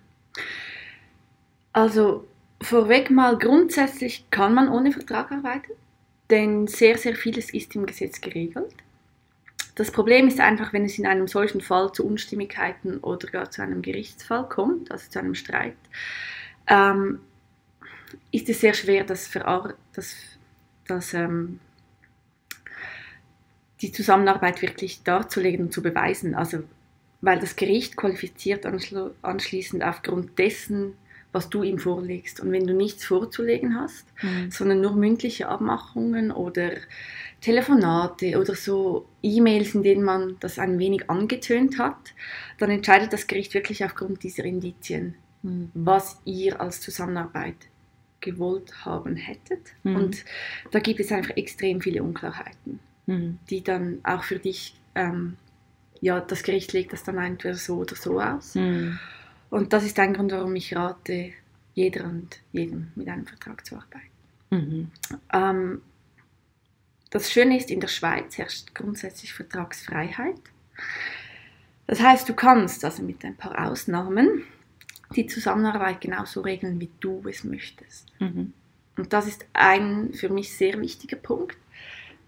Also 1.73 2.27
vorweg 2.61 3.11
mal, 3.11 3.39
grundsätzlich 3.39 4.25
kann 4.31 4.55
man 4.55 4.69
ohne 4.69 4.93
Vertrag 4.93 5.33
arbeiten, 5.33 5.73
denn 6.31 6.67
sehr, 6.67 6.99
sehr 6.99 7.15
vieles 7.15 7.53
ist 7.53 7.75
im 7.75 7.87
Gesetz 7.87 8.21
geregelt. 8.21 8.73
Das 9.75 9.91
Problem 9.91 10.29
ist 10.29 10.39
einfach, 10.39 10.73
wenn 10.73 10.85
es 10.85 10.99
in 10.99 11.07
einem 11.07 11.29
solchen 11.29 11.61
Fall 11.61 11.93
zu 11.93 12.07
Unstimmigkeiten 12.07 12.99
oder 12.99 13.29
gar 13.29 13.51
zu 13.51 13.63
einem 13.63 13.81
Gerichtsfall 13.81 14.49
kommt, 14.49 14.91
also 14.91 15.09
zu 15.11 15.19
einem 15.19 15.35
Streit, 15.35 15.77
ähm, 16.67 17.21
ist 18.31 18.49
es 18.49 18.61
sehr 18.61 18.75
schwer, 18.75 19.05
das, 19.05 19.31
das, 19.95 20.17
das 20.87 21.15
ähm, 21.15 21.59
die 23.81 23.93
Zusammenarbeit 23.93 24.63
wirklich 24.63 25.03
darzulegen 25.03 25.67
und 25.67 25.73
zu 25.73 25.83
beweisen. 25.83 26.35
Also, 26.35 26.63
weil 27.21 27.39
das 27.41 27.57
Gericht 27.57 27.97
qualifiziert 27.97 28.67
anschließend 28.67 29.83
aufgrund 29.83 30.39
dessen, 30.39 30.95
was 31.33 31.49
du 31.49 31.63
ihm 31.63 31.79
vorlegst. 31.79 32.41
Und 32.41 32.53
wenn 32.53 32.67
du 32.67 32.75
nichts 32.75 33.05
vorzulegen 33.05 33.75
hast, 33.75 34.07
mhm. 34.23 34.51
sondern 34.51 34.81
nur 34.81 34.93
mündliche 34.93 35.49
Abmachungen 35.49 36.31
oder 36.31 36.73
Telefonate 37.41 38.39
oder 38.39 38.55
so 38.55 39.07
E-Mails, 39.23 39.75
in 39.75 39.83
denen 39.83 40.05
man 40.05 40.37
das 40.41 40.59
ein 40.59 40.79
wenig 40.79 41.11
angetönt 41.11 41.79
hat, 41.79 42.15
dann 42.59 42.71
entscheidet 42.71 43.13
das 43.13 43.27
Gericht 43.27 43.55
wirklich 43.55 43.85
aufgrund 43.85 44.23
dieser 44.23 44.45
Indizien, 44.45 45.15
mhm. 45.43 45.71
was 45.75 46.21
ihr 46.25 46.61
als 46.61 46.81
Zusammenarbeit 46.81 47.57
gewollt 48.21 48.85
haben 48.85 49.17
hättet. 49.17 49.61
Mhm. 49.83 49.97
Und 49.97 50.25
da 50.71 50.79
gibt 50.79 51.01
es 51.01 51.11
einfach 51.11 51.37
extrem 51.37 51.81
viele 51.81 52.03
Unklarheiten, 52.03 52.79
mhm. 53.07 53.39
die 53.51 53.65
dann 53.65 53.99
auch 54.05 54.23
für 54.23 54.39
dich, 54.39 54.75
ähm, 54.95 55.37
ja, 56.01 56.21
das 56.21 56.43
Gericht 56.43 56.73
legt 56.73 56.93
das 56.93 57.03
dann 57.05 57.19
entweder 57.19 57.55
so 57.55 57.79
oder 57.79 57.97
so 57.97 58.21
aus. 58.21 58.55
Und 59.53 59.75
das 59.75 59.85
ist 59.85 59.99
ein 59.99 60.15
Grund, 60.15 60.33
warum 60.33 60.57
ich 60.57 60.75
rate, 60.75 61.35
jeder 61.75 62.05
und 62.05 62.41
jedem 62.53 62.91
mit 62.95 63.07
einem 63.07 63.27
Vertrag 63.27 63.67
zu 63.67 63.75
arbeiten. 63.75 64.01
Mhm. 64.49 64.91
Ähm, 65.31 65.83
das 67.11 67.31
Schöne 67.31 67.59
ist, 67.59 67.71
in 67.71 67.81
der 67.81 67.89
Schweiz 67.89 68.39
herrscht 68.39 68.75
grundsätzlich 68.75 69.35
Vertragsfreiheit. 69.35 70.41
Das 71.87 72.01
heißt, 72.01 72.27
du 72.31 72.33
kannst 72.33 72.83
also 72.83 73.03
mit 73.03 73.27
ein 73.27 73.37
paar 73.37 73.69
Ausnahmen 73.69 74.45
die 75.15 75.27
Zusammenarbeit 75.27 76.01
genauso 76.01 76.41
regeln, 76.41 76.81
wie 76.81 76.89
du 77.01 77.23
es 77.29 77.45
möchtest. 77.45 78.09
Mhm. 78.21 78.55
Und 78.97 79.13
das 79.13 79.27
ist 79.27 79.45
ein 79.53 80.15
für 80.15 80.31
mich 80.31 80.57
sehr 80.57 80.81
wichtiger 80.81 81.19
Punkt, 81.19 81.59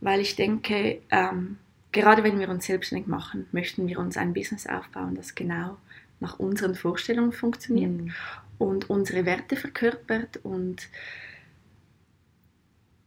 weil 0.02 0.20
ich 0.20 0.36
denke, 0.36 1.00
ähm, 1.10 1.56
gerade 1.90 2.22
wenn 2.22 2.38
wir 2.38 2.50
uns 2.50 2.66
selbstständig 2.66 3.06
machen, 3.06 3.46
möchten 3.50 3.88
wir 3.88 3.98
uns 3.98 4.18
ein 4.18 4.34
Business 4.34 4.66
aufbauen, 4.66 5.14
das 5.14 5.34
genau 5.34 5.78
nach 6.24 6.38
unseren 6.38 6.74
Vorstellungen 6.74 7.32
funktioniert 7.32 7.90
mhm. 7.92 8.12
und 8.56 8.88
unsere 8.88 9.26
Werte 9.26 9.56
verkörpert 9.56 10.38
und 10.42 10.88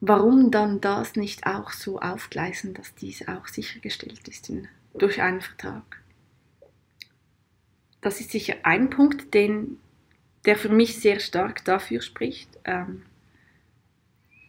warum 0.02 0.52
dann 0.52 0.82
das 0.82 1.16
nicht 1.16 1.48
auch 1.48 1.72
so 1.72 2.00
aufgleisen, 2.00 2.76
dass 2.76 2.94
dies 2.94 3.28
auch 3.28 3.48
sichergestellt 3.48 4.28
ist 4.28 4.50
in, 4.50 4.68
durch 4.94 5.20
einen 5.20 5.42
Vertrag. 5.42 6.04
Das 8.02 8.20
ist 8.20 8.30
sicher 8.30 8.58
ein 8.62 8.92
Punkt, 8.92 9.34
den, 9.34 9.80
der 10.46 10.56
für 10.56 10.70
mich 10.70 11.00
sehr 11.00 11.20
stark 11.20 11.66
dafür 11.66 12.02
spricht, 12.02 12.50
ähm, 12.66 13.02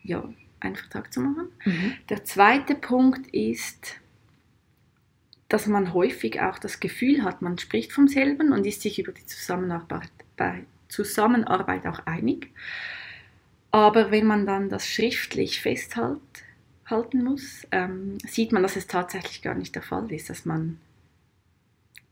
ja, 0.02 0.28
einen 0.60 0.76
Vertrag 0.76 1.10
zu 1.10 1.20
machen. 1.20 1.48
Mhm. 1.64 1.94
Der 2.10 2.24
zweite 2.24 2.74
Punkt 2.74 3.28
ist, 3.28 3.94
dass 5.48 5.66
man 5.66 5.94
häufig 5.94 6.40
auch 6.40 6.58
das 6.58 6.80
Gefühl 6.80 7.22
hat, 7.22 7.42
man 7.42 7.58
spricht 7.58 7.92
vom 7.92 8.06
selben 8.06 8.52
und 8.52 8.66
ist 8.66 8.82
sich 8.82 8.98
über 8.98 9.12
die 9.12 9.24
Zusammenarbeit, 9.24 10.10
bei 10.36 10.64
Zusammenarbeit 10.88 11.86
auch 11.86 12.00
einig. 12.06 12.50
Aber 13.70 14.10
wenn 14.10 14.26
man 14.26 14.46
dann 14.46 14.68
das 14.68 14.86
schriftlich 14.86 15.60
festhalten 15.60 16.20
muss, 17.12 17.66
ähm, 17.70 18.18
sieht 18.26 18.52
man, 18.52 18.62
dass 18.62 18.76
es 18.76 18.86
tatsächlich 18.86 19.42
gar 19.42 19.54
nicht 19.54 19.74
der 19.74 19.82
Fall 19.82 20.10
ist, 20.12 20.30
dass 20.30 20.44
man 20.44 20.78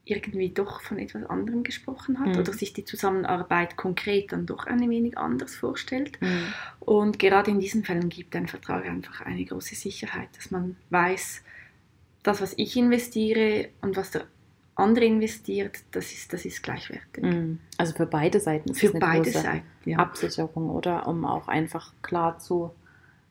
irgendwie 0.05 0.51
doch 0.51 0.83
von 0.83 0.99
etwas 0.99 1.25
anderem 1.25 1.65
gesprochen 1.65 2.21
hat 2.21 2.29
mhm. 2.29 2.39
oder 2.39 2.53
sich 2.53 2.73
die 2.73 2.85
Zusammenarbeit 2.85 3.77
konkret 3.77 4.33
dann 4.33 4.47
doch 4.47 4.67
ein 4.67 4.89
wenig 4.89 5.19
anders 5.19 5.57
vorstellt. 5.57 6.21
Mhm. 6.23 6.53
Und 6.79 7.19
gerade 7.19 7.51
in 7.51 7.59
diesen 7.59 7.85
Fällen 7.85 8.09
gibt 8.09 8.37
ein 8.37 8.47
Vertrag 8.47 8.87
einfach 8.87 9.23
eine 9.23 9.45
große 9.45 9.75
Sicherheit, 9.75 10.29
dass 10.37 10.53
man 10.53 10.77
weiß, 10.91 11.43
das, 12.27 12.41
was 12.41 12.55
ich 12.57 12.77
investiere 12.77 13.69
und 13.81 13.97
was 13.97 14.11
der 14.11 14.23
andere 14.75 15.07
investiert, 15.07 15.79
das 15.93 16.13
ist, 16.13 16.33
das 16.33 16.45
ist 16.45 16.63
gleichwertig. 16.63 17.23
Mhm. 17.23 17.61
Also 17.79 17.95
für 17.95 18.07
beide 18.07 18.41
Seiten 18.41 18.71
ist 18.71 18.81
für 18.81 18.91
eine 18.91 18.99
beide 19.01 19.31
Seiten, 19.31 19.63
ja. 19.85 19.99
Absicherung, 19.99 20.71
oder? 20.71 21.09
Um 21.09 21.25
auch 21.25 21.49
einfach 21.49 21.93
klar 22.03 22.39
zu 22.39 22.71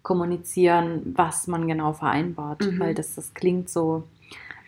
kommunizieren, 0.02 1.14
was 1.16 1.48
man 1.48 1.68
genau 1.68 1.94
vereinbart. 1.94 2.66
Mhm. 2.66 2.80
Weil 2.80 2.94
das, 2.94 3.16
das 3.16 3.34
klingt 3.34 3.70
so, 3.70 4.04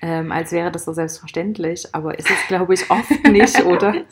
ähm, 0.01 0.31
als 0.31 0.51
wäre 0.51 0.71
das 0.71 0.85
so 0.85 0.93
selbstverständlich, 0.93 1.87
aber 1.93 2.19
ist 2.19 2.29
es, 2.29 2.47
glaube 2.47 2.73
ich, 2.75 2.89
oft 2.91 3.27
nicht, 3.27 3.59
oder? 3.65 4.05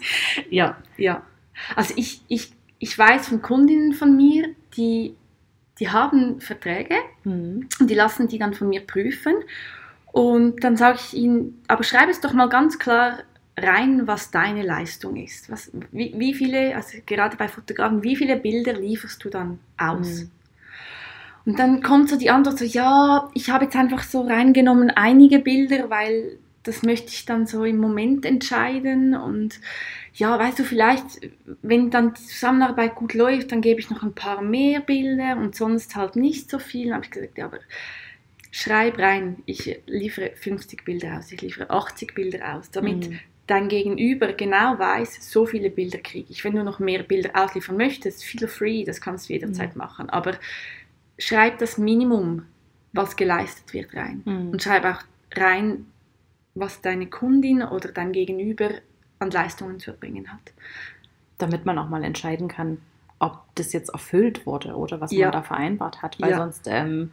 Ja, 0.50 0.78
ja. 0.98 1.22
Also 1.76 1.94
ich, 1.98 2.24
ich, 2.28 2.54
ich 2.80 2.98
weiß 2.98 3.28
von 3.28 3.42
Kundinnen 3.42 3.94
von 3.94 4.16
mir, 4.16 4.50
die, 4.76 5.16
die 5.80 5.90
haben 5.90 6.42
Verträge 6.42 6.96
mhm. 7.24 7.70
und 7.80 7.90
die 7.90 7.96
lassen 7.96 8.28
die 8.28 8.40
dann 8.40 8.54
von 8.54 8.70
mir 8.70 8.82
prüfen 8.82 9.36
und 10.16 10.64
dann 10.64 10.78
sage 10.78 10.98
ich 11.02 11.14
ihnen, 11.14 11.62
aber 11.68 11.84
schreib 11.84 12.08
es 12.08 12.22
doch 12.22 12.32
mal 12.32 12.48
ganz 12.48 12.80
klar 12.80 13.18
rein, 13.58 14.08
was 14.08 14.32
deine 14.32 14.64
Leistung 14.64 15.18
ist. 15.18 15.52
Was, 15.52 15.70
wie, 15.92 16.14
wie 16.16 16.34
viele, 16.34 16.74
also 16.74 17.00
gerade 17.06 17.36
bei 17.36 17.50
Fotografen, 17.50 18.02
wie 18.02 18.16
viele 18.16 18.38
Bilder 18.38 18.72
lieferst 18.72 19.22
du 19.26 19.30
dann 19.30 19.60
aus? 19.78 20.22
Mhm. 20.22 20.32
Und 21.48 21.60
dann 21.60 21.84
kommt 21.84 22.08
so 22.08 22.18
die 22.18 22.30
Antwort 22.30 22.60
so, 22.60 22.64
ja, 22.64 23.30
ich 23.34 23.50
habe 23.50 23.66
jetzt 23.66 23.76
einfach 23.76 24.04
so 24.04 24.22
reingenommen 24.22 24.90
einige 24.90 25.40
Bilder, 25.40 25.90
weil 25.90 26.38
das 26.64 26.82
möchte 26.82 27.10
ich 27.10 27.26
dann 27.26 27.46
so 27.46 27.66
im 27.66 27.78
Moment 27.78 28.26
entscheiden 28.26 29.18
und 29.18 29.60
ja, 30.14 30.40
weißt 30.40 30.60
du, 30.60 30.64
vielleicht, 30.64 31.30
wenn 31.62 31.92
dann 31.92 32.14
die 32.14 32.24
Zusammenarbeit 32.24 32.96
gut 32.96 33.14
läuft, 33.14 33.52
dann 33.52 33.60
gebe 33.60 33.82
ich 33.82 33.90
noch 33.90 34.02
ein 34.02 34.16
paar 34.16 34.42
mehr 34.42 34.80
Bilder 34.80 35.36
und 35.36 35.56
sonst 35.56 35.98
halt 35.98 36.16
nicht 36.16 36.50
so 36.50 36.58
viel. 36.58 36.86
Dann 36.86 36.96
habe 36.96 37.06
ich 37.06 37.12
gesagt, 37.12 37.38
ja, 37.38 37.48
aber 37.48 37.60
schreib 38.56 39.00
rein, 39.00 39.44
ich 39.46 39.82
liefere 39.86 40.32
50 40.34 40.86
Bilder 40.86 41.18
aus, 41.18 41.30
ich 41.30 41.42
liefere 41.42 41.70
80 41.70 42.16
Bilder 42.16 42.56
aus, 42.56 42.72
damit 42.72 43.10
mhm. 43.10 43.20
dein 43.48 43.68
Gegenüber 43.68 44.32
genau 44.32 44.80
weiß, 44.80 45.30
so 45.30 45.46
viele 45.46 45.70
Bilder 45.70 45.98
kriege 45.98 46.28
ich. 46.30 46.46
Wenn 46.46 46.56
du 46.56 46.64
noch 46.64 46.80
mehr 46.80 47.04
Bilder 47.04 47.32
ausliefern 47.34 47.76
möchtest, 47.76 48.24
feel 48.24 48.48
free, 48.48 48.86
das 48.86 49.02
kannst 49.02 49.28
du 49.28 49.34
jederzeit 49.34 49.76
mhm. 49.76 49.80
machen. 49.80 50.10
Aber 50.10 50.36
schreib 51.20 51.58
das 51.58 51.78
Minimum, 51.78 52.46
was 52.94 53.18
geleistet 53.18 53.74
wird, 53.74 53.94
rein. 53.94 54.22
Mhm. 54.24 54.52
Und 54.52 54.64
schreib 54.64 54.86
auch 54.86 55.02
rein, 55.36 55.88
was 56.54 56.80
deine 56.80 57.08
Kundin 57.08 57.62
oder 57.62 57.92
dein 57.92 58.14
Gegenüber 58.14 58.70
an 59.20 59.32
Leistungen 59.32 59.82
zu 59.82 59.92
erbringen 59.92 60.32
hat. 60.32 60.54
Damit 61.40 61.66
man 61.66 61.78
auch 61.78 61.90
mal 61.90 62.06
entscheiden 62.06 62.48
kann, 62.48 62.78
ob 63.20 63.38
das 63.56 63.74
jetzt 63.74 63.90
erfüllt 63.90 64.46
wurde 64.46 64.78
oder 64.78 65.02
was 65.02 65.12
ja. 65.12 65.26
man 65.26 65.34
da 65.34 65.42
vereinbart 65.42 66.02
hat. 66.02 66.22
Weil 66.22 66.32
ja. 66.32 66.38
sonst 66.38 66.68
ähm, 66.68 67.12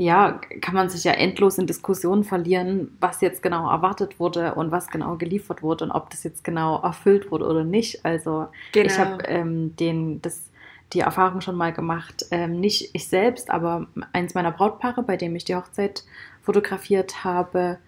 ja, 0.00 0.40
kann 0.62 0.74
man 0.74 0.88
sich 0.88 1.04
ja 1.04 1.12
endlos 1.12 1.58
in 1.58 1.66
Diskussionen 1.66 2.24
verlieren, 2.24 2.96
was 3.00 3.20
jetzt 3.20 3.42
genau 3.42 3.70
erwartet 3.70 4.18
wurde 4.18 4.54
und 4.54 4.70
was 4.70 4.88
genau 4.88 5.16
geliefert 5.16 5.62
wurde 5.62 5.84
und 5.84 5.90
ob 5.90 6.08
das 6.08 6.24
jetzt 6.24 6.42
genau 6.42 6.80
erfüllt 6.80 7.30
wurde 7.30 7.44
oder 7.44 7.64
nicht. 7.64 8.02
Also 8.02 8.46
genau. 8.72 8.86
ich 8.86 8.98
habe 8.98 9.24
ähm, 9.24 9.76
den 9.76 10.22
das 10.22 10.48
die 10.94 11.00
Erfahrung 11.00 11.42
schon 11.42 11.54
mal 11.54 11.74
gemacht, 11.74 12.24
ähm, 12.30 12.58
nicht 12.58 12.94
ich 12.94 13.08
selbst, 13.08 13.50
aber 13.50 13.88
eins 14.12 14.32
meiner 14.32 14.50
Brautpaare, 14.50 15.02
bei 15.02 15.18
dem 15.18 15.36
ich 15.36 15.44
die 15.44 15.54
Hochzeit 15.54 16.02
fotografiert 16.40 17.22
habe, 17.22 17.78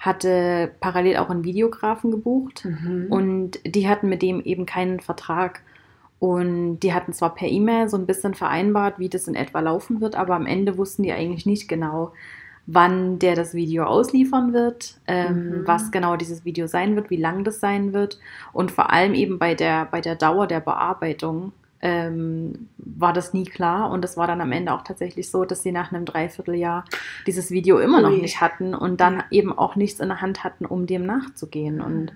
hatte 0.00 0.72
parallel 0.80 1.18
auch 1.18 1.30
einen 1.30 1.44
Videografen 1.44 2.10
gebucht 2.10 2.64
mhm. 2.64 3.06
und 3.10 3.60
die 3.64 3.88
hatten 3.88 4.08
mit 4.08 4.22
dem 4.22 4.42
eben 4.42 4.66
keinen 4.66 4.98
Vertrag. 4.98 5.62
Und 6.20 6.80
die 6.80 6.92
hatten 6.92 7.14
zwar 7.14 7.34
per 7.34 7.48
E-Mail 7.48 7.88
so 7.88 7.96
ein 7.96 8.04
bisschen 8.04 8.34
vereinbart, 8.34 8.98
wie 8.98 9.08
das 9.08 9.26
in 9.26 9.34
etwa 9.34 9.60
laufen 9.60 10.02
wird, 10.02 10.14
aber 10.14 10.36
am 10.36 10.44
Ende 10.44 10.76
wussten 10.76 11.02
die 11.02 11.12
eigentlich 11.12 11.46
nicht 11.46 11.66
genau, 11.66 12.12
wann 12.66 13.18
der 13.18 13.34
das 13.34 13.54
Video 13.54 13.84
ausliefern 13.84 14.52
wird, 14.52 15.00
ähm, 15.06 15.60
mhm. 15.60 15.66
was 15.66 15.90
genau 15.90 16.16
dieses 16.16 16.44
Video 16.44 16.66
sein 16.66 16.94
wird, 16.94 17.08
wie 17.08 17.16
lang 17.16 17.42
das 17.42 17.58
sein 17.58 17.94
wird. 17.94 18.20
Und 18.52 18.70
vor 18.70 18.90
allem 18.90 19.14
eben 19.14 19.38
bei 19.38 19.54
der, 19.54 19.86
bei 19.86 20.02
der 20.02 20.14
Dauer 20.14 20.46
der 20.46 20.60
Bearbeitung 20.60 21.52
ähm, 21.80 22.68
war 22.76 23.14
das 23.14 23.32
nie 23.32 23.44
klar. 23.44 23.90
Und 23.90 24.04
es 24.04 24.18
war 24.18 24.26
dann 24.26 24.42
am 24.42 24.52
Ende 24.52 24.74
auch 24.74 24.82
tatsächlich 24.82 25.30
so, 25.30 25.46
dass 25.46 25.62
sie 25.62 25.72
nach 25.72 25.90
einem 25.90 26.04
Dreivierteljahr 26.04 26.84
dieses 27.26 27.50
Video 27.50 27.78
immer 27.78 28.02
noch 28.02 28.10
nicht 28.10 28.42
hatten 28.42 28.74
und 28.74 29.00
dann 29.00 29.22
eben 29.30 29.56
auch 29.56 29.74
nichts 29.74 30.00
in 30.00 30.08
der 30.08 30.20
Hand 30.20 30.44
hatten, 30.44 30.66
um 30.66 30.86
dem 30.86 31.06
nachzugehen. 31.06 31.80
Und 31.80 32.12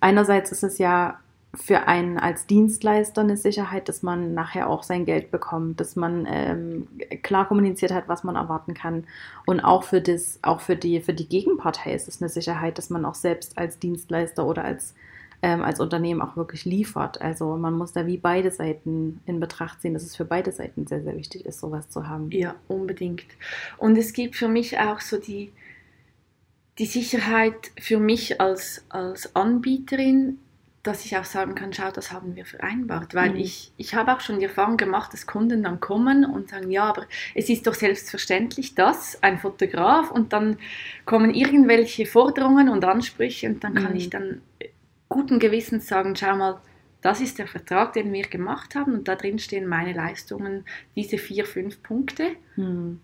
einerseits 0.00 0.52
ist 0.52 0.64
es 0.64 0.78
ja 0.78 1.18
für 1.54 1.88
einen 1.88 2.18
als 2.18 2.46
Dienstleister 2.46 3.22
eine 3.22 3.36
Sicherheit, 3.36 3.88
dass 3.88 4.02
man 4.02 4.34
nachher 4.34 4.68
auch 4.68 4.82
sein 4.82 5.04
Geld 5.04 5.30
bekommt, 5.30 5.80
dass 5.80 5.96
man 5.96 6.26
ähm, 6.28 6.88
klar 7.22 7.48
kommuniziert 7.48 7.92
hat, 7.92 8.08
was 8.08 8.24
man 8.24 8.36
erwarten 8.36 8.74
kann. 8.74 9.04
Und 9.46 9.60
auch 9.60 9.84
für 9.84 10.00
das, 10.00 10.38
auch 10.42 10.60
für 10.60 10.76
die, 10.76 11.00
für 11.00 11.14
die 11.14 11.28
Gegenpartei 11.28 11.94
ist 11.94 12.08
es 12.08 12.20
eine 12.20 12.28
Sicherheit, 12.28 12.78
dass 12.78 12.90
man 12.90 13.04
auch 13.04 13.14
selbst 13.14 13.56
als 13.56 13.78
Dienstleister 13.78 14.46
oder 14.46 14.64
als, 14.64 14.94
ähm, 15.42 15.62
als 15.62 15.80
Unternehmen 15.80 16.20
auch 16.20 16.36
wirklich 16.36 16.64
liefert. 16.64 17.20
Also 17.20 17.56
man 17.56 17.74
muss 17.74 17.92
da 17.92 18.06
wie 18.06 18.18
beide 18.18 18.50
Seiten 18.50 19.20
in 19.26 19.40
Betracht 19.40 19.80
ziehen, 19.80 19.94
dass 19.94 20.02
es 20.02 20.16
für 20.16 20.26
beide 20.26 20.52
Seiten 20.52 20.86
sehr, 20.86 21.02
sehr 21.02 21.16
wichtig 21.16 21.46
ist, 21.46 21.60
sowas 21.60 21.88
zu 21.88 22.06
haben. 22.06 22.30
Ja, 22.32 22.54
unbedingt. 22.68 23.24
Und 23.78 23.96
es 23.96 24.12
gibt 24.12 24.36
für 24.36 24.48
mich 24.48 24.78
auch 24.78 25.00
so 25.00 25.18
die, 25.18 25.52
die 26.78 26.86
Sicherheit 26.86 27.70
für 27.80 27.98
mich 27.98 28.40
als, 28.40 28.84
als 28.90 29.34
Anbieterin, 29.34 30.38
dass 30.86 31.04
ich 31.04 31.16
auch 31.16 31.24
sagen 31.24 31.54
kann, 31.54 31.72
schau, 31.72 31.90
das 31.90 32.12
haben 32.12 32.36
wir 32.36 32.46
vereinbart. 32.46 33.14
Weil 33.14 33.30
mhm. 33.30 33.36
ich, 33.36 33.72
ich 33.76 33.94
habe 33.94 34.12
auch 34.12 34.20
schon 34.20 34.38
die 34.38 34.44
Erfahrung 34.44 34.76
gemacht, 34.76 35.12
dass 35.12 35.26
Kunden 35.26 35.62
dann 35.62 35.80
kommen 35.80 36.24
und 36.24 36.50
sagen, 36.50 36.70
ja, 36.70 36.84
aber 36.84 37.06
es 37.34 37.48
ist 37.48 37.66
doch 37.66 37.74
selbstverständlich, 37.74 38.74
dass 38.74 39.22
ein 39.22 39.38
Fotograf 39.38 40.10
und 40.10 40.32
dann 40.32 40.58
kommen 41.04 41.34
irgendwelche 41.34 42.06
Forderungen 42.06 42.68
und 42.68 42.84
Ansprüche 42.84 43.48
und 43.48 43.64
dann 43.64 43.74
kann 43.74 43.92
mhm. 43.92 43.96
ich 43.96 44.10
dann 44.10 44.42
guten 45.08 45.38
Gewissens 45.38 45.86
sagen, 45.86 46.14
schau 46.16 46.36
mal, 46.36 46.60
das 47.00 47.20
ist 47.20 47.38
der 47.38 47.46
Vertrag, 47.46 47.92
den 47.92 48.12
wir 48.12 48.24
gemacht 48.24 48.74
haben 48.74 48.94
und 48.94 49.08
da 49.08 49.14
drin 49.14 49.38
stehen 49.38 49.66
meine 49.66 49.92
Leistungen, 49.92 50.64
diese 50.96 51.18
vier, 51.18 51.46
fünf 51.46 51.82
Punkte. 51.82 52.30
Mhm. 52.56 53.00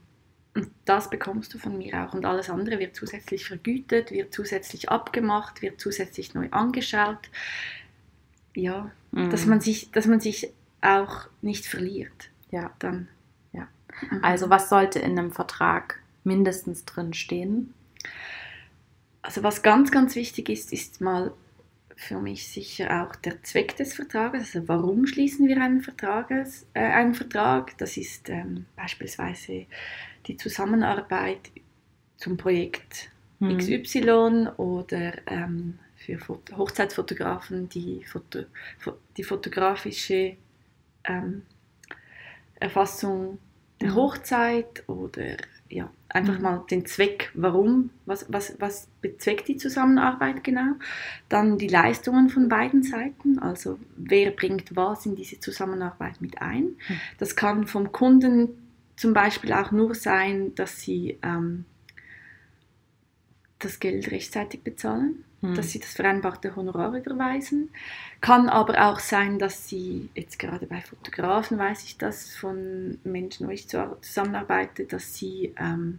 Und 0.55 0.71
das 0.85 1.09
bekommst 1.09 1.55
du 1.55 1.59
von 1.59 1.79
mir 1.79 2.05
auch. 2.05 2.15
Und 2.15 2.27
alles 2.27 2.51
andere 2.51 2.79
wird 2.79 2.95
zusätzlich 2.95 3.47
vergütet, 3.47 4.11
wird 4.11 4.35
zusätzlich 4.35 4.91
abgemacht, 4.91 5.63
wird 5.63 5.81
zusätzlich 5.81 6.35
neu 6.35 6.49
angeschaut. 6.51 7.31
Ja, 8.55 8.91
mhm. 9.13 9.31
dass, 9.31 9.47
man 9.47 9.61
sich, 9.61 9.91
dass 9.93 10.07
man 10.07 10.21
sich 10.21 10.53
auch 10.83 11.27
nicht 11.41 11.67
verliert. 11.67 12.31
Ja. 12.51 12.71
Dann. 12.81 13.09
Ja. 13.53 13.69
Mhm. 14.11 14.23
Also 14.23 14.51
was 14.51 14.69
sollte 14.69 14.99
in 14.99 15.19
einem 15.19 15.33
Vertrag 15.33 16.01
mindestens 16.23 16.85
drin 16.85 17.15
stehen? 17.15 17.73
Also 19.23 19.43
was 19.43 19.63
ganz, 19.63 19.91
ganz 19.91 20.17
wichtig 20.17 20.51
ist, 20.51 20.73
ist 20.73 21.01
mal 21.01 21.33
für 21.97 22.19
mich 22.19 22.49
sicher 22.49 23.05
auch 23.05 23.15
der 23.17 23.43
Zweck 23.43 23.77
des 23.77 23.95
Vertrages. 23.95 24.55
Also 24.55 24.69
warum 24.69 25.07
schließen 25.07 25.47
wir 25.47 25.63
einen, 25.63 25.83
Vertrages, 25.83 26.67
äh, 26.75 26.81
einen 26.81 27.15
Vertrag? 27.15 27.79
Das 27.79 27.97
ist 27.97 28.29
ähm, 28.29 28.67
beispielsweise 28.77 29.67
die 30.27 30.37
Zusammenarbeit 30.37 31.51
zum 32.17 32.37
Projekt 32.37 33.11
mhm. 33.39 33.59
XY 33.59 34.49
oder 34.57 35.13
ähm, 35.27 35.79
für 35.97 36.19
Foto 36.19 36.57
Hochzeitsfotografen 36.57 37.69
die, 37.69 38.05
Foto 38.05 38.45
die 39.17 39.25
fotografische 39.25 40.37
ähm, 41.05 41.43
Erfassung 42.59 43.39
der 43.81 43.91
mhm. 43.91 43.95
Hochzeit 43.97 44.89
oder 44.89 45.37
ja, 45.69 45.91
einfach 46.09 46.37
mhm. 46.37 46.43
mal 46.43 46.65
den 46.71 46.85
Zweck, 46.87 47.31
warum, 47.35 47.91
was, 48.05 48.27
was, 48.29 48.57
was 48.61 48.89
bezweckt 49.01 49.49
die 49.49 49.57
Zusammenarbeit 49.57 50.45
genau. 50.45 50.75
Dann 51.29 51.57
die 51.57 51.69
Leistungen 51.69 52.29
von 52.29 52.49
beiden 52.49 52.83
Seiten, 52.83 53.39
also 53.39 53.79
wer 53.97 54.31
bringt 54.33 54.77
was 54.77 55.07
in 55.07 55.17
diese 55.17 55.41
Zusammenarbeit 55.41 56.21
mit 56.21 56.43
ein. 56.43 56.65
Mhm. 56.65 57.01
Das 57.19 57.37
kann 57.37 57.67
vom 57.67 57.91
Kunden 57.91 58.62
zum 58.97 59.15
Beispiel 59.15 59.53
auch 59.53 59.71
nur 59.71 59.95
sein, 59.95 60.55
dass 60.55 60.81
sie 60.81 61.19
ähm, 61.23 61.65
das 63.59 63.81
Geld 63.81 64.11
rechtzeitig 64.11 64.63
bezahlen, 64.63 65.25
mhm. 65.41 65.55
dass 65.55 65.71
sie 65.71 65.79
das 65.79 65.93
vereinbarte 65.95 66.55
Honorar 66.57 66.95
überweisen. 66.95 67.71
Kann 68.21 68.49
aber 68.49 68.89
auch 68.89 68.99
sein, 68.99 69.39
dass 69.39 69.69
sie, 69.69 70.09
jetzt 70.15 70.39
gerade 70.39 70.67
bei 70.67 70.81
Fotografen 70.81 71.59
weiß 71.59 71.85
ich 71.85 71.99
das 71.99 72.35
von 72.37 72.99
Menschen, 73.05 73.47
wo 73.47 73.51
ich 73.51 73.69
zusammenarbeite, 73.69 74.85
dass 74.85 75.15
sie 75.15 75.55
ähm, 75.59 75.99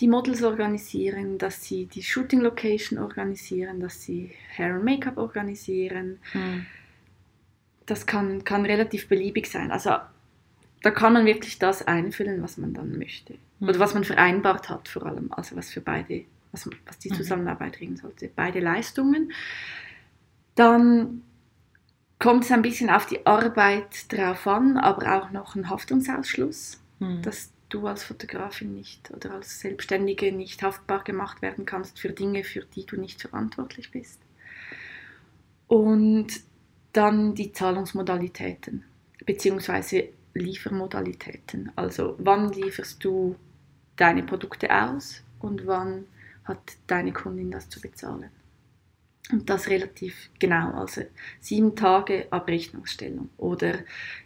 die 0.00 0.08
Models 0.08 0.42
organisieren, 0.42 1.38
dass 1.38 1.62
sie 1.62 1.86
die 1.86 2.02
Shooting 2.02 2.40
Location 2.40 2.98
organisieren, 2.98 3.80
dass 3.80 4.02
sie 4.02 4.32
Hair 4.56 4.76
und 4.76 4.84
Make-up 4.84 5.16
organisieren. 5.16 6.18
Mhm. 6.32 6.66
Das 7.86 8.06
kann, 8.06 8.44
kann 8.44 8.64
relativ 8.64 9.08
beliebig 9.08 9.46
sein. 9.48 9.70
Also 9.70 9.96
da 10.82 10.90
kann 10.90 11.12
man 11.12 11.24
wirklich 11.24 11.58
das 11.58 11.86
einfüllen, 11.86 12.42
was 12.42 12.58
man 12.58 12.74
dann 12.74 12.98
möchte. 12.98 13.34
Mhm. 13.60 13.68
Oder 13.68 13.78
was 13.78 13.94
man 13.94 14.04
vereinbart 14.04 14.68
hat 14.68 14.88
vor 14.88 15.06
allem, 15.06 15.32
also 15.32 15.56
was 15.56 15.70
für 15.70 15.80
beide, 15.80 16.24
was, 16.50 16.68
was 16.86 16.98
die 16.98 17.10
mhm. 17.10 17.14
Zusammenarbeit 17.14 17.80
regeln 17.80 17.96
sollte. 17.96 18.30
Beide 18.34 18.60
Leistungen. 18.60 19.32
Dann 20.54 21.22
kommt 22.18 22.44
es 22.44 22.50
ein 22.50 22.62
bisschen 22.62 22.90
auf 22.90 23.06
die 23.06 23.24
Arbeit 23.26 24.12
drauf 24.12 24.46
an, 24.46 24.76
aber 24.76 25.16
auch 25.16 25.30
noch 25.30 25.54
ein 25.54 25.70
Haftungsausschluss, 25.70 26.80
mhm. 26.98 27.22
dass 27.22 27.50
du 27.68 27.86
als 27.86 28.04
Fotografin 28.04 28.74
nicht 28.74 29.10
oder 29.12 29.32
als 29.32 29.60
Selbstständige 29.60 30.30
nicht 30.32 30.62
haftbar 30.62 31.04
gemacht 31.04 31.42
werden 31.42 31.64
kannst 31.64 31.98
für 31.98 32.10
Dinge, 32.10 32.44
für 32.44 32.64
die 32.76 32.84
du 32.84 33.00
nicht 33.00 33.22
verantwortlich 33.22 33.90
bist. 33.90 34.20
Und 35.68 36.28
dann 36.92 37.34
die 37.34 37.52
Zahlungsmodalitäten, 37.52 38.84
beziehungsweise 39.24 40.10
Liefermodalitäten. 40.34 41.72
Also 41.76 42.16
wann 42.18 42.52
lieferst 42.52 43.02
du 43.04 43.36
deine 43.96 44.22
Produkte 44.22 44.70
aus 44.74 45.22
und 45.40 45.66
wann 45.66 46.06
hat 46.44 46.76
deine 46.86 47.12
Kundin 47.12 47.50
das 47.50 47.68
zu 47.68 47.80
bezahlen. 47.80 48.30
Und 49.30 49.48
das 49.48 49.68
relativ 49.68 50.30
genau, 50.40 50.72
also 50.72 51.02
sieben 51.40 51.76
Tage 51.76 52.26
Abrechnungsstellung 52.30 53.30
oder 53.38 53.78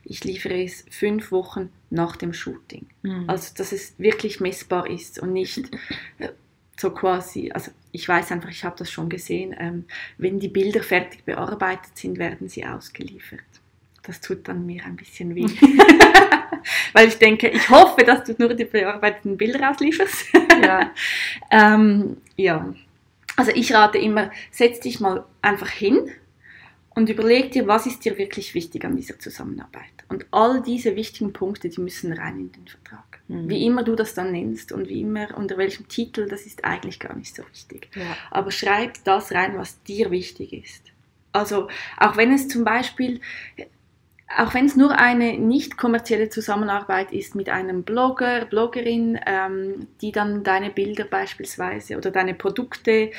ich 0.05 0.25
liefere 0.25 0.63
es 0.63 0.87
fünf 0.91 1.31
Wochen 1.31 1.71
nach 1.91 2.17
dem 2.17 2.33
Shooting. 2.33 2.87
Mhm. 3.03 3.29
Also 3.29 3.55
dass 3.57 3.73
es 3.73 3.99
wirklich 3.99 4.41
messbar 4.41 4.89
ist 4.89 5.19
und 5.19 5.33
nicht 5.35 5.71
äh, 6.19 6.31
so 6.79 6.91
quasi, 6.91 7.51
also 7.53 7.71
ich 7.93 8.09
weiß 8.09 8.33
einfach, 8.33 8.49
ich 8.49 8.65
habe 8.65 8.77
das 8.79 8.91
schon 8.91 9.09
gesehen, 9.09 9.55
ähm, 9.59 9.85
wenn 10.17 10.41
die 10.41 10.49
Bilder 10.49 10.83
fertig 10.83 11.25
bearbeitet 11.25 11.97
sind, 11.97 12.19
werden 12.19 12.49
sie 12.49 12.65
ausgeliefert 12.65 13.56
das 14.07 14.21
tut 14.21 14.49
dann 14.49 14.67
mir 14.67 14.85
ein 14.85 14.97
bisschen 14.97 15.35
weh. 15.35 15.47
Weil 16.93 17.09
ich 17.09 17.19
denke, 17.19 17.49
ich 17.49 17.69
hoffe, 17.71 18.05
dass 18.05 18.25
du 18.25 18.35
nur 18.39 18.55
die 18.55 18.65
bearbeiteten 18.65 19.37
Bilder 19.37 19.71
auslieferst. 19.71 20.27
ja. 20.63 20.91
ähm, 21.51 22.19
ja. 22.37 22.75
Also 23.37 23.53
ich 23.55 23.73
rate 23.75 23.99
immer, 23.99 24.31
setz 24.51 24.81
dich 24.81 25.01
mal 25.01 25.25
einfach 25.43 25.69
hin 25.69 26.11
und 26.95 27.11
überleg 27.11 27.53
dir, 27.53 27.67
was 27.67 27.87
ist 27.87 28.05
dir 28.05 28.17
wirklich 28.17 28.55
wichtig 28.55 28.85
an 28.85 28.97
dieser 28.97 29.19
Zusammenarbeit. 29.19 29.85
Und 30.09 30.25
all 30.31 30.63
diese 30.63 30.97
wichtigen 30.97 31.33
Punkte, 31.33 31.69
die 31.69 31.81
müssen 31.81 32.13
rein 32.13 32.39
in 32.39 32.53
den 32.53 32.67
Vertrag. 32.67 33.21
Mhm. 33.29 33.51
Wie 33.51 33.67
immer 33.67 33.83
du 33.83 33.95
das 33.95 34.15
dann 34.15 34.33
nennst 34.33 34.73
und 34.73 34.89
wie 34.89 35.03
immer 35.03 35.37
unter 35.37 35.59
welchem 35.59 35.89
Titel, 35.89 36.29
das 36.29 36.47
ist 36.47 36.65
eigentlich 36.65 36.99
gar 36.99 37.15
nicht 37.15 37.35
so 37.35 37.43
wichtig. 37.51 37.91
Ja. 37.95 38.17
Aber 38.31 38.51
schreib 38.51 39.05
das 39.05 39.33
rein, 39.33 39.59
was 39.59 39.83
dir 39.83 40.11
wichtig 40.11 40.53
ist. 40.55 40.85
Also 41.33 41.69
auch 41.99 42.17
wenn 42.17 42.33
es 42.33 42.49
zum 42.49 42.65
Beispiel 42.65 43.21
auch 44.35 44.55
wenn 44.55 44.67
es 44.67 44.77
nur 44.77 44.99
eine 44.99 45.39
nicht 45.39 45.77
kommerzielle 45.77 46.29
Zusammenarbeit 46.29 47.13
ist 47.13 47.35
mit 47.35 47.49
einem 47.49 47.85
Blogger, 47.85 48.45
Bloggerin, 48.45 49.19
ähm, 49.25 49.87
die 50.01 50.11
dann 50.11 50.43
deine 50.43 50.71
Bilder 50.71 51.05
beispielsweise 51.05 51.97
oder 51.97 52.11
deine 52.11 52.35
Produkte 52.35 53.13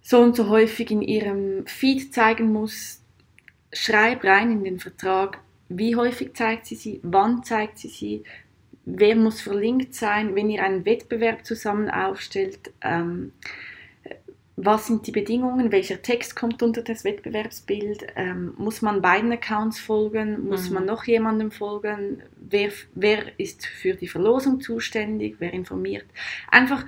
so 0.00 0.20
und 0.20 0.34
so 0.34 0.48
häufig 0.48 0.90
in 0.90 1.02
ihrem 1.02 1.66
Feed 1.66 2.14
zeigen 2.14 2.52
muss, 2.52 3.02
schreib 3.72 4.24
rein 4.24 4.50
in 4.50 4.64
den 4.64 4.78
Vertrag, 4.78 5.40
wie 5.68 5.96
häufig 5.96 6.34
zeigt 6.34 6.64
sie 6.64 6.76
sie, 6.76 7.00
wann 7.02 7.44
zeigt 7.44 7.78
sie 7.78 7.88
sie, 7.88 8.24
wer 8.86 9.14
muss 9.16 9.42
verlinkt 9.42 9.94
sein, 9.94 10.34
wenn 10.34 10.48
ihr 10.48 10.62
einen 10.64 10.86
Wettbewerb 10.86 11.44
zusammen 11.44 11.90
aufstellt. 11.90 12.72
Ähm, 12.80 13.32
was 14.60 14.88
sind 14.88 15.06
die 15.06 15.12
Bedingungen, 15.12 15.70
welcher 15.70 16.02
Text 16.02 16.34
kommt 16.34 16.64
unter 16.64 16.82
das 16.82 17.04
Wettbewerbsbild, 17.04 18.08
ähm, 18.16 18.54
muss 18.56 18.82
man 18.82 19.00
beiden 19.00 19.30
Accounts 19.30 19.78
folgen, 19.78 20.48
muss 20.48 20.68
mhm. 20.68 20.74
man 20.74 20.86
noch 20.86 21.04
jemandem 21.04 21.52
folgen, 21.52 22.22
wer, 22.36 22.70
wer 22.94 23.38
ist 23.38 23.64
für 23.66 23.94
die 23.94 24.08
Verlosung 24.08 24.60
zuständig, 24.60 25.36
wer 25.38 25.52
informiert. 25.52 26.06
Einfach, 26.50 26.84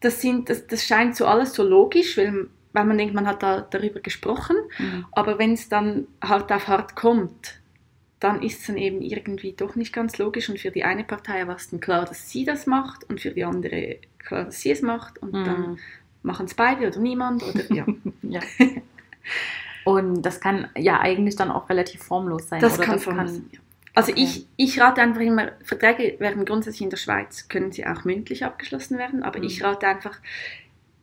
das, 0.00 0.20
sind, 0.20 0.50
das, 0.50 0.66
das 0.66 0.84
scheint 0.84 1.14
so 1.14 1.26
alles 1.26 1.54
so 1.54 1.62
logisch, 1.62 2.18
weil, 2.18 2.48
weil 2.72 2.84
man 2.84 2.98
denkt, 2.98 3.14
man 3.14 3.28
hat 3.28 3.44
da 3.44 3.60
darüber 3.60 4.00
gesprochen, 4.00 4.56
mhm. 4.78 5.06
aber 5.12 5.38
wenn 5.38 5.52
es 5.52 5.68
dann 5.68 6.08
hart 6.20 6.50
auf 6.50 6.66
hart 6.66 6.96
kommt, 6.96 7.60
dann 8.18 8.42
ist 8.42 8.60
es 8.60 8.66
dann 8.66 8.76
eben 8.76 9.02
irgendwie 9.02 9.52
doch 9.52 9.76
nicht 9.76 9.92
ganz 9.92 10.18
logisch 10.18 10.48
und 10.48 10.58
für 10.58 10.72
die 10.72 10.82
eine 10.82 11.04
Partei 11.04 11.46
war 11.46 11.56
es 11.56 11.70
dann 11.70 11.80
klar, 11.80 12.06
dass 12.06 12.28
sie 12.28 12.44
das 12.44 12.66
macht 12.66 13.04
und 13.04 13.20
für 13.20 13.30
die 13.30 13.44
andere 13.44 13.98
klar, 14.18 14.44
dass 14.44 14.60
sie 14.60 14.70
es 14.70 14.82
macht 14.82 15.18
und 15.18 15.32
mhm. 15.32 15.44
dann 15.44 15.78
machen 16.22 16.46
es 16.46 16.54
beide 16.54 16.86
oder 16.88 16.98
niemand 16.98 17.42
oder 17.42 17.62
ja. 17.72 17.86
ja. 18.22 18.40
Und 19.84 20.22
das 20.22 20.40
kann 20.40 20.68
ja 20.76 21.00
eigentlich 21.00 21.36
dann 21.36 21.50
auch 21.50 21.68
relativ 21.68 22.02
formlos 22.02 22.48
sein. 22.48 22.60
Das 22.60 22.80
kann 22.80 22.94
das 22.94 23.04
formlos 23.04 23.32
sein. 23.32 23.50
Ja. 23.50 23.58
Also 23.94 24.12
okay. 24.12 24.22
ich, 24.22 24.46
ich 24.56 24.80
rate 24.80 25.02
einfach 25.02 25.20
immer, 25.20 25.52
Verträge 25.64 26.18
werden 26.18 26.44
grundsätzlich 26.44 26.82
in 26.82 26.90
der 26.90 26.96
Schweiz, 26.96 27.48
können 27.48 27.72
sie 27.72 27.86
auch 27.86 28.04
mündlich 28.04 28.44
abgeschlossen 28.44 28.96
werden, 28.96 29.22
aber 29.22 29.38
mhm. 29.38 29.44
ich 29.44 29.62
rate 29.62 29.86
einfach, 29.86 30.18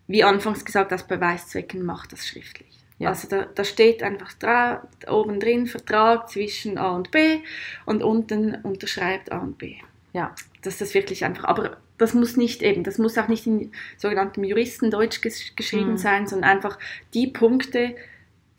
wie 0.08 0.23
anfangs 0.23 0.65
gesagt, 0.65 0.91
aus 0.91 1.05
Beweiszwecken 1.05 1.86
macht 1.86 2.13
das 2.13 2.27
schriftlich. 2.27 2.79
Ja. 2.97 3.10
Also 3.10 3.27
da, 3.27 3.43
da 3.43 3.63
steht 3.63 4.01
einfach 4.01 4.34
da, 4.34 4.88
oben 5.08 5.39
drin 5.39 5.67
Vertrag 5.67 6.29
zwischen 6.29 6.77
A 6.77 6.91
und 6.95 7.12
B 7.12 7.39
und 7.86 8.03
unten 8.03 8.55
unterschreibt 8.55 9.32
A 9.32 9.38
und 9.38 9.58
B. 9.58 9.75
Ja. 10.13 10.34
Dass 10.63 10.79
das 10.79 10.93
wirklich 10.93 11.23
einfach, 11.23 11.45
aber 11.45 11.77
das 11.99 12.15
muss 12.15 12.38
nicht 12.38 12.63
eben, 12.63 12.83
das 12.83 12.97
muss 12.97 13.17
auch 13.17 13.27
nicht 13.27 13.45
in 13.45 13.71
sogenanntem 13.97 14.43
Juristendeutsch 14.43 15.21
gesch 15.21 15.55
geschrieben 15.55 15.91
mhm. 15.91 15.97
sein, 15.97 16.27
sondern 16.27 16.49
einfach 16.49 16.79
die 17.13 17.27
Punkte, 17.27 17.95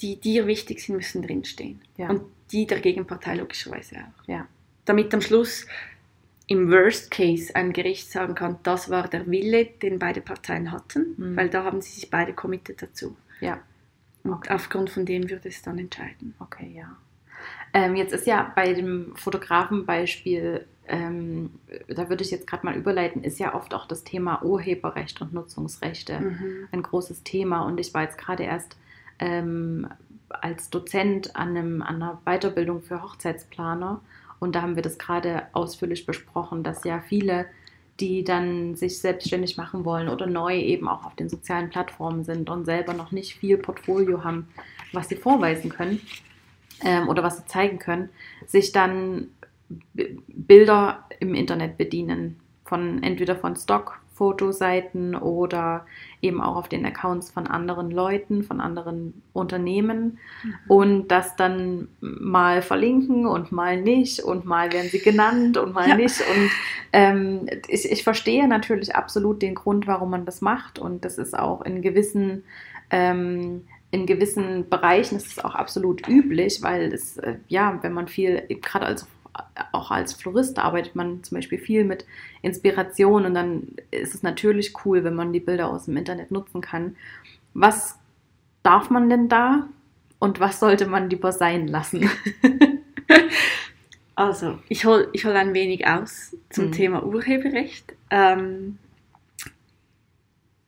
die 0.01 0.21
dir 0.21 0.47
wichtig 0.47 0.81
sind, 0.83 0.97
müssen 0.97 1.23
drinstehen. 1.23 1.81
Ja. 1.97 2.11
Und 2.11 2.23
die 2.53 2.67
der 2.67 2.81
Gegenpartei 2.81 3.35
logischerweise 3.35 3.97
auch. 3.97 4.29
Ja. 4.29 4.47
Damit 4.85 5.13
am 5.15 5.21
Schluss 5.21 5.67
im 6.47 6.71
Worst 6.71 7.11
Case 7.11 7.55
ein 7.55 7.73
Gericht 7.73 8.11
sagen 8.11 8.35
kann, 8.35 8.59
das 8.65 8.91
war 8.91 9.09
der 9.09 9.31
Wille, 9.31 9.67
den 9.67 9.99
beide 9.99 10.21
Parteien 10.21 10.73
hatten, 10.73 11.15
Mhm. 11.17 11.37
weil 11.37 11.49
da 11.49 11.65
haben 11.65 11.81
sie 11.81 11.93
sich 11.93 12.11
beide 12.11 12.33
committed 12.33 12.83
dazu. 12.83 13.17
Ja. 13.41 13.61
Und 14.25 14.33
Okay. 14.33 14.53
aufgrund 14.53 14.91
von 14.91 15.07
dem 15.07 15.31
würde 15.31 15.49
es 15.49 15.63
dann 15.63 15.79
entscheiden. 15.79 16.35
Okay, 16.41 16.73
ja. 16.75 16.97
Ähm, 17.73 17.95
jetzt 17.95 18.13
ist 18.13 18.27
ja 18.27 18.53
bei 18.55 18.73
dem 18.75 19.15
Fotografenbeispiel, 19.17 20.67
ähm, 20.91 21.51
da 21.89 22.09
würde 22.09 22.23
ich 22.25 22.31
jetzt 22.31 22.47
gerade 22.47 22.67
mal 22.67 22.75
überleiten, 22.77 23.25
ist 23.25 23.39
ja 23.39 23.55
oft 23.55 23.73
auch 23.75 23.87
das 23.87 24.05
Thema 24.05 24.43
Urheberrecht 24.43 25.21
und 25.21 25.33
Nutzungsrechte 25.33 26.21
Mhm. 26.21 26.69
ein 26.73 26.83
großes 26.83 27.23
Thema. 27.23 27.63
Und 27.63 27.79
ich 27.81 27.95
war 27.95 28.03
jetzt 28.03 28.19
gerade 28.19 28.43
erst 28.43 28.77
ähm, 29.19 29.87
als 30.29 30.71
Dozent 30.71 31.37
an, 31.37 31.57
einem, 31.57 31.83
an 31.83 32.03
einer 32.03 32.21
Weiterbildung 32.25 32.83
für 32.83 33.03
Hochzeitsplaner 33.03 34.01
und 34.41 34.55
da 34.55 34.63
haben 34.63 34.75
wir 34.75 34.83
das 34.83 34.99
gerade 34.99 35.43
ausführlich 35.53 36.07
besprochen, 36.07 36.63
dass 36.63 36.83
ja 36.85 37.01
viele, 37.01 37.47
die 38.01 38.25
dann 38.25 38.75
sich 38.75 38.99
selbstständig 38.99 39.57
machen 39.59 39.85
wollen 39.85 40.09
oder 40.09 40.27
neu 40.27 40.57
eben 40.59 40.89
auch 40.89 41.05
auf 41.05 41.15
den 41.15 41.29
sozialen 41.29 41.69
Plattformen 41.69 42.25
sind 42.25 42.49
und 42.49 42.65
selber 42.65 42.95
noch 42.95 43.13
nicht 43.13 43.35
viel 43.37 43.59
Portfolio 43.59 44.25
haben, 44.25 44.49
was 44.93 45.09
sie 45.11 45.17
vorweisen 45.17 45.69
können 45.71 46.01
ähm, 46.83 47.09
oder 47.09 47.23
was 47.23 47.37
sie 47.37 47.45
zeigen 47.47 47.79
können, 47.79 48.09
sich 48.47 48.73
dann 48.73 49.29
Bilder 49.95 51.05
im 51.21 51.35
Internet 51.35 51.77
bedienen. 51.79 52.41
Von 52.65 53.03
entweder 53.03 53.35
von 53.35 53.57
Stock-Fotoseiten 53.57 55.17
oder 55.17 55.87
eben 56.23 56.41
auch 56.41 56.55
auf 56.55 56.69
den 56.69 56.87
Accounts 56.87 57.31
von 57.31 57.49
anderen 57.49 57.91
Leuten, 57.91 58.45
von 58.45 58.61
anderen 58.61 59.23
Unternehmen 59.33 60.19
und 60.69 61.09
das 61.09 61.35
dann 61.35 61.89
mal 62.01 62.63
verlinken 62.63 63.27
und 63.27 63.51
mal 63.51 63.81
nicht 63.81 64.21
und 64.21 64.45
mal 64.45 64.73
werden 64.73 64.89
sie 64.89 65.01
genannt 65.01 65.57
und 65.57 65.73
mal 65.75 65.89
Ja. 65.89 65.97
nicht. 65.97 66.21
Und 66.21 66.51
ähm, 66.93 67.47
ich, 67.67 67.91
ich 67.91 68.05
verstehe 68.05 68.47
natürlich 68.47 68.95
absolut 68.95 69.43
den 69.43 69.57
Grund, 69.57 69.89
warum 69.89 70.11
man 70.11 70.27
das 70.27 70.41
macht 70.41 70.79
und 70.79 71.05
das 71.05 71.19
ist 71.19 71.37
auch 71.37 71.63
in 71.63 71.83
gewissen 71.83 72.45
ähm, 72.91 73.63
in 73.93 74.07
gewissen 74.07 74.69
Bereichen 74.69 75.17
ist 75.17 75.27
es 75.27 75.39
auch 75.45 75.57
absolut 75.57 76.07
üblich, 76.09 76.63
weil 76.63 76.93
es, 76.93 77.17
äh, 77.19 77.39
ja, 77.49 77.79
wenn 77.83 77.93
man 77.93 78.07
viel, 78.07 78.43
gerade 78.63 78.87
als 78.87 79.07
auch 79.73 79.91
als 79.91 80.13
Florist 80.15 80.59
arbeitet 80.59 80.95
man 80.97 81.23
zum 81.23 81.37
Beispiel 81.37 81.59
viel 81.59 81.85
mit 81.85 82.05
Inspiration 82.43 83.27
und 83.27 83.35
dann 83.35 83.69
ist 83.91 84.15
es 84.15 84.23
natürlich 84.23 84.73
cool, 84.85 85.05
wenn 85.05 85.15
man 85.15 85.33
die 85.33 85.41
Bilder 85.41 85.69
aus 85.71 85.87
dem 85.87 85.97
Internet 85.97 86.31
nutzen 86.31 86.61
kann. 86.61 86.97
Was 87.55 87.99
darf 88.63 88.91
man 88.91 89.09
denn 89.09 89.29
da 89.29 89.69
und 90.19 90.41
was 90.41 90.61
sollte 90.61 90.87
man 90.87 91.11
lieber 91.11 91.33
sein 91.33 91.69
lassen? 91.69 92.11
Also, 94.17 94.59
ich 94.69 94.85
hole 94.85 95.09
ich 95.15 95.25
hol 95.25 95.35
ein 95.35 95.55
wenig 95.55 95.87
aus 95.87 96.37
zum 96.51 96.67
Mhm. 96.67 96.73
Thema 96.73 97.07
Urheberrecht. 97.07 97.95
Ähm, 98.11 98.77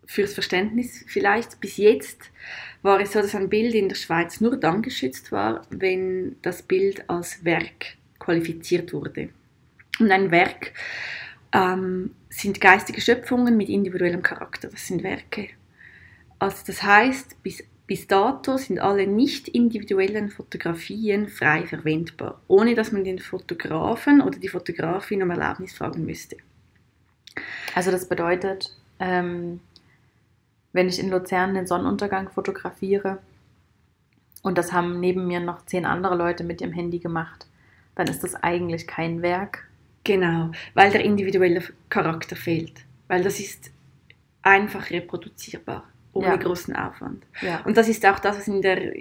fürs 0.07 0.35
Verständnis 0.35 1.05
vielleicht. 1.07 1.61
Bis 1.61 1.77
jetzt 1.77 2.31
war 2.83 3.01
es 3.01 3.13
so, 3.13 3.21
dass 3.21 3.35
ein 3.35 3.49
Bild 3.49 3.75
in 3.75 3.89
der 3.89 3.97
Schweiz 3.97 4.41
nur 4.41 4.57
dann 4.57 4.81
geschützt 4.83 5.33
war, 5.33 5.63
wenn 5.71 6.37
das 6.43 6.63
Bild 6.63 7.09
als 7.09 7.45
Werk 7.45 7.97
qualifiziert 8.23 8.93
wurde. 8.93 9.29
Und 9.99 10.11
ein 10.11 10.31
Werk 10.31 10.73
ähm, 11.53 12.15
sind 12.31 12.61
geistige 12.61 13.01
Schöpfungen 13.01 13.57
mit 13.57 13.69
individuellem 13.69 14.23
Charakter. 14.23 14.69
Das 14.69 14.87
sind 14.87 15.03
Werke. 15.03 15.49
Also 16.39 16.65
das 16.67 16.83
heißt, 16.83 17.43
bis, 17.43 17.63
bis 17.87 18.07
dato 18.07 18.57
sind 18.57 18.79
alle 18.81 19.07
nicht 19.07 19.49
individuellen 19.49 20.31
Fotografien 20.31 21.29
frei 21.29 21.67
verwendbar, 21.67 22.41
ohne 22.49 22.75
dass 22.75 22.91
man 22.91 23.05
den 23.05 23.19
Fotografen 23.19 24.21
oder 24.21 24.39
die 24.39 24.49
Fotografin 24.49 25.23
um 25.23 25.31
Erlaubnis 25.31 25.75
fragen 25.75 26.05
müsste. 26.05 26.37
Also 27.75 27.91
das 27.91 28.09
bedeutet, 28.09 28.77
ähm, 28.99 29.61
wenn 30.73 30.89
ich 30.89 30.99
in 30.99 31.11
Luzern 31.11 31.55
den 31.55 31.67
Sonnenuntergang 31.67 32.31
fotografiere 32.31 33.19
und 34.43 34.59
das 34.59 34.73
haben 34.73 35.01
neben 35.01 35.27
mir 35.27 35.41
noch 35.41 35.65
zehn 35.67 35.85
andere 35.85 36.17
Leute 36.17 36.45
mit 36.45 36.61
ihrem 36.61 36.73
Handy 36.73 36.99
gemacht, 36.99 37.47
dann 37.95 38.09
ist 38.09 38.23
das 38.23 38.35
eigentlich 38.37 38.87
kein 38.87 39.23
Werk. 39.23 39.69
Genau, 40.05 40.51
weil 40.75 40.91
der 40.91 41.05
individuelle 41.05 41.63
Charakter 41.89 42.35
fehlt. 42.37 42.85
Weil 43.09 43.23
das 43.23 43.39
ist 43.39 43.71
einfach 44.43 44.91
reproduzierbar, 44.91 45.85
ohne 46.13 46.27
Ja. 46.29 46.37
großen 46.37 46.75
Aufwand. 46.75 47.25
Ja. 47.41 47.61
Und 47.65 47.77
das 47.77 47.89
ist 47.89 48.05
auch 48.07 48.19
das, 48.19 48.37
was 48.39 48.49
in 48.49 48.63
der 48.63 48.95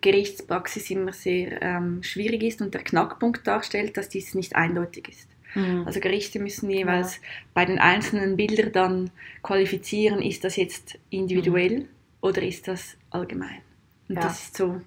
Gerichtspraxis 0.00 0.90
immer 0.90 1.12
sehr 1.12 1.60
ähm, 1.62 2.02
schwierig 2.02 2.42
ist 2.42 2.62
und 2.62 2.72
der 2.74 2.82
Knackpunkt 2.82 3.46
darstellt, 3.46 3.96
dass 3.96 4.08
dies 4.08 4.34
nicht 4.34 4.54
eindeutig 4.54 5.08
ist. 5.08 5.28
Mhm. 5.54 5.84
Also 5.86 6.00
Gerichte 6.00 6.38
müssen 6.38 6.70
jeweils 6.70 7.20
bei 7.52 7.64
den 7.64 7.78
einzelnen 7.78 8.36
Bildern 8.36 8.72
dann 8.72 9.10
qualifizieren, 9.42 10.22
ist 10.22 10.44
das 10.44 10.56
jetzt 10.56 10.98
individuell 11.10 11.86
oder 12.20 12.42
ist 12.42 12.66
das 12.68 12.96
allgemein. 13.10 13.60
Und 14.08 14.16
Ja. 14.16 14.22
das 14.22 14.40
ist 14.44 14.56
so 14.56 14.80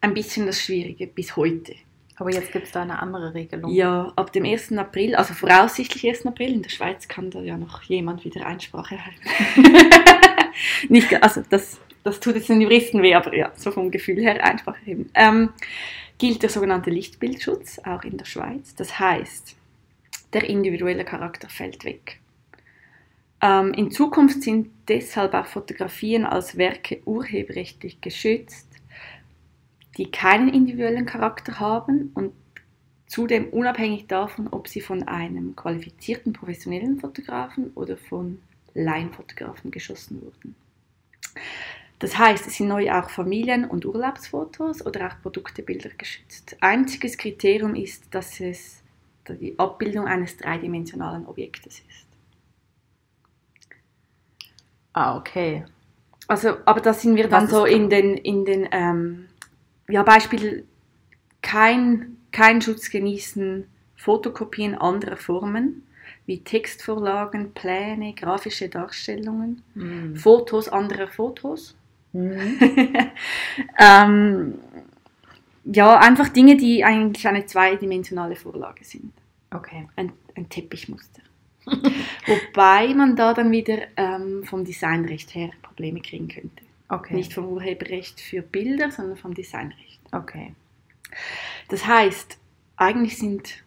ein 0.00 0.14
bisschen 0.14 0.46
das 0.46 0.60
Schwierige 0.60 1.06
bis 1.06 1.36
heute. 1.36 1.74
Aber 2.18 2.32
jetzt 2.32 2.50
gibt 2.50 2.66
es 2.66 2.72
da 2.72 2.82
eine 2.82 2.98
andere 2.98 3.34
Regelung. 3.34 3.70
Ja, 3.72 4.12
ab 4.16 4.32
dem 4.32 4.44
1. 4.44 4.72
April, 4.72 5.14
also 5.14 5.34
voraussichtlich 5.34 6.06
1. 6.06 6.26
April, 6.26 6.54
in 6.54 6.62
der 6.62 6.70
Schweiz 6.70 7.06
kann 7.08 7.30
da 7.30 7.40
ja 7.40 7.58
noch 7.58 7.82
jemand 7.82 8.24
wieder 8.24 8.46
Einsprache 8.46 8.96
erhalten. 8.96 9.76
Nicht, 10.88 11.22
also 11.22 11.42
das, 11.50 11.78
das 12.02 12.18
tut 12.18 12.36
jetzt 12.36 12.48
den 12.48 12.62
Juristen 12.62 13.02
weh, 13.02 13.14
aber 13.14 13.36
ja, 13.36 13.52
so 13.54 13.70
vom 13.70 13.90
Gefühl 13.90 14.22
her 14.22 14.42
Einsprache 14.42 14.80
erheben. 14.80 15.10
Ähm, 15.14 15.50
gilt 16.18 16.42
der 16.42 16.48
sogenannte 16.48 16.90
Lichtbildschutz, 16.90 17.80
auch 17.80 18.02
in 18.02 18.16
der 18.16 18.24
Schweiz. 18.24 18.74
Das 18.74 18.98
heißt, 18.98 19.54
der 20.32 20.44
individuelle 20.48 21.04
Charakter 21.04 21.50
fällt 21.50 21.84
weg. 21.84 22.20
Ähm, 23.42 23.74
in 23.74 23.90
Zukunft 23.90 24.42
sind 24.42 24.70
deshalb 24.88 25.34
auch 25.34 25.46
Fotografien 25.46 26.24
als 26.24 26.56
Werke 26.56 27.02
urheberrechtlich 27.04 28.00
geschützt, 28.00 28.65
die 29.96 30.10
keinen 30.10 30.48
individuellen 30.48 31.06
Charakter 31.06 31.58
haben 31.58 32.10
und 32.14 32.32
zudem 33.06 33.48
unabhängig 33.48 34.06
davon, 34.06 34.48
ob 34.48 34.68
sie 34.68 34.80
von 34.80 35.04
einem 35.04 35.56
qualifizierten 35.56 36.32
professionellen 36.32 37.00
Fotografen 37.00 37.70
oder 37.74 37.96
von 37.96 38.40
Laienfotografen 38.74 39.70
geschossen 39.70 40.20
wurden. 40.22 40.54
Das 41.98 42.18
heißt, 42.18 42.46
es 42.46 42.56
sind 42.56 42.68
neu 42.68 42.92
auch 42.92 43.08
Familien- 43.08 43.64
und 43.64 43.86
Urlaubsfotos 43.86 44.84
oder 44.84 45.06
auch 45.06 45.22
Produktebilder 45.22 45.90
geschützt. 45.96 46.56
Einziges 46.60 47.16
Kriterium 47.16 47.74
ist, 47.74 48.14
dass 48.14 48.38
es 48.40 48.82
die 49.28 49.58
Abbildung 49.58 50.06
eines 50.06 50.36
dreidimensionalen 50.36 51.26
Objektes 51.26 51.80
ist. 51.88 52.06
Ah, 54.92 55.16
okay. 55.16 55.64
Also, 56.28 56.56
aber 56.64 56.80
da 56.80 56.92
sind 56.92 57.16
wir 57.16 57.28
dann 57.28 57.46
so 57.46 57.64
in 57.64 57.88
den, 57.88 58.16
in 58.16 58.44
den 58.44 58.68
ähm, 58.72 59.28
ja, 59.88 60.02
Beispiel, 60.02 60.66
kein, 61.42 62.16
kein 62.32 62.60
Schutz 62.60 62.90
genießen 62.90 63.66
Fotokopien 63.96 64.74
anderer 64.74 65.16
Formen, 65.16 65.86
wie 66.26 66.40
Textvorlagen, 66.40 67.52
Pläne, 67.52 68.14
grafische 68.14 68.68
Darstellungen, 68.68 69.62
Mhm. 69.74 70.16
Fotos 70.16 70.68
anderer 70.68 71.08
Fotos. 71.08 71.76
Mhm. 72.12 72.58
ähm, 73.78 74.54
ja, 75.64 75.98
einfach 75.98 76.28
Dinge, 76.28 76.56
die 76.56 76.84
eigentlich 76.84 77.26
eine 77.26 77.44
zweidimensionale 77.46 78.36
Vorlage 78.36 78.84
sind. 78.84 79.12
Okay. 79.50 79.88
Ein, 79.96 80.12
ein 80.36 80.48
Teppichmuster. 80.48 81.22
Wobei 81.66 82.94
man 82.94 83.16
da 83.16 83.34
dann 83.34 83.50
wieder 83.50 83.78
ähm, 83.96 84.44
vom 84.44 84.64
Designrecht 84.64 85.34
her 85.34 85.50
Probleme 85.62 86.00
kriegen 86.00 86.28
könnte. 86.28 86.65
Okay. 86.88 87.14
Nicht 87.14 87.32
vom 87.34 87.46
Urheberrecht 87.46 88.20
für 88.20 88.42
Bilder, 88.42 88.90
sondern 88.90 89.16
vom 89.16 89.34
Designrecht. 89.34 90.00
Okay. 90.12 90.54
Das 91.68 91.86
heißt, 91.86 92.38
eigentlich 92.76 93.18
sind 93.18 93.64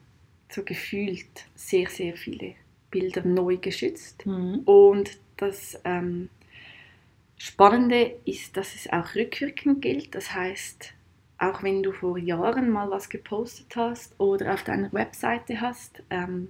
so 0.49 0.63
gefühlt 0.63 1.27
sehr, 1.55 1.89
sehr 1.89 2.15
viele 2.15 2.55
Bilder 2.91 3.23
neu 3.23 3.57
geschützt. 3.57 4.25
Mhm. 4.25 4.59
Und 4.65 5.17
das 5.37 5.79
ähm, 5.83 6.29
Spannende 7.37 8.15
ist, 8.25 8.57
dass 8.57 8.75
es 8.75 8.89
auch 8.91 9.15
rückwirkend 9.15 9.81
gilt. 9.81 10.15
Das 10.15 10.33
heißt, 10.33 10.93
auch 11.37 11.63
wenn 11.63 11.83
du 11.83 11.93
vor 11.93 12.17
Jahren 12.17 12.69
mal 12.69 12.89
was 12.91 13.09
gepostet 13.09 13.75
hast 13.75 14.19
oder 14.19 14.53
auf 14.53 14.63
deiner 14.63 14.91
Webseite 14.91 15.61
hast, 15.61 16.03
ähm, 16.09 16.49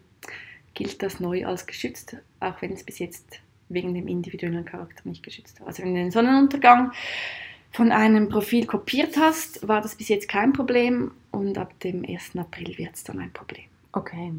gilt 0.73 1.03
das 1.03 1.19
neu 1.19 1.45
als 1.45 1.67
geschützt, 1.67 2.17
auch 2.39 2.61
wenn 2.61 2.73
es 2.73 2.83
bis 2.83 2.99
jetzt 2.99 3.41
wegen 3.69 3.93
dem 3.93 4.07
individuellen 4.07 4.65
Charakter 4.65 5.01
nicht 5.05 5.23
geschützt 5.23 5.59
war. 5.59 5.67
Also 5.67 5.83
wenn 5.83 5.93
du 5.93 5.99
den 6.01 6.11
Sonnenuntergang 6.11 6.91
von 7.71 7.91
einem 7.91 8.29
Profil 8.29 8.65
kopiert 8.65 9.15
hast, 9.17 9.67
war 9.67 9.81
das 9.81 9.95
bis 9.95 10.07
jetzt 10.09 10.27
kein 10.27 10.53
Problem 10.53 11.11
und 11.31 11.57
ab 11.57 11.79
dem 11.81 12.03
1. 12.03 12.37
April 12.37 12.77
wird 12.77 12.95
es 12.95 13.03
dann 13.03 13.19
ein 13.19 13.31
Problem. 13.31 13.65
Okay. 13.91 14.33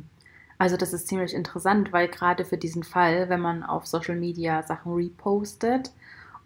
Also 0.58 0.76
das 0.76 0.92
ist 0.92 1.08
ziemlich 1.08 1.32
interessant, 1.32 1.92
weil 1.92 2.08
gerade 2.08 2.44
für 2.44 2.58
diesen 2.58 2.82
Fall, 2.82 3.28
wenn 3.28 3.40
man 3.40 3.62
auf 3.62 3.86
Social 3.86 4.16
Media 4.16 4.62
Sachen 4.64 4.92
repostet 4.92 5.90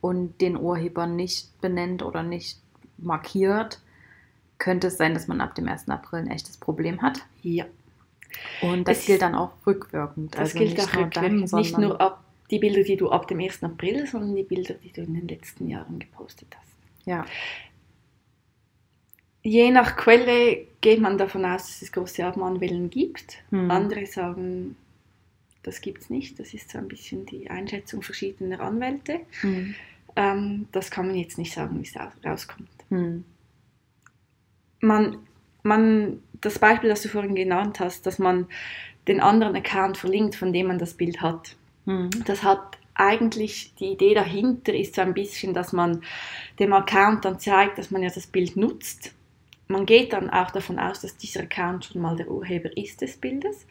und 0.00 0.40
den 0.40 0.56
Urheber 0.56 1.06
nicht 1.06 1.58
benennt 1.60 2.02
oder 2.02 2.22
nicht 2.22 2.58
markiert, 2.98 3.80
könnte 4.58 4.86
es 4.86 4.98
sein, 4.98 5.14
dass 5.14 5.26
man 5.26 5.40
ab 5.40 5.54
dem 5.56 5.66
1. 5.66 5.88
April 5.88 6.20
ein 6.20 6.30
echtes 6.30 6.58
Problem 6.58 7.02
hat. 7.02 7.20
Ja. 7.42 7.64
Und 8.62 8.86
das 8.86 8.98
Es- 9.00 9.06
gilt 9.06 9.22
dann 9.22 9.34
auch 9.34 9.52
rückwirkend. 9.66 10.34
Das 10.34 10.40
also 10.54 10.58
gilt 10.58 10.78
auch 10.80 10.94
rückwirkend. 10.96 11.52
dann, 11.52 11.58
Nicht 11.60 11.78
nur 11.78 12.00
ab 12.00 12.22
die 12.54 12.60
Bilder, 12.60 12.84
die 12.84 12.96
du 12.96 13.10
ab 13.10 13.26
dem 13.26 13.40
1. 13.40 13.64
April, 13.64 14.06
sondern 14.06 14.36
die 14.36 14.44
Bilder, 14.44 14.74
die 14.74 14.92
du 14.92 15.02
in 15.02 15.14
den 15.14 15.26
letzten 15.26 15.68
Jahren 15.68 15.98
gepostet 15.98 16.48
hast. 16.56 16.72
Ja. 17.04 17.26
Je 19.42 19.70
nach 19.72 19.96
Quelle 19.96 20.66
geht 20.80 21.00
man 21.00 21.18
davon 21.18 21.44
aus, 21.44 21.66
dass 21.66 21.82
es 21.82 21.90
große 21.92 22.24
Abmahnwellen 22.24 22.90
gibt. 22.90 23.42
Hm. 23.50 23.70
Andere 23.70 24.06
sagen, 24.06 24.76
das 25.64 25.80
gibt 25.80 26.02
es 26.02 26.10
nicht. 26.10 26.38
Das 26.38 26.54
ist 26.54 26.70
so 26.70 26.78
ein 26.78 26.86
bisschen 26.88 27.26
die 27.26 27.50
Einschätzung 27.50 28.02
verschiedener 28.02 28.60
Anwälte. 28.60 29.20
Hm. 29.40 29.74
Ähm, 30.16 30.68
das 30.70 30.90
kann 30.92 31.08
man 31.08 31.16
jetzt 31.16 31.36
nicht 31.36 31.52
sagen, 31.52 31.78
wie 31.80 31.86
es 31.86 31.96
aus- 31.96 32.12
rauskommt. 32.24 32.70
Hm. 32.88 33.24
Man, 34.80 35.18
man, 35.64 36.22
das 36.40 36.60
Beispiel, 36.60 36.88
das 36.88 37.02
du 37.02 37.08
vorhin 37.08 37.34
genannt 37.34 37.80
hast, 37.80 38.06
dass 38.06 38.20
man 38.20 38.46
den 39.08 39.20
anderen 39.20 39.56
Account 39.56 39.96
verlinkt, 39.96 40.36
von 40.36 40.52
dem 40.52 40.68
man 40.68 40.78
das 40.78 40.94
Bild 40.94 41.20
hat. 41.20 41.56
Hm. 41.86 42.10
Das 42.24 42.42
hat 42.42 42.78
eigentlich, 42.94 43.74
die 43.76 43.92
Idee 43.92 44.14
dahinter 44.14 44.72
ist 44.74 44.94
so 44.94 45.02
ein 45.02 45.14
bisschen, 45.14 45.52
dass 45.52 45.72
man 45.72 46.02
dem 46.58 46.72
Account 46.72 47.24
dann 47.24 47.40
zeigt, 47.40 47.78
dass 47.78 47.90
man 47.90 48.02
ja 48.02 48.10
das 48.10 48.26
Bild 48.26 48.56
nutzt. 48.56 49.12
Man 49.66 49.86
geht 49.86 50.12
dann 50.12 50.30
auch 50.30 50.50
davon 50.50 50.78
aus, 50.78 51.00
dass 51.00 51.16
dieser 51.16 51.40
Account 51.40 51.86
schon 51.86 52.02
mal 52.02 52.16
der 52.16 52.30
Urheber 52.30 52.76
ist 52.76 53.00
des 53.00 53.16
Bildes 53.16 53.66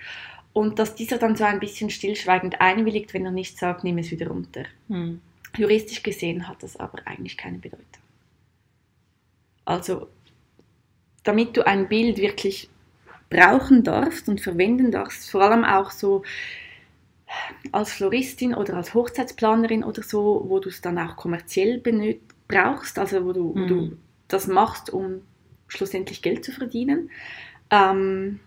und 0.52 0.80
dass 0.80 0.96
dieser 0.96 1.18
dann 1.18 1.36
so 1.36 1.44
ein 1.44 1.60
bisschen 1.60 1.90
stillschweigend 1.90 2.62
einwilligt, 2.62 3.14
wenn 3.14 3.26
er 3.26 3.32
nicht 3.32 3.58
sagt, 3.58 3.84
nimm 3.84 3.98
es 3.98 4.12
wieder 4.12 4.28
runter. 4.28 4.66
Hm. 4.90 5.22
Juristisch 5.56 6.04
gesehen 6.04 6.48
hat 6.48 6.64
das 6.64 6.78
aber 6.78 7.00
eigentlich 7.06 7.38
keine 7.38 7.60
Bedeutung. 7.60 7.86
Also, 9.66 10.08
damit 11.24 11.56
du 11.56 11.66
ein 11.66 11.88
Bild 11.88 12.18
wirklich 12.18 12.70
brauchen 13.30 13.84
darfst 13.84 14.28
und 14.28 14.42
verwenden 14.42 14.92
darfst, 14.92 15.30
vor 15.30 15.42
allem 15.42 15.64
auch 15.64 15.92
so 15.92 16.24
als 17.72 17.92
Floristin 17.94 18.54
oder 18.54 18.76
als 18.76 18.94
Hochzeitsplanerin 18.94 19.84
oder 19.84 20.04
so, 20.04 20.46
wo 20.48 20.60
du 20.60 20.70
es 20.70 20.82
dann 20.82 20.98
auch 21.00 21.16
kommerziell 21.16 21.82
brauchst, 22.48 23.00
also 23.00 23.26
wo 23.26 23.34
du, 23.34 23.56
wo 23.56 23.60
Mhm. 23.60 23.68
du 23.68 23.98
das 24.28 24.48
machst, 24.48 24.90
um 24.92 25.22
schlussendlich 25.68 26.22
Geld 26.22 26.44
zu 26.46 26.52
verdienen, 26.52 27.10
ähm, 27.70 28.40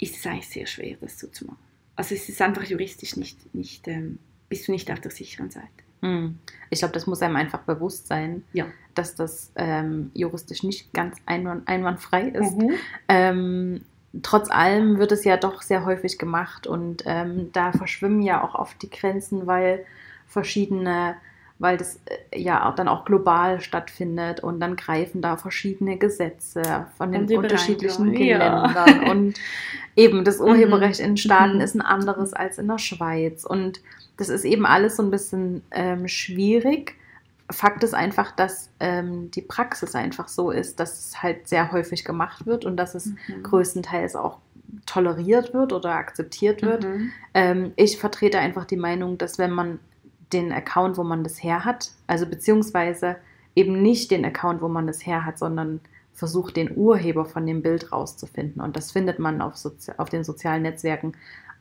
ist 0.00 0.16
es 0.16 0.26
eigentlich 0.26 0.48
sehr 0.48 0.66
schwer, 0.66 0.96
das 1.00 1.18
so 1.18 1.28
zu 1.28 1.46
machen. 1.46 1.58
Also 1.94 2.14
es 2.14 2.28
ist 2.28 2.40
einfach 2.42 2.64
juristisch 2.64 3.16
nicht, 3.16 3.54
nicht 3.54 3.86
ähm, 3.86 4.18
bist 4.48 4.66
du 4.66 4.72
nicht 4.72 4.90
auf 4.90 5.00
der 5.00 5.10
sicheren 5.10 5.50
Seite. 5.50 5.68
Hm. 6.00 6.38
Ich 6.70 6.80
glaube, 6.80 6.94
das 6.94 7.06
muss 7.06 7.22
einem 7.22 7.36
einfach 7.36 7.60
bewusst 7.60 8.08
sein, 8.08 8.42
Ja. 8.52 8.66
dass 8.94 9.14
das 9.14 9.52
ähm, 9.54 10.10
juristisch 10.14 10.62
nicht 10.64 10.92
ganz 10.92 11.16
einwand 11.26 11.68
einwandfrei 11.68 12.22
ist. 12.28 12.56
Mhm. 12.56 13.82
Trotz 14.22 14.50
allem 14.50 14.98
wird 14.98 15.12
es 15.12 15.24
ja 15.24 15.38
doch 15.38 15.62
sehr 15.62 15.86
häufig 15.86 16.18
gemacht 16.18 16.66
und 16.66 17.02
ähm, 17.06 17.50
da 17.52 17.72
verschwimmen 17.72 18.20
ja 18.20 18.44
auch 18.44 18.54
oft 18.54 18.82
die 18.82 18.90
Grenzen, 18.90 19.46
weil 19.46 19.86
verschiedene, 20.26 21.14
weil 21.58 21.78
das 21.78 21.98
äh, 22.04 22.38
ja 22.38 22.68
auch 22.68 22.74
dann 22.74 22.88
auch 22.88 23.06
global 23.06 23.60
stattfindet 23.62 24.40
und 24.40 24.60
dann 24.60 24.76
greifen 24.76 25.22
da 25.22 25.38
verschiedene 25.38 25.96
Gesetze 25.96 26.86
von 26.98 27.12
den 27.12 27.30
unterschiedlichen 27.34 28.12
ja. 28.14 28.64
Ländern 28.66 29.04
und 29.10 29.40
eben 29.96 30.24
das 30.24 30.40
Urheberrecht 30.40 31.00
in 31.00 31.16
Staaten 31.16 31.54
Mhm. 31.56 31.60
ist 31.62 31.74
ein 31.74 31.80
anderes 31.82 32.34
als 32.34 32.58
in 32.58 32.68
der 32.68 32.78
Schweiz 32.78 33.44
und 33.44 33.80
das 34.18 34.28
ist 34.28 34.44
eben 34.44 34.66
alles 34.66 34.96
so 34.96 35.02
ein 35.02 35.10
bisschen 35.10 35.62
ähm, 35.70 36.06
schwierig. 36.06 36.96
Fakt 37.52 37.84
ist 37.84 37.94
einfach, 37.94 38.32
dass 38.32 38.70
ähm, 38.80 39.30
die 39.30 39.42
Praxis 39.42 39.94
einfach 39.94 40.28
so 40.28 40.50
ist, 40.50 40.80
dass 40.80 40.98
es 41.08 41.22
halt 41.22 41.48
sehr 41.48 41.72
häufig 41.72 42.04
gemacht 42.04 42.46
wird 42.46 42.64
und 42.64 42.76
dass 42.76 42.94
es 42.94 43.06
Mhm. 43.06 43.42
größtenteils 43.42 44.16
auch 44.16 44.38
toleriert 44.86 45.52
wird 45.54 45.72
oder 45.72 45.90
akzeptiert 45.94 46.62
wird. 46.62 46.84
Mhm. 46.84 47.10
Ähm, 47.34 47.72
ich 47.76 47.98
vertrete 47.98 48.38
einfach 48.38 48.64
die 48.64 48.76
Meinung, 48.76 49.18
dass 49.18 49.38
wenn 49.38 49.50
man 49.52 49.78
den 50.32 50.50
Account, 50.52 50.96
wo 50.96 51.04
man 51.04 51.24
das 51.24 51.42
her 51.42 51.64
hat, 51.64 51.90
also 52.06 52.26
beziehungsweise 52.26 53.16
eben 53.54 53.82
nicht 53.82 54.10
den 54.10 54.24
Account, 54.24 54.62
wo 54.62 54.68
man 54.68 54.86
das 54.86 55.04
her 55.06 55.26
hat, 55.26 55.38
sondern 55.38 55.80
versucht, 56.14 56.56
den 56.56 56.76
Urheber 56.76 57.24
von 57.24 57.46
dem 57.46 57.62
Bild 57.62 57.92
rauszufinden. 57.92 58.62
Und 58.62 58.76
das 58.76 58.92
findet 58.92 59.18
man 59.18 59.40
auf, 59.42 59.56
Sozi 59.56 59.92
auf 59.96 60.08
den 60.08 60.24
sozialen 60.24 60.62
Netzwerken 60.62 61.14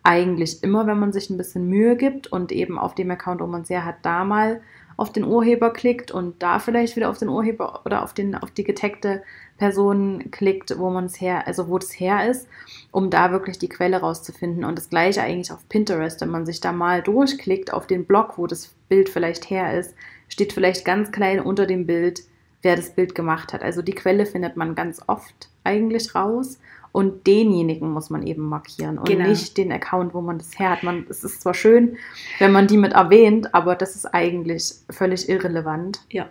eigentlich 0.04 0.64
immer, 0.64 0.88
wenn 0.88 1.00
man 1.00 1.14
sich 1.14 1.30
ein 1.30 1.38
bisschen 1.38 1.68
Mühe 1.68 1.96
gibt 1.96 2.28
und 2.28 2.52
eben 2.52 2.80
auf 2.80 2.96
dem 2.96 3.12
Account, 3.12 3.42
wo 3.42 3.48
man 3.48 3.62
es 3.62 3.70
her 3.70 3.86
hat, 3.86 3.98
da 4.04 4.24
mal 4.24 4.62
auf 4.98 5.12
den 5.12 5.24
Urheber 5.24 5.72
klickt 5.72 6.12
und 6.12 6.42
da 6.42 6.60
vielleicht 6.60 6.96
wieder 6.96 7.10
auf 7.10 7.18
den 7.18 7.30
Urheber 7.30 7.82
oder 7.86 8.04
auf, 8.04 8.14
den, 8.14 8.36
auf 8.36 8.52
die 8.52 8.64
getagte 8.64 9.24
Person 9.58 10.32
klickt, 10.32 10.78
wo 10.78 10.89
man 10.89 11.06
es 11.06 11.22
her, 11.22 11.48
also 11.48 11.70
wo 11.70 11.78
das 11.78 12.00
her 12.00 12.30
ist, 12.30 12.48
um 12.92 13.10
da 13.10 13.32
wirklich 13.32 13.60
die 13.60 13.70
Quelle 13.70 13.98
rauszufinden. 13.98 14.66
Und 14.66 14.78
das 14.78 14.89
gleiche 14.89 15.22
eigentlich 15.22 15.52
auf 15.52 15.68
Pinterest, 15.70 16.22
wenn 16.22 16.30
man 16.30 16.46
sich 16.46 16.62
da 16.62 16.72
mal 16.72 17.02
durchklickt 17.02 17.74
auf 17.74 17.88
den 17.88 18.06
Blog, 18.06 18.38
wo 18.38 18.48
das 18.48 18.74
Bild 18.89 19.10
vielleicht 19.10 19.50
her 19.50 19.78
ist, 19.78 19.94
steht 20.30 20.54
vielleicht 20.54 20.86
ganz 20.86 21.12
klein 21.12 21.39
unter 21.39 21.66
dem 21.66 21.86
Bild, 21.86 22.24
wer 22.62 22.76
das 22.76 22.96
Bild 22.96 23.16
gemacht 23.16 23.54
hat. 23.54 23.62
Also 23.62 23.82
die 23.82 23.96
Quelle 23.96 24.26
findet 24.26 24.58
man 24.58 24.76
ganz 24.76 25.02
oft 25.08 25.50
eigentlich 25.64 26.16
raus. 26.16 26.60
Und 26.92 27.26
denjenigen 27.26 27.89
muss 27.92 28.10
man 28.10 28.26
eben 28.28 28.42
markieren 28.44 28.98
und 28.98 29.08
Genau. 29.08 29.28
nicht 29.30 29.56
den 29.58 29.72
Account, 29.72 30.14
wo 30.14 30.20
man 30.22 30.38
das 30.38 30.60
her 30.60 30.72
hat. 30.72 30.84
Man, 30.84 31.06
es 31.10 31.24
ist 31.24 31.42
zwar 31.42 31.54
schön, 31.54 31.96
wenn 32.39 32.52
man 32.52 32.68
die 32.68 32.78
mit 32.78 32.94
erwähnt, 32.94 33.54
aber 33.56 33.76
das 33.76 33.96
ist 33.96 34.06
eigentlich 34.14 34.74
völlig 34.89 35.30
irrelevant. 35.30 36.02
Ja. 36.10 36.28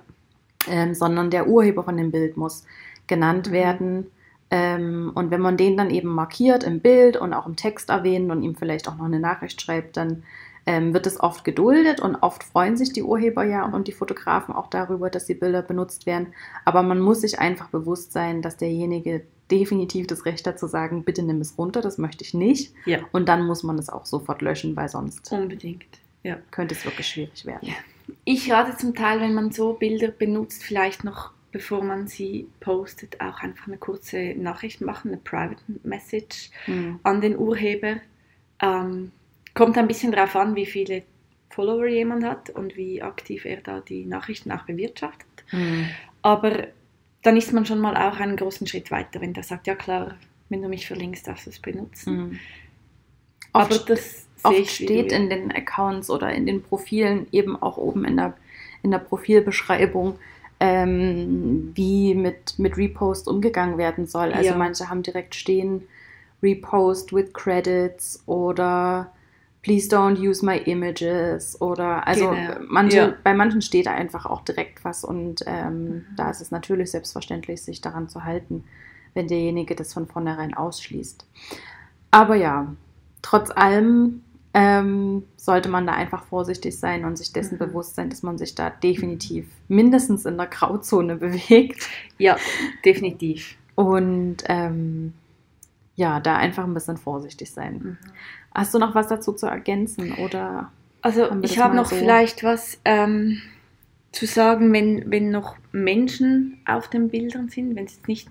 Ähm, 0.69 0.93
sondern 0.95 1.31
der 1.31 1.49
Urheber 1.49 1.83
von 1.85 1.97
dem 1.97 2.11
Bild 2.11 2.37
muss 2.37 2.65
genannt 3.07 3.49
Mhm. 3.49 3.53
werden. 3.53 4.07
Ähm, 4.51 5.13
und 5.15 5.31
wenn 5.31 5.41
man 5.41 5.57
den 5.57 5.77
dann 5.79 5.91
eben 5.91 6.09
markiert 6.09 6.65
im 6.65 6.81
Bild 6.81 7.17
und 7.17 7.33
auch 7.33 7.47
im 7.47 7.57
Text 7.57 7.89
erwähnt 7.89 8.31
und 8.31 8.43
ihm 8.43 8.55
vielleicht 8.57 8.89
auch 8.89 8.97
noch 8.97 9.05
eine 9.07 9.21
Nachricht 9.21 9.63
schreibt, 9.63 9.97
dann 9.97 10.25
ähm, 10.67 10.93
wird 10.95 11.07
es 11.07 11.19
oft 11.21 11.45
geduldet 11.45 12.01
und 12.01 12.17
oft 12.17 12.45
freuen 12.45 12.77
sich 12.77 12.93
die 12.93 13.03
Urheber 13.03 13.45
ja 13.45 13.65
und 13.65 13.89
die 13.89 13.93
Fotografen 13.93 14.55
auch 14.55 14.69
darüber, 14.69 15.11
dass 15.11 15.27
die 15.27 15.35
Bilder 15.35 15.63
benutzt 15.63 16.07
werden. 16.07 16.35
Aber 16.65 16.83
man 16.83 17.01
muss 17.01 17.23
sich 17.23 17.39
einfach 17.39 17.69
bewusst 17.69 18.13
sein, 18.13 18.43
dass 18.43 18.57
derjenige 18.57 19.23
definitiv 19.51 20.07
das 20.07 20.27
Recht 20.27 20.47
hat 20.47 20.59
zu 20.59 20.69
sagen, 20.69 21.03
bitte 21.03 21.23
nimm 21.23 21.41
es 21.41 21.59
runter, 21.59 21.81
das 21.81 21.99
möchte 21.99 22.23
ich 22.25 22.35
nicht. 22.35 22.73
Ja, 22.87 22.99
Und 23.13 23.29
dann 23.29 23.47
muss 23.47 23.63
man 23.65 23.79
es 23.79 23.89
auch 23.89 24.07
sofort 24.07 24.43
löschen, 24.43 24.77
weil 24.77 24.89
sonst 24.89 25.31
unbedingt. 25.33 25.85
Ja. 26.23 26.37
könnte 26.51 26.75
es 26.75 26.85
wirklich 26.85 27.07
schwierig 27.09 27.47
werden. 27.47 27.67
Ja. 27.69 27.75
Ich 28.25 28.53
rate 28.53 28.77
zum 28.77 28.95
Teil, 28.95 29.21
wenn 29.21 29.35
man 29.35 29.51
so 29.53 29.73
Bilder 29.73 30.09
benutzt, 30.09 30.63
vielleicht 30.63 31.03
noch, 31.05 31.33
bevor 31.51 31.83
man 31.83 32.07
sie 32.09 32.49
postet, 32.61 33.21
auch 33.21 33.41
einfach 33.41 33.67
eine 33.69 33.79
kurze 33.79 34.35
Nachricht 34.37 34.81
machen, 34.83 35.09
eine 35.13 35.17
Private 35.17 35.63
Message 35.83 36.51
Hm. 36.67 37.01
an 37.03 37.21
den 37.21 37.37
Urheber. 37.39 37.97
Ähm, 38.61 39.13
kommt 39.61 39.77
ein 39.77 39.87
bisschen 39.87 40.11
darauf 40.11 40.35
an, 40.37 40.57
wie 40.57 40.65
viele 40.65 41.03
Follower 41.51 41.87
jemand 41.87 42.25
hat 42.25 42.49
und 42.49 42.79
wie 42.79 43.03
aktiv 43.03 43.45
er 43.45 43.59
da 43.61 43.81
die 43.81 44.07
Nachrichten 44.07 44.51
auch 44.53 44.63
bewirtschaftet. 44.63 45.45
Hm. 45.51 45.85
Aber 46.23 46.69
dann 47.23 47.37
ist 47.37 47.53
man 47.53 47.67
schon 47.67 47.79
mal 47.79 47.95
auch 47.95 48.19
einen 48.21 48.37
großen 48.37 48.67
Schritt 48.67 48.91
weiter, 48.91 49.21
wenn 49.21 49.35
der 49.35 49.43
sagt, 49.43 49.67
ja 49.67 49.75
klar, 49.75 50.17
wenn 50.49 50.63
du 50.63 50.69
mich 50.69 50.87
verlinkst, 50.87 51.27
darfst 51.27 51.45
du 51.45 51.51
es 51.51 51.59
benutzen. 51.59 52.17
Hm. 52.17 52.39
Aber 53.53 53.79
das 53.81 54.27
oft 54.43 54.71
steht 54.71 55.13
in 55.13 55.29
den 55.29 55.53
Accounts 55.53 56.09
oder 56.09 56.33
in 56.33 56.47
den 56.47 56.63
Profilen 56.63 57.27
eben 57.31 57.61
auch 57.61 57.77
oben 57.77 58.07
in 58.07 58.17
der, 58.17 58.33
in 58.83 58.93
der 58.93 58.99
Profilbeschreibung, 58.99 60.19
ähm, 60.59 61.73
wie 61.75 62.15
mit, 62.15 62.59
mit 62.59 62.79
Repost 62.79 63.29
umgegangen 63.29 63.77
werden 63.77 64.07
soll. 64.07 64.33
Also 64.33 64.53
Ja. 64.53 64.57
manche 64.57 64.89
haben 64.89 65.03
direkt 65.03 65.35
stehen, 65.35 65.83
Repost 66.43 67.13
with 67.13 67.35
Credits 67.35 68.23
oder 68.25 69.13
Please 69.63 69.89
don't 69.95 70.17
use 70.19 70.45
my 70.45 70.57
images 70.57 71.61
oder 71.61 72.07
also 72.07 72.31
Genau. 72.31 72.55
manche, 72.67 72.97
Ja. 72.97 73.15
bei 73.23 73.35
manchen 73.35 73.61
steht 73.61 73.87
da 73.87 73.93
einfach 73.93 74.25
auch 74.25 74.41
direkt 74.43 74.85
was 74.85 75.05
und 75.05 75.43
ähm, 75.47 75.89
Mhm. 75.89 76.07
da 76.17 76.31
ist 76.31 76.41
es 76.41 76.51
natürlich 76.51 76.91
selbstverständlich, 76.91 77.61
sich 77.63 77.81
daran 77.83 78.09
zu 78.09 78.25
halten, 78.25 78.65
wenn 79.13 79.29
derjenige 79.29 79.75
das 79.75 79.93
von 79.93 80.07
vornherein 80.07 80.55
ausschließt. 80.55 81.27
Aber 82.11 82.37
ja, 82.37 82.75
trotz 83.23 83.51
allem 83.51 84.23
ähm, 84.55 85.25
sollte 85.37 85.69
man 85.69 85.87
da 85.87 85.93
einfach 85.93 86.25
vorsichtig 86.25 86.77
sein 86.77 87.05
und 87.05 87.17
sich 87.17 87.33
dessen 87.33 87.55
Mhm. 87.55 87.59
bewusst 87.59 87.95
sein, 87.95 88.11
dass 88.11 88.23
man 88.25 88.37
sich 88.39 88.55
da 88.57 88.71
definitiv 88.71 89.47
mindestens 89.69 90.25
in 90.25 90.37
der 90.39 90.47
Grauzone 90.49 91.17
bewegt 91.17 91.87
Ja, 92.19 92.37
definitiv. 92.85 93.57
und 93.77 94.39
ähm, 94.47 95.13
ja, 95.97 96.19
da 96.19 96.37
einfach 96.37 96.65
ein 96.65 96.75
bisschen 96.75 96.97
vorsichtig 96.97 97.51
sein. 97.53 97.75
Mhm. 97.75 97.99
Hast 98.55 98.75
du 98.75 98.79
noch 98.79 98.95
was 98.95 99.09
dazu 99.09 99.33
zu 99.33 99.47
ergänzen 99.47 100.13
oder? 100.15 100.73
Also 101.03 101.31
ich 101.43 101.59
habe 101.59 101.77
noch 101.77 101.87
so- 101.87 101.97
vielleicht 101.97 102.43
was 102.43 102.79
ähm, 102.85 103.41
zu 104.13 104.27
sagen, 104.27 104.73
wenn, 104.73 105.11
wenn 105.11 105.31
noch 105.31 105.57
Menschen 105.73 106.59
auf 106.67 106.89
den 106.89 107.09
Bildern 107.09 107.49
sind, 107.49 107.77
wenn 107.77 107.85
es 107.87 108.01
nicht, 108.07 108.29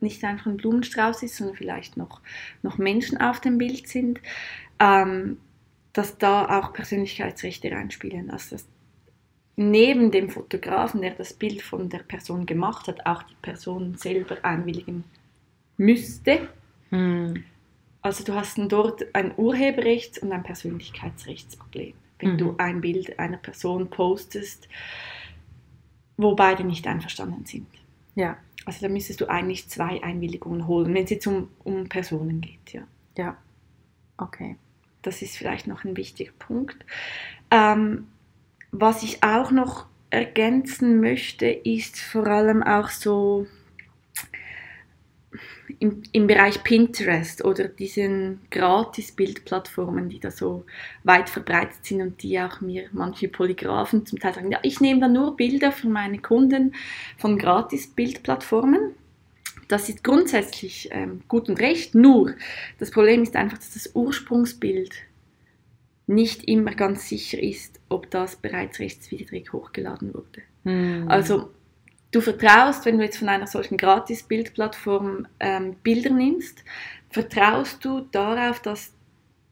nicht 0.00 0.22
einfach 0.24 0.46
ein 0.46 0.56
Blumenstrauß 0.56 1.22
ist, 1.24 1.36
sondern 1.36 1.56
vielleicht 1.56 1.96
noch, 1.96 2.20
noch 2.62 2.78
Menschen 2.78 3.20
auf 3.20 3.40
dem 3.40 3.58
Bild 3.58 3.88
sind, 3.88 4.20
ähm, 4.78 5.38
dass 5.92 6.16
da 6.18 6.58
auch 6.60 6.72
Persönlichkeitsrechte 6.72 7.70
reinspielen. 7.72 8.30
Also 8.30 8.56
das, 8.56 8.66
neben 9.56 10.10
dem 10.10 10.28
Fotografen, 10.30 11.00
der 11.02 11.12
das 11.12 11.32
Bild 11.32 11.62
von 11.62 11.88
der 11.88 12.00
Person 12.00 12.46
gemacht 12.46 12.86
hat, 12.86 13.04
auch 13.06 13.22
die 13.24 13.34
Person 13.42 13.96
selber 13.96 14.36
einwilligen 14.42 15.04
müsste. 15.76 16.48
Hm. 16.90 17.44
Also 18.06 18.22
du 18.22 18.34
hast 18.34 18.56
dort 18.68 19.04
ein 19.16 19.32
Urheberrechts- 19.36 20.20
und 20.20 20.30
ein 20.30 20.44
Persönlichkeitsrechtsproblem, 20.44 21.94
wenn 22.20 22.34
Mhm. 22.34 22.38
du 22.38 22.54
ein 22.56 22.80
Bild 22.80 23.18
einer 23.18 23.36
Person 23.36 23.90
postest, 23.90 24.68
wo 26.16 26.36
beide 26.36 26.62
nicht 26.62 26.86
einverstanden 26.86 27.44
sind. 27.46 27.66
Ja, 28.14 28.36
Also 28.64 28.86
da 28.86 28.88
müsstest 28.88 29.20
du 29.20 29.26
eigentlich 29.28 29.68
zwei 29.68 30.02
Einwilligungen 30.04 30.68
holen, 30.68 30.94
wenn 30.94 31.02
es 31.04 31.10
jetzt 31.10 31.26
um, 31.26 31.48
um 31.64 31.88
Personen 31.88 32.40
geht. 32.40 32.72
Ja. 32.72 32.82
ja. 33.16 33.36
Okay. 34.18 34.56
Das 35.02 35.20
ist 35.22 35.36
vielleicht 35.36 35.66
noch 35.66 35.84
ein 35.84 35.96
wichtiger 35.96 36.32
Punkt. 36.38 36.76
Ähm, 37.50 38.06
was 38.70 39.02
ich 39.02 39.22
auch 39.24 39.50
noch 39.50 39.86
ergänzen 40.10 41.00
möchte, 41.00 41.46
ist 41.46 41.98
vor 42.00 42.26
allem 42.28 42.62
auch 42.62 42.88
so 42.88 43.46
im, 45.78 46.02
im 46.12 46.26
Bereich 46.26 46.62
Pinterest 46.62 47.44
oder 47.44 47.68
diesen 47.68 48.40
Gratis-Bildplattformen, 48.50 50.08
die 50.08 50.20
da 50.20 50.30
so 50.30 50.64
weit 51.04 51.28
verbreitet 51.28 51.84
sind 51.84 52.00
und 52.00 52.22
die 52.22 52.40
auch 52.40 52.60
mir 52.60 52.88
manche 52.92 53.28
Polygraphen 53.28 54.06
zum 54.06 54.18
Teil 54.18 54.34
sagen, 54.34 54.50
ja, 54.50 54.58
ich 54.62 54.80
nehme 54.80 55.00
da 55.00 55.08
nur 55.08 55.36
Bilder 55.36 55.72
für 55.72 55.88
meine 55.88 56.18
Kunden 56.18 56.74
von 57.18 57.38
Gratis-Bildplattformen. 57.38 58.94
Das 59.68 59.88
ist 59.88 60.04
grundsätzlich 60.04 60.88
ähm, 60.92 61.22
gut 61.28 61.48
und 61.48 61.58
recht, 61.60 61.94
nur 61.94 62.34
das 62.78 62.90
Problem 62.90 63.22
ist 63.22 63.34
einfach, 63.34 63.58
dass 63.58 63.74
das 63.74 63.94
Ursprungsbild 63.94 64.94
nicht 66.06 66.44
immer 66.44 66.72
ganz 66.72 67.08
sicher 67.08 67.42
ist, 67.42 67.80
ob 67.88 68.10
das 68.10 68.36
bereits 68.36 68.78
rechtswidrig 68.78 69.52
hochgeladen 69.52 70.14
wurde. 70.14 70.42
Hm. 70.64 71.08
Also 71.08 71.50
du 72.16 72.20
vertraust, 72.22 72.84
wenn 72.84 72.98
du 72.98 73.04
jetzt 73.04 73.18
von 73.18 73.28
einer 73.28 73.46
solchen 73.46 73.76
Gratis-Bildplattform 73.76 75.26
ähm, 75.38 75.76
Bilder 75.82 76.10
nimmst, 76.10 76.64
vertraust 77.10 77.84
du 77.84 78.00
darauf, 78.10 78.60
dass 78.60 78.92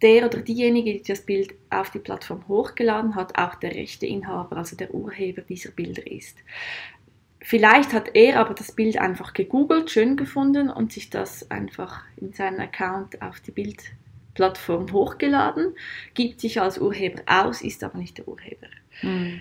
der 0.02 0.26
oder 0.26 0.38
diejenige, 0.38 0.92
die 0.92 1.02
das 1.02 1.22
Bild 1.22 1.54
auf 1.70 1.90
die 1.90 1.98
Plattform 1.98 2.46
hochgeladen 2.48 3.14
hat, 3.14 3.38
auch 3.38 3.54
der 3.56 3.74
Rechteinhaber, 3.74 4.56
also 4.56 4.76
der 4.76 4.92
Urheber 4.92 5.42
dieser 5.42 5.70
Bilder 5.70 6.06
ist. 6.06 6.36
Vielleicht 7.40 7.92
hat 7.92 8.14
er 8.14 8.40
aber 8.40 8.54
das 8.54 8.72
Bild 8.72 8.98
einfach 8.98 9.34
gegoogelt, 9.34 9.90
schön 9.90 10.16
gefunden 10.16 10.70
und 10.70 10.92
sich 10.92 11.10
das 11.10 11.50
einfach 11.50 12.02
in 12.16 12.32
seinen 12.32 12.60
Account 12.60 13.20
auf 13.20 13.40
die 13.40 13.50
Bildplattform 13.50 14.90
hochgeladen, 14.92 15.74
gibt 16.14 16.40
sich 16.40 16.60
als 16.60 16.78
Urheber 16.78 17.22
aus, 17.26 17.60
ist 17.60 17.84
aber 17.84 17.98
nicht 17.98 18.16
der 18.18 18.26
Urheber. 18.26 18.68
Hm. 19.00 19.40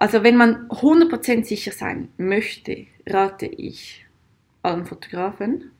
Also 0.00 0.22
wenn 0.24 0.36
man 0.36 0.66
100% 0.70 1.44
sicher 1.44 1.72
sein 1.72 2.08
möchte, 2.16 2.86
rate 3.06 3.44
ich 3.46 4.06
allen 4.62 4.86
Fotografen 4.86 5.72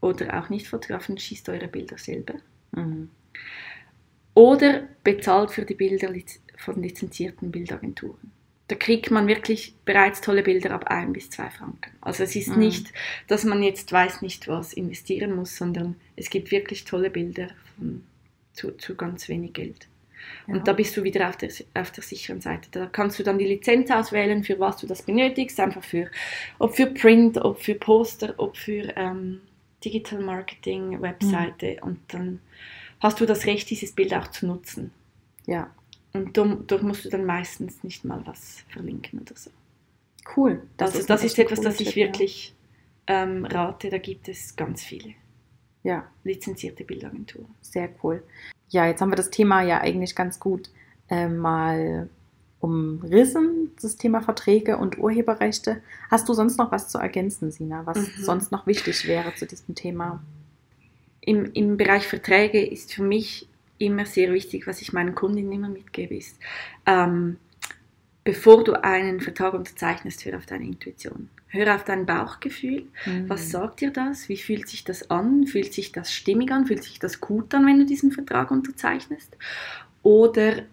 oder 0.00 0.38
auch 0.38 0.48
Nicht-Fotografen, 0.50 1.18
schießt 1.18 1.48
eure 1.48 1.66
Bilder 1.66 1.98
selber. 1.98 2.34
Mhm. 2.70 3.10
Oder 4.34 4.88
bezahlt 5.02 5.50
für 5.50 5.64
die 5.64 5.74
Bilder 5.74 6.12
von 6.56 6.80
lizenzierten 6.80 7.50
Bildagenturen. 7.50 8.30
Da 8.68 8.76
kriegt 8.76 9.10
man 9.10 9.26
wirklich 9.26 9.74
bereits 9.84 10.20
tolle 10.20 10.44
Bilder 10.44 10.70
ab 10.70 10.84
1 10.88 11.12
bis 11.12 11.30
2 11.30 11.50
Franken. 11.50 11.90
Also 12.00 12.22
es 12.22 12.36
ist 12.36 12.50
Mhm. 12.50 12.58
nicht, 12.58 12.92
dass 13.26 13.42
man 13.44 13.64
jetzt 13.64 13.90
weiß 13.90 14.22
nicht 14.22 14.46
was 14.46 14.74
investieren 14.74 15.34
muss, 15.34 15.56
sondern 15.56 15.96
es 16.14 16.30
gibt 16.30 16.52
wirklich 16.52 16.84
tolle 16.84 17.10
Bilder 17.10 17.48
von, 17.76 18.04
zu, 18.52 18.70
zu 18.72 18.94
ganz 18.94 19.28
wenig 19.28 19.54
Geld. 19.54 19.88
Ja. 20.46 20.54
Und 20.54 20.68
da 20.68 20.72
bist 20.72 20.96
du 20.96 21.02
wieder 21.02 21.28
auf 21.28 21.36
der, 21.36 21.50
auf 21.74 21.90
der 21.90 22.02
sicheren 22.02 22.40
Seite. 22.40 22.68
Da 22.70 22.86
kannst 22.86 23.18
du 23.18 23.22
dann 23.22 23.38
die 23.38 23.46
Lizenz 23.46 23.90
auswählen, 23.90 24.44
für 24.44 24.58
was 24.60 24.76
du 24.78 24.86
das 24.86 25.02
benötigst, 25.02 25.58
einfach 25.60 25.82
für, 25.84 26.10
ob 26.58 26.74
für 26.76 26.86
Print, 26.86 27.38
ob 27.38 27.58
für 27.60 27.74
Poster, 27.74 28.34
ob 28.38 28.56
für 28.56 28.96
ähm, 28.96 29.40
Digital 29.84 30.20
Marketing, 30.20 31.00
Webseite 31.02 31.78
und 31.82 31.98
dann 32.08 32.40
hast 33.00 33.20
du 33.20 33.26
das 33.26 33.46
Recht, 33.46 33.68
dieses 33.70 33.92
Bild 33.92 34.14
auch 34.14 34.28
zu 34.28 34.46
nutzen. 34.46 34.90
ja, 35.46 35.70
Und 36.12 36.36
dort 36.36 36.70
dort 36.70 36.82
musst 36.82 37.04
du 37.04 37.10
dann 37.10 37.24
meistens 37.26 37.82
nicht 37.84 38.04
mal 38.04 38.22
was 38.26 38.64
verlinken 38.68 39.20
oder 39.20 39.36
so. 39.36 39.50
cool. 40.36 40.62
Das, 40.76 40.94
also 40.94 41.00
ein 41.00 41.06
das 41.06 41.24
ist 41.24 41.38
etwas, 41.38 41.60
das 41.60 41.80
ich 41.80 41.88
Tipp, 41.90 41.96
ja. 41.96 42.06
wirklich 42.06 42.54
ähm, 43.06 43.44
rate. 43.44 43.90
Da 43.90 43.98
gibt 43.98 44.28
es 44.28 44.56
ganz 44.56 44.82
viele 44.82 45.14
Ja, 45.82 46.10
lizenzierte 46.24 46.84
Bildagenturen. 46.84 47.54
sehr 47.60 47.90
cool. 48.02 48.22
Ja, 48.76 48.86
jetzt 48.86 49.00
haben 49.00 49.10
wir 49.10 49.16
das 49.16 49.30
Thema 49.30 49.62
ja 49.62 49.80
eigentlich 49.80 50.14
ganz 50.14 50.38
gut 50.38 50.68
äh, 51.08 51.28
mal 51.28 52.10
umrissen, 52.60 53.70
das 53.80 53.96
Thema 53.96 54.20
Verträge 54.20 54.76
und 54.76 54.98
Urheberrechte. 54.98 55.80
Hast 56.10 56.28
du 56.28 56.34
sonst 56.34 56.58
noch 56.58 56.72
was 56.72 56.88
zu 56.88 56.98
ergänzen, 56.98 57.50
Sina, 57.50 57.86
was 57.86 57.96
Mhm. 57.96 58.10
sonst 58.22 58.52
noch 58.52 58.66
wichtig 58.66 59.06
wäre 59.06 59.34
zu 59.34 59.46
diesem 59.46 59.74
Thema? 59.74 60.22
Im, 61.22 61.50
Im 61.54 61.78
Bereich 61.78 62.06
Verträge 62.06 62.62
ist 62.66 62.92
für 62.92 63.02
mich 63.02 63.48
immer 63.78 64.04
sehr 64.04 64.30
wichtig, 64.34 64.66
was 64.66 64.82
ich 64.82 64.92
meinen 64.92 65.14
Kundinnen 65.14 65.52
immer 65.52 65.70
mitgebe, 65.70 66.14
ist, 66.14 66.36
ähm, 66.84 67.38
bevor 68.26 68.64
du 68.64 68.72
einen 68.82 69.20
Vertrag 69.20 69.54
unterzeichnest, 69.54 70.24
hör 70.24 70.36
auf 70.36 70.46
deine 70.46 70.64
Intuition. 70.64 71.30
Hör 71.46 71.76
auf 71.76 71.84
dein 71.84 72.06
Bauchgefühl. 72.06 72.88
Mhm. 73.06 73.28
Was 73.28 73.50
sagt 73.50 73.80
dir 73.80 73.92
das? 73.92 74.28
Wie 74.28 74.36
fühlt 74.36 74.68
sich 74.68 74.82
das 74.82 75.10
an? 75.10 75.46
Fühlt 75.46 75.72
sich 75.72 75.92
das 75.92 76.12
stimmig 76.12 76.50
an? 76.50 76.66
Fühlt 76.66 76.82
sich 76.82 76.98
das 76.98 77.20
gut 77.20 77.54
an, 77.54 77.64
wenn 77.66 77.78
du 77.78 77.86
diesen 77.86 78.10
Vertrag 78.10 78.50
unterzeichnest? 78.50 79.36
Oder 80.02 80.64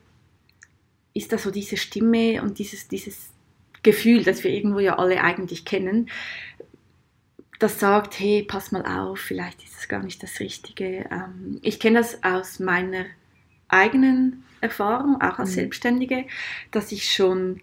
ist 1.14 1.32
da 1.32 1.38
so 1.38 1.52
diese 1.52 1.78
Stimme 1.78 2.42
und 2.42 2.58
dieses, 2.58 2.88
dieses 2.88 3.30
Gefühl, 3.84 4.24
das 4.24 4.44
wir 4.44 4.50
irgendwo 4.50 4.80
ja 4.80 4.98
alle 4.98 5.22
eigentlich 5.22 5.64
kennen, 5.64 6.10
das 7.60 7.80
sagt, 7.80 8.20
hey, 8.20 8.42
pass 8.42 8.72
mal 8.72 8.84
auf, 8.84 9.20
vielleicht 9.20 9.64
ist 9.64 9.76
das 9.76 9.88
gar 9.88 10.02
nicht 10.02 10.24
das 10.24 10.40
Richtige. 10.40 11.08
Ähm, 11.12 11.60
ich 11.62 11.80
kenne 11.80 12.00
das 12.00 12.24
aus 12.24 12.60
meiner 12.60 13.06
eigenen 13.68 14.44
Erfahrung, 14.64 15.22
auch 15.22 15.40
als 15.40 15.52
Mhm. 15.52 15.56
Selbstständige, 15.56 16.26
dass 16.72 16.92
ich 16.92 17.12
schon 17.12 17.62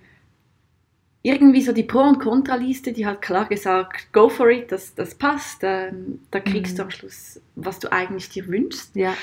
irgendwie 1.23 1.61
so 1.61 1.73
die 1.73 1.83
Pro- 1.83 2.01
und 2.09 2.19
Kontraliste, 2.19 2.93
die 2.93 3.05
hat 3.05 3.21
klar 3.21 3.47
gesagt, 3.47 4.11
go 4.13 4.29
for 4.31 4.49
it, 4.51 4.73
das, 4.73 4.95
das 4.95 5.15
passt, 5.15 5.59
ähm, 5.63 6.21
da 6.31 6.41
kriegst 6.41 6.75
Mhm. 6.75 6.77
du 6.79 6.83
am 6.85 6.91
Schluss, 6.91 7.41
was 7.57 7.79
du 7.79 7.93
eigentlich 7.93 8.31
dir 8.31 8.47
wünschst. 8.47 8.97
Ja, 8.97 9.15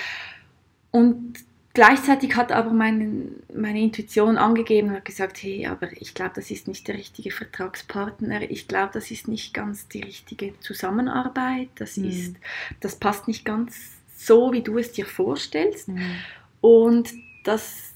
Und 0.92 1.40
gleichzeitig 1.74 2.36
hat 2.36 2.52
aber 2.52 2.72
meine, 2.72 3.30
meine 3.54 3.82
Intuition 3.82 4.38
angegeben 4.38 4.90
und 4.90 4.96
hat 4.96 5.06
gesagt, 5.06 5.42
hey, 5.44 5.66
aber 5.68 5.90
ich 6.00 6.14
glaube, 6.14 6.34
das 6.36 6.50
ist 6.52 6.68
nicht 6.68 6.88
der 6.88 6.96
richtige 6.96 7.32
Vertragspartner, 7.32 8.50
ich 8.50 8.68
glaube, 8.68 8.92
das 8.94 9.12
ist 9.12 9.28
nicht 9.28 9.54
ganz 9.54 9.88
die 9.88 10.02
richtige 10.02 10.60
Zusammenarbeit, 10.60 11.70
das, 11.76 11.98
Mhm. 11.98 12.10
ist, 12.10 12.36
das 12.80 12.96
passt 12.96 13.28
nicht 13.28 13.46
ganz 13.46 13.76
so, 14.16 14.54
wie 14.54 14.62
du 14.62 14.78
es 14.78 14.92
dir 14.92 15.06
vorstellst. 15.06 15.90
Mhm. 15.90 16.16
Und 16.62 17.14
das 17.48 17.94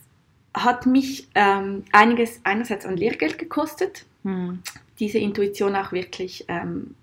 hat 0.53 0.85
mich 0.85 1.27
ähm, 1.35 1.83
einiges 1.91 2.39
einerseits 2.43 2.85
an 2.85 2.97
Lehrgeld 2.97 3.37
gekostet, 3.37 4.05
Mhm. 4.23 4.61
diese 4.99 5.17
Intuition 5.17 5.75
auch 5.75 5.91
wirklich 5.91 6.45
ähm, 6.47 6.93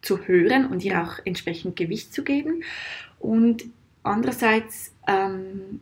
zu 0.00 0.26
hören 0.26 0.66
und 0.66 0.82
ihr 0.82 1.02
auch 1.02 1.18
entsprechend 1.24 1.76
Gewicht 1.76 2.14
zu 2.14 2.24
geben. 2.24 2.64
Und 3.20 3.64
andererseits 4.02 4.92
ähm, 5.06 5.80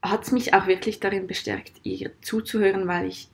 hat 0.00 0.24
es 0.24 0.32
mich 0.32 0.54
auch 0.54 0.66
wirklich 0.66 1.00
darin 1.00 1.26
bestärkt, 1.26 1.72
ihr 1.82 2.12
zuzuhören, 2.22 2.86
weil 2.86 3.08
ich 3.08 3.28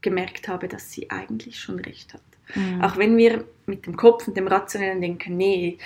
gemerkt 0.00 0.48
habe, 0.48 0.68
dass 0.68 0.92
sie 0.92 1.10
eigentlich 1.10 1.58
schon 1.58 1.80
recht 1.80 2.14
hat. 2.14 2.22
Mhm. 2.54 2.82
Auch 2.82 2.96
wenn 2.98 3.16
wir 3.16 3.44
mit 3.66 3.86
dem 3.86 3.96
Kopf 3.96 4.28
und 4.28 4.36
dem 4.36 4.46
Rationellen 4.46 5.00
denken, 5.00 5.36
nee, 5.36 5.78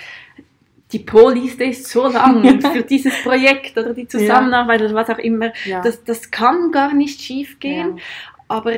die 0.91 0.99
Pro-Liste 0.99 1.65
ist 1.65 1.87
so 1.87 2.07
lang 2.07 2.61
für 2.73 2.83
dieses 2.83 3.21
Projekt 3.21 3.77
oder 3.77 3.93
die 3.93 4.07
Zusammenarbeit 4.07 4.81
oder 4.81 4.93
was 4.95 5.09
auch 5.09 5.19
immer, 5.19 5.51
ja. 5.65 5.81
das, 5.81 6.03
das 6.03 6.31
kann 6.31 6.71
gar 6.71 6.93
nicht 6.93 7.21
schief 7.21 7.59
gehen, 7.59 7.97
Ja. 7.97 8.03
aber 8.47 8.73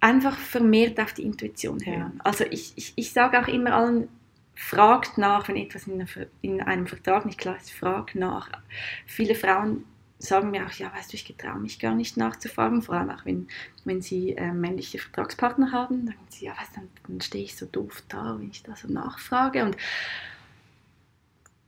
einfach 0.00 0.36
vermehrt 0.36 1.00
auf 1.00 1.14
die 1.14 1.22
Intuition 1.22 1.78
Ja. 1.80 1.86
hören. 1.92 2.20
Also 2.22 2.44
ich, 2.50 2.72
ich, 2.76 2.92
ich 2.96 3.12
sage 3.12 3.40
auch 3.40 3.48
immer 3.48 3.72
allen, 3.74 4.08
fragt 4.54 5.18
nach, 5.18 5.48
wenn 5.48 5.56
etwas 5.56 5.86
in, 5.86 5.94
einer 6.00 6.08
in 6.40 6.60
einem 6.62 6.86
Vertrag 6.86 7.26
nicht 7.26 7.38
klar 7.38 7.56
ist, 7.56 7.70
fragt 7.70 8.14
nach. 8.14 8.48
Viele 9.06 9.34
Frauen 9.34 9.84
sagen 10.18 10.50
mir 10.50 10.64
auch, 10.66 10.72
ja, 10.72 10.90
weißt 10.94 11.12
du, 11.12 11.16
ich 11.16 11.26
getraue 11.26 11.58
mich 11.58 11.78
gar 11.78 11.94
nicht 11.94 12.16
nachzufragen, 12.16 12.80
vor 12.82 12.94
allem 12.94 13.10
auch 13.10 13.24
wenn, 13.26 13.48
wenn 13.84 14.00
sie 14.00 14.32
äh, 14.36 14.52
männliche 14.52 14.98
Vertragspartner 14.98 15.72
haben, 15.72 16.06
dann 16.06 16.14
sagen 16.14 16.26
sie, 16.30 16.44
ja, 16.46 16.52
weißt 16.52 16.70
du, 16.76 16.80
dann, 16.80 16.88
dann 17.06 17.20
stehe 17.20 17.44
ich 17.44 17.54
so 17.56 17.66
doof 17.66 18.02
da, 18.08 18.36
wenn 18.38 18.50
ich 18.50 18.62
da 18.62 18.74
so 18.76 18.88
nachfrage 18.88 19.62
und 19.64 19.76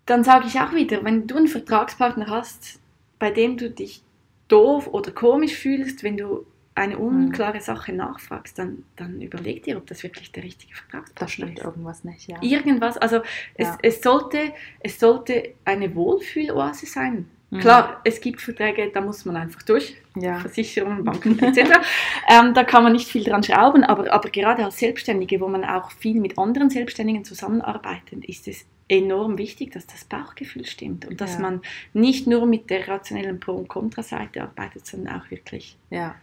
dann 0.09 0.25
sage 0.25 0.47
ich 0.47 0.59
auch 0.61 0.73
wieder, 0.73 1.05
wenn 1.05 1.27
du 1.27 1.37
einen 1.37 1.49
Vertragspartner 1.49 2.29
hast, 2.29 2.81
bei 3.19 3.31
dem 3.31 3.57
du 3.57 3.71
dich 3.71 4.03
doof 4.49 4.89
oder 4.89 5.11
komisch 5.11 5.55
fühlst, 5.55 6.03
wenn 6.03 6.17
du 6.17 6.47
eine 6.75 6.97
unklare 6.97 7.61
Sache 7.61 7.93
nachfragst, 7.93 8.57
dann, 8.59 8.85
dann 8.97 9.21
überleg 9.21 9.65
dir, 9.65 9.77
ob 9.77 9.87
das 9.89 10.03
wirklich 10.05 10.31
der 10.31 10.45
richtige 10.45 10.75
Vertragspartner 10.75 11.27
da 11.27 11.29
stimmt 11.29 11.59
ist. 11.59 11.65
irgendwas 11.65 12.05
nicht, 12.05 12.29
ja. 12.29 12.37
Irgendwas, 12.41 12.97
also 12.97 13.21
es, 13.55 13.67
Ja. 13.67 13.79
es, 13.83 14.01
sollte, 14.01 14.53
es 14.81 14.99
sollte 15.01 15.55
eine 15.65 15.95
Wohlfühloase 15.95 16.87
sein. 16.87 17.29
Mhm. 17.51 17.59
Klar, 17.61 18.01
es 18.05 18.21
gibt 18.21 18.41
Verträge, 18.41 18.91
da 18.95 19.01
muss 19.01 19.25
man 19.25 19.37
einfach 19.37 19.63
durch. 19.63 19.97
ja. 20.15 20.39
Versicherungen, 20.39 21.05
Banken 21.05 21.39
etc. 21.41 21.59
ähm, 22.31 22.55
da 22.55 22.63
kann 22.63 22.85
man 22.85 22.93
nicht 22.93 23.09
viel 23.09 23.25
dran 23.25 23.43
schrauben, 23.43 23.83
aber, 23.85 24.13
aber 24.13 24.31
gerade 24.31 24.65
als 24.65 24.79
Selbstständige, 24.79 25.41
wo 25.41 25.49
man 25.49 25.65
auch 25.65 25.91
viel 25.91 26.21
mit 26.21 26.39
anderen 26.39 26.71
Selbstständigen 26.71 27.25
zusammenarbeitet, 27.25 28.25
ist 28.25 28.47
es 28.49 28.65
enorm 28.89 29.39
wichtig, 29.39 29.73
dass 29.73 29.87
das 29.87 30.05
Bauchgefühl 30.05 30.65
stimmt 30.65 31.05
und 31.05 31.21
dass 31.21 31.35
ja. 31.35 31.41
man 31.41 31.63
nicht 31.93 32.27
nur 32.27 32.47
mit 32.47 32.71
der 32.71 32.89
rationellen 32.89 33.39
Pro- 33.39 33.57
und 33.57 33.69
Kontraseite 33.69 34.43
arbeitet, 34.43 34.87
sondern 34.87 35.21
auch 35.21 35.31
wirklich 35.31 35.77
ja. 35.91 36.15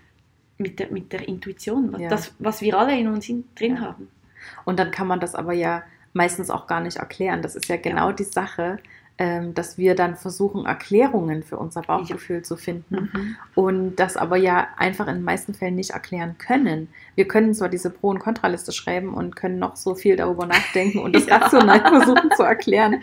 mit, 0.58 0.80
der, 0.80 0.92
mit 0.92 1.14
der 1.14 1.28
Intuition, 1.28 1.94
was, 1.94 2.02
das, 2.10 2.36
was 2.40 2.62
wir 2.62 2.78
alle 2.78 2.98
in 3.00 3.08
uns 3.08 3.32
drin 3.56 3.82
haben. 3.82 4.10
Und 4.66 4.80
dann 4.80 4.92
kann 4.92 5.08
man 5.08 5.20
das 5.20 5.36
aber 5.36 5.54
ja 5.54 5.84
meistens 6.14 6.50
auch 6.50 6.66
gar 6.66 6.82
nicht 6.82 6.98
erklären. 6.98 7.42
Das 7.42 7.56
ist 7.56 7.68
ja 7.68 7.78
genau 7.78 8.12
die 8.12 8.24
Sache, 8.24 8.80
ähm, 9.18 9.54
dass 9.54 9.78
wir 9.78 9.96
dann 9.96 10.16
versuchen, 10.18 10.66
Erklärungen 10.66 11.44
für 11.44 11.58
unser 11.58 11.82
Bauchgefühl 11.82 12.38
ja. 12.38 12.44
zu 12.44 12.58
finden 12.58 13.10
mhm. 13.14 13.36
und 13.56 13.96
das 13.96 14.18
aber 14.18 14.36
ja 14.36 14.68
einfach 14.76 15.08
in 15.08 15.16
den 15.16 15.24
meisten 15.24 15.54
Fällen 15.54 15.76
nicht 15.76 15.92
erklären 15.92 16.38
können. 16.38 16.90
Wir 17.16 17.26
können 17.26 17.54
zwar 17.54 17.70
diese 17.70 17.90
Pro- 17.90 18.10
und 18.10 18.20
Kontraliste 18.20 18.74
schreiben 18.74 19.14
und 19.14 19.38
können 19.38 19.58
noch 19.58 19.78
so 19.78 19.96
viel 19.96 20.18
darüber 20.18 20.46
nachdenken 20.46 21.00
und 21.00 21.16
das 21.16 21.26
ja. 21.28 21.38
rational 21.38 21.80
versuchen 21.80 22.30
zu 22.36 22.44
erklären, 22.44 23.02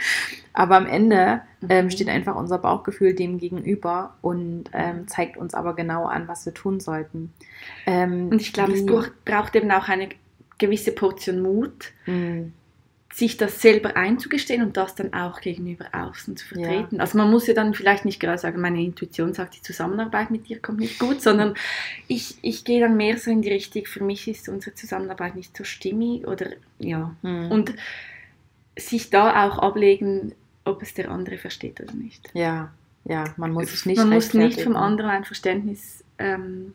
aber 0.52 0.76
am 0.76 0.86
Ende 0.86 1.40
ähm, 1.66 1.86
mhm. 1.86 1.90
steht 1.90 2.10
einfach 2.10 2.36
unser 2.36 2.58
Bauchgefühl 2.58 3.14
dem 3.14 3.38
gegenüber 3.38 4.14
und 4.20 4.64
ähm, 4.74 5.08
zeigt 5.08 5.38
uns 5.38 5.54
aber 5.54 5.74
genau 5.74 6.04
an, 6.04 6.28
was 6.28 6.44
wir 6.44 6.52
tun 6.52 6.80
sollten. 6.80 7.32
Ähm, 7.86 8.28
und 8.28 8.42
ich 8.42 8.52
glaube, 8.52 8.72
es 8.72 8.84
braucht 8.84 9.56
eben 9.56 9.70
auch 9.70 9.88
eine 9.88 10.10
gewisse 10.58 10.92
Portion 10.92 11.40
Mut. 11.40 11.92
Mhm 12.04 12.52
sich 13.12 13.36
das 13.36 13.60
selber 13.60 13.96
einzugestehen 13.96 14.62
und 14.62 14.76
das 14.78 14.94
dann 14.94 15.12
auch 15.12 15.42
gegenüber 15.42 15.84
außen 15.92 16.36
zu 16.36 16.46
vertreten. 16.46 16.96
Ja. 16.96 17.00
Also 17.02 17.18
man 17.18 17.30
muss 17.30 17.46
ja 17.46 17.52
dann 17.52 17.74
vielleicht 17.74 18.06
nicht 18.06 18.20
gerade 18.20 18.38
sagen, 18.38 18.60
meine 18.60 18.82
Intuition 18.82 19.34
sagt, 19.34 19.56
die 19.56 19.60
Zusammenarbeit 19.60 20.30
mit 20.30 20.48
dir 20.48 20.60
kommt 20.60 20.80
nicht 20.80 20.98
gut, 20.98 21.20
sondern 21.20 21.54
ich, 22.08 22.36
ich 22.40 22.64
gehe 22.64 22.80
dann 22.80 22.96
mehr 22.96 23.18
so 23.18 23.30
in 23.30 23.42
die 23.42 23.50
Richtung, 23.50 23.84
für 23.84 24.02
mich 24.02 24.28
ist 24.28 24.48
unsere 24.48 24.74
Zusammenarbeit 24.74 25.36
nicht 25.36 25.54
so 25.54 25.62
stimmig 25.62 26.26
oder 26.26 26.46
ja. 26.78 27.14
Mhm. 27.20 27.50
Und 27.50 27.74
sich 28.78 29.10
da 29.10 29.46
auch 29.46 29.58
ablegen, 29.58 30.34
ob 30.64 30.82
es 30.82 30.94
der 30.94 31.10
andere 31.10 31.36
versteht 31.36 31.82
oder 31.82 31.92
nicht. 31.92 32.30
Ja, 32.32 32.72
ja, 33.04 33.24
man 33.36 33.52
muss 33.52 33.72
sich 33.72 33.84
nicht 33.84 33.98
Man 33.98 34.08
muss 34.08 34.32
nicht 34.32 34.62
vom 34.62 34.76
anderen 34.76 35.10
ein 35.10 35.24
Verständnis 35.24 36.02
ähm, 36.18 36.72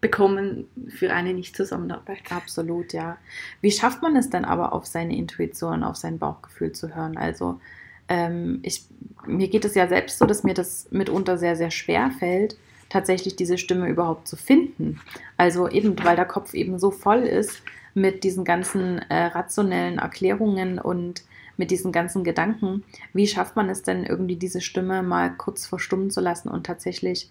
bekommen 0.00 0.68
für 0.88 1.12
eine 1.12 1.34
Nicht-Zusammenarbeit. 1.34 2.22
Absolut, 2.30 2.92
ja. 2.92 3.18
Wie 3.60 3.72
schafft 3.72 4.02
man 4.02 4.16
es 4.16 4.30
denn 4.30 4.44
aber, 4.44 4.72
auf 4.72 4.86
seine 4.86 5.16
Intuition, 5.16 5.82
auf 5.82 5.96
sein 5.96 6.18
Bauchgefühl 6.18 6.72
zu 6.72 6.94
hören? 6.94 7.16
Also 7.16 7.60
ähm, 8.08 8.60
ich, 8.62 8.84
mir 9.26 9.48
geht 9.48 9.64
es 9.64 9.74
ja 9.74 9.88
selbst 9.88 10.18
so, 10.18 10.26
dass 10.26 10.44
mir 10.44 10.54
das 10.54 10.88
mitunter 10.90 11.36
sehr, 11.36 11.56
sehr 11.56 11.70
schwer 11.70 12.10
fällt, 12.18 12.56
tatsächlich 12.88 13.36
diese 13.36 13.58
Stimme 13.58 13.88
überhaupt 13.88 14.28
zu 14.28 14.36
finden. 14.36 15.00
Also 15.36 15.68
eben, 15.68 15.96
weil 16.04 16.16
der 16.16 16.24
Kopf 16.24 16.54
eben 16.54 16.78
so 16.78 16.90
voll 16.90 17.22
ist 17.22 17.62
mit 17.94 18.22
diesen 18.22 18.44
ganzen 18.44 18.98
äh, 19.10 19.26
rationellen 19.26 19.98
Erklärungen 19.98 20.78
und 20.78 21.24
mit 21.56 21.70
diesen 21.72 21.90
ganzen 21.90 22.22
Gedanken. 22.22 22.84
Wie 23.12 23.26
schafft 23.26 23.56
man 23.56 23.68
es 23.68 23.82
denn 23.82 24.04
irgendwie, 24.04 24.36
diese 24.36 24.60
Stimme 24.60 25.02
mal 25.02 25.30
kurz 25.36 25.66
verstummen 25.66 26.10
zu 26.10 26.20
lassen 26.20 26.48
und 26.48 26.64
tatsächlich 26.64 27.30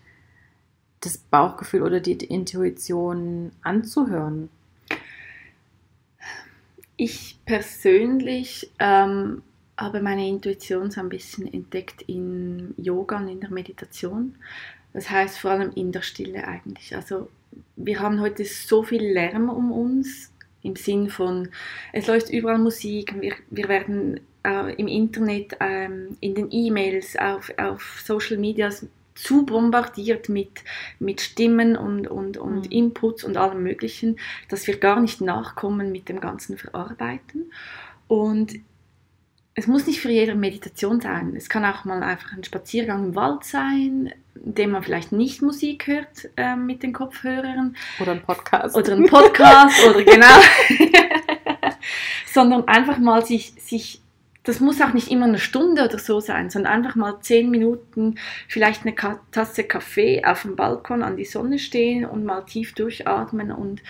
das 1.02 1.18
Bauchgefühl 1.18 1.84
oder 1.84 2.00
die 2.00 2.14
Intuition 2.14 3.52
anzuhören? 3.62 4.50
Ich 6.96 7.38
persönlich 7.46 8.72
ähm, 8.80 9.44
habe 9.78 10.02
meine 10.02 10.28
Intuition 10.28 10.90
so 10.90 11.00
ein 11.00 11.10
bisschen 11.10 11.52
entdeckt 11.54 12.02
in 12.04 12.74
Yoga 12.78 13.18
und 13.18 13.28
in 13.28 13.40
der 13.40 13.52
Meditation. 13.52 14.36
Das 14.94 15.10
heißt 15.10 15.38
vor 15.38 15.52
allem 15.52 15.72
in 15.76 15.92
der 15.92 16.02
Stille 16.02 16.48
eigentlich. 16.48 16.96
Also 16.96 17.30
wir 17.76 18.00
haben 18.00 18.20
heute 18.20 18.46
so 18.46 18.82
viel 18.82 19.04
Lärm 19.04 19.50
um 19.50 19.72
uns 19.72 20.32
im 20.64 20.76
Sinn 20.76 21.10
von, 21.10 21.50
es 21.94 22.08
läuft 22.08 22.32
überall 22.32 22.58
Musik, 22.58 23.14
wir, 23.22 23.34
wir 23.52 23.68
werden 23.68 24.20
äh, 24.44 24.74
im 24.76 24.88
Internet, 24.88 25.56
ähm, 25.60 26.18
in 26.20 26.36
den 26.36 26.48
E-Mails, 26.52 27.16
auf, 27.18 27.54
auf 27.58 28.02
Social 28.04 28.38
Medias 28.38 28.86
zu 29.18 29.46
bombardiert 29.46 30.30
mit, 30.30 30.64
mit 31.00 31.22
Stimmen 31.22 31.76
und, 31.76 32.08
und, 32.08 32.38
und 32.38 32.66
mhm. 32.66 32.72
Inputs 32.72 33.24
und 33.24 33.38
allem 33.38 33.64
Möglichen, 33.64 34.18
dass 34.50 34.68
wir 34.68 34.78
gar 34.78 35.00
nicht 35.00 35.22
nachkommen 35.22 35.92
mit 35.92 36.10
dem 36.10 36.20
ganzen 36.20 36.58
Verarbeiten. 36.58 37.52
Und 38.08 38.54
es 39.56 39.66
muss 39.66 39.88
nicht 39.88 40.00
für 40.00 40.12
jede 40.12 40.36
Meditation 40.36 41.02
sein. 41.02 41.34
Es 41.36 41.50
kann 41.50 41.66
auch 41.66 41.84
mal 41.84 42.04
einfach 42.04 42.32
ein 42.34 42.44
Spaziergang 42.44 43.06
im 43.06 43.16
Wald 43.16 43.44
sein, 43.44 44.14
in 44.36 44.54
dem 44.54 44.70
man 44.72 44.84
vielleicht 44.84 45.12
nicht 45.12 45.42
Musik 45.42 45.88
hört 45.88 46.30
äh, 46.38 46.56
mit 46.56 46.84
den 46.84 46.94
Kopfhörern. 46.94 47.76
Oder 48.00 48.12
ein 48.12 48.22
Podcast. 48.22 48.76
Oder 48.76 48.94
ein 48.94 49.08
Podcast, 49.08 49.84
oder 49.88 50.04
genau. 50.04 50.40
Sondern 52.32 52.68
einfach 52.68 53.00
mal 53.00 53.26
sich, 53.26 53.54
sich 53.58 54.02
das 54.48 54.62
muss 54.62 54.80
auch 54.82 54.94
nicht 54.94 55.12
immer 55.12 55.26
eine 55.26 55.40
Stunde 55.40 55.84
oder 55.84 56.00
so 56.00 56.22
sein, 56.22 56.50
sondern 56.50 56.72
einfach 56.72 56.96
mal 56.96 57.20
zehn 57.20 57.50
Minuten, 57.50 58.16
vielleicht 58.48 58.86
eine 58.86 58.96
Tasse 59.32 59.66
Kaffee 59.66 60.24
auf 60.24 60.44
dem 60.44 60.56
Balkon 60.56 61.04
an 61.04 61.18
die 61.18 61.26
Sonne 61.26 61.60
stehen 61.60 62.06
und 62.06 62.24
mal 62.24 62.46
tief 62.46 62.74
durchatmen 62.74 63.52
und, 63.52 63.84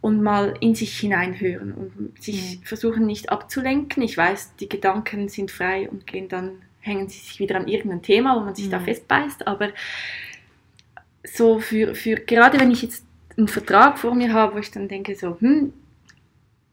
und 0.00 0.22
mal 0.22 0.54
in 0.60 0.74
sich 0.74 0.98
hineinhören 0.98 1.72
und 1.72 2.22
sich 2.22 2.60
mhm. 2.60 2.62
versuchen 2.62 3.04
nicht 3.04 3.30
abzulenken. 3.30 4.02
Ich 4.02 4.16
weiß, 4.16 4.56
die 4.56 4.70
Gedanken 4.70 5.28
sind 5.28 5.50
frei 5.50 5.90
und 5.90 6.06
gehen 6.06 6.28
dann, 6.28 6.62
hängen 6.80 7.10
sie 7.10 7.18
sich 7.18 7.38
wieder 7.38 7.56
an 7.56 7.68
irgendein 7.68 8.00
Thema, 8.00 8.36
wo 8.36 8.40
man 8.40 8.54
sich 8.54 8.68
mhm. 8.68 8.70
da 8.70 8.80
festbeißt, 8.80 9.46
aber 9.46 9.68
so 11.24 11.58
für, 11.58 11.94
für, 11.94 12.14
gerade 12.14 12.58
wenn 12.58 12.70
ich 12.70 12.80
jetzt 12.80 13.04
einen 13.36 13.48
Vertrag 13.48 13.98
vor 13.98 14.14
mir 14.14 14.32
habe, 14.32 14.54
wo 14.54 14.58
ich 14.58 14.70
dann 14.70 14.88
denke 14.88 15.14
so, 15.14 15.36
hm, 15.40 15.74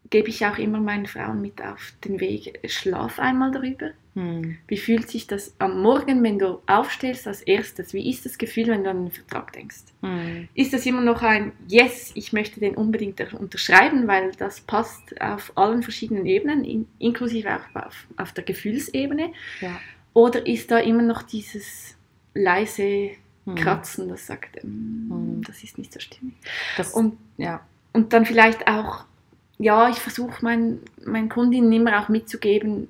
gebe 0.09 0.29
ich 0.29 0.45
auch 0.45 0.57
immer 0.57 0.79
meinen 0.79 1.05
Frauen 1.05 1.41
mit 1.41 1.61
auf 1.61 1.93
den 2.03 2.19
Weg, 2.19 2.59
schlaf 2.67 3.19
einmal 3.19 3.51
darüber. 3.51 3.91
Hm. 4.17 4.57
Wie 4.67 4.77
fühlt 4.77 5.09
sich 5.09 5.27
das 5.27 5.53
am 5.59 5.81
Morgen, 5.83 6.23
wenn 6.23 6.39
du 6.39 6.59
aufstehst 6.65 7.27
als 7.27 7.43
erstes? 7.43 7.93
Wie 7.93 8.09
ist 8.09 8.25
das 8.25 8.39
Gefühl, 8.39 8.67
wenn 8.67 8.83
du 8.83 8.89
an 8.89 9.05
den 9.05 9.11
Vertrag 9.11 9.53
denkst? 9.53 9.83
Hm. 10.01 10.47
Ist 10.55 10.73
das 10.73 10.87
immer 10.87 11.01
noch 11.01 11.21
ein 11.21 11.51
Yes, 11.67 12.11
ich 12.15 12.33
möchte 12.33 12.59
den 12.59 12.73
unbedingt 12.73 13.21
unterschreiben, 13.33 14.07
weil 14.07 14.31
das 14.31 14.61
passt 14.61 15.21
auf 15.21 15.51
allen 15.55 15.83
verschiedenen 15.83 16.25
Ebenen, 16.25 16.65
in, 16.65 16.87
inklusive 16.97 17.47
auch 17.55 17.85
auf, 17.85 18.07
auf 18.17 18.31
der 18.31 18.43
Gefühlsebene? 18.43 19.33
Ja. 19.61 19.79
Oder 20.13 20.47
ist 20.47 20.71
da 20.71 20.79
immer 20.79 21.03
noch 21.03 21.21
dieses 21.21 21.95
leise 22.33 23.11
hm. 23.45 23.55
Kratzen, 23.55 24.09
das 24.09 24.25
sagt, 24.25 24.63
ähm, 24.63 25.43
das 25.45 25.63
ist 25.63 25.77
nicht 25.77 25.93
so 25.93 25.99
stimmig? 25.99 26.33
Das, 26.75 26.91
und, 26.91 27.17
ja. 27.37 27.61
und 27.93 28.13
dann 28.13 28.25
vielleicht 28.25 28.67
auch 28.67 29.05
ja, 29.59 29.89
ich 29.89 29.97
versuche 29.97 30.43
meinen, 30.43 30.81
meinen 31.05 31.29
Kundinnen 31.29 31.71
immer 31.71 31.99
auch 31.99 32.09
mitzugeben, 32.09 32.87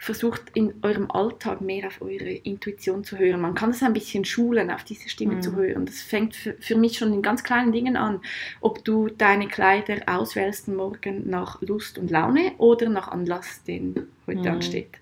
versucht 0.00 0.42
in 0.54 0.74
eurem 0.82 1.10
Alltag 1.10 1.60
mehr 1.60 1.88
auf 1.88 2.00
eure 2.00 2.30
Intuition 2.30 3.02
zu 3.02 3.18
hören. 3.18 3.40
Man 3.40 3.54
kann 3.54 3.70
es 3.70 3.82
ein 3.82 3.92
bisschen 3.92 4.24
schulen, 4.24 4.70
auf 4.70 4.84
diese 4.84 5.08
Stimme 5.08 5.36
mhm. 5.36 5.42
zu 5.42 5.56
hören. 5.56 5.86
Das 5.86 6.00
fängt 6.00 6.36
für, 6.36 6.54
für, 6.60 6.76
mich 6.76 6.98
schon 6.98 7.12
in 7.12 7.20
ganz 7.20 7.42
kleinen 7.42 7.72
Dingen 7.72 7.96
an. 7.96 8.20
Ob 8.60 8.84
du 8.84 9.08
deine 9.08 9.48
Kleider 9.48 10.02
auswählst 10.06 10.68
morgen 10.68 11.28
nach 11.28 11.60
Lust 11.62 11.98
und 11.98 12.10
Laune 12.10 12.52
oder 12.58 12.88
nach 12.88 13.08
Anlass, 13.08 13.64
den 13.64 14.06
heute 14.26 14.40
mhm. 14.40 14.46
ansteht. 14.46 15.00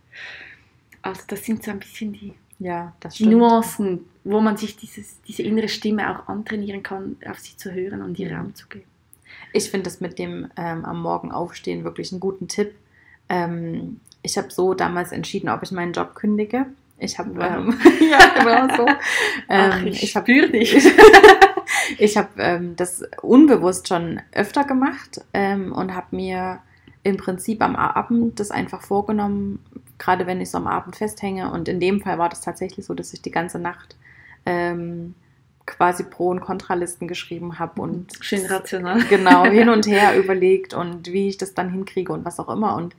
Also 1.02 1.22
das 1.28 1.44
sind 1.44 1.62
so 1.62 1.70
ein 1.70 1.78
bisschen 1.78 2.12
die, 2.12 2.32
ja, 2.58 2.94
die 3.18 3.26
Nuancen, 3.26 4.06
wo 4.24 4.40
man 4.40 4.56
sich 4.56 4.76
dieses, 4.76 5.20
diese 5.22 5.42
innere 5.42 5.68
Stimme 5.68 6.10
auch 6.10 6.26
antrainieren 6.26 6.82
kann, 6.82 7.16
auf 7.28 7.38
sie 7.38 7.56
zu 7.56 7.72
hören 7.72 8.00
und 8.00 8.18
ihr 8.18 8.34
Raum 8.34 8.54
zu 8.54 8.66
geben. 8.66 8.95
Ich 9.52 9.70
finde 9.70 9.84
das 9.84 10.00
mit 10.00 10.18
dem 10.18 10.48
ähm, 10.56 10.84
am 10.84 11.00
Morgen 11.00 11.32
aufstehen 11.32 11.84
wirklich 11.84 12.12
einen 12.12 12.20
guten 12.20 12.48
Tipp. 12.48 12.74
Ähm, 13.28 14.00
ich 14.22 14.36
habe 14.38 14.50
so 14.50 14.74
damals 14.74 15.12
entschieden, 15.12 15.48
ob 15.48 15.62
ich 15.62 15.72
meinen 15.72 15.92
Job 15.92 16.14
kündige. 16.14 16.66
Ich 16.98 17.18
habe 17.18 17.30
ähm, 17.40 17.78
ja 18.10 18.18
genau 18.66 18.76
so. 18.76 18.86
Ach, 19.48 19.80
ähm, 19.80 19.86
ich, 19.86 20.02
ich 20.02 20.14
dich. 20.14 20.92
ich 21.98 22.16
habe 22.16 22.28
ähm, 22.38 22.76
das 22.76 23.02
unbewusst 23.22 23.88
schon 23.88 24.20
öfter 24.32 24.64
gemacht 24.64 25.20
ähm, 25.32 25.72
und 25.72 25.94
habe 25.94 26.16
mir 26.16 26.60
im 27.02 27.16
Prinzip 27.16 27.62
am 27.62 27.76
Abend 27.76 28.40
das 28.40 28.50
einfach 28.50 28.82
vorgenommen, 28.82 29.64
gerade 29.96 30.26
wenn 30.26 30.40
ich 30.40 30.50
so 30.50 30.58
am 30.58 30.66
Abend 30.66 30.96
festhänge. 30.96 31.52
Und 31.52 31.68
in 31.68 31.78
dem 31.78 32.00
Fall 32.00 32.18
war 32.18 32.28
das 32.28 32.40
tatsächlich 32.40 32.84
so, 32.84 32.94
dass 32.94 33.12
ich 33.12 33.22
die 33.22 33.30
ganze 33.30 33.60
Nacht 33.60 33.96
ähm, 34.44 35.14
quasi 35.66 36.04
Pro- 36.04 36.30
und 36.30 36.40
Kontralisten 36.40 37.08
geschrieben 37.08 37.58
habe 37.58 37.82
und 37.82 38.12
schön 38.20 38.46
rational 38.46 39.02
genau 39.10 39.44
hin 39.44 39.68
und 39.68 39.86
her 39.86 40.16
überlegt 40.16 40.74
und 40.74 41.12
wie 41.12 41.28
ich 41.28 41.36
das 41.36 41.54
dann 41.54 41.70
hinkriege 41.70 42.12
und 42.12 42.24
was 42.24 42.38
auch 42.38 42.48
immer 42.48 42.76
und 42.76 42.94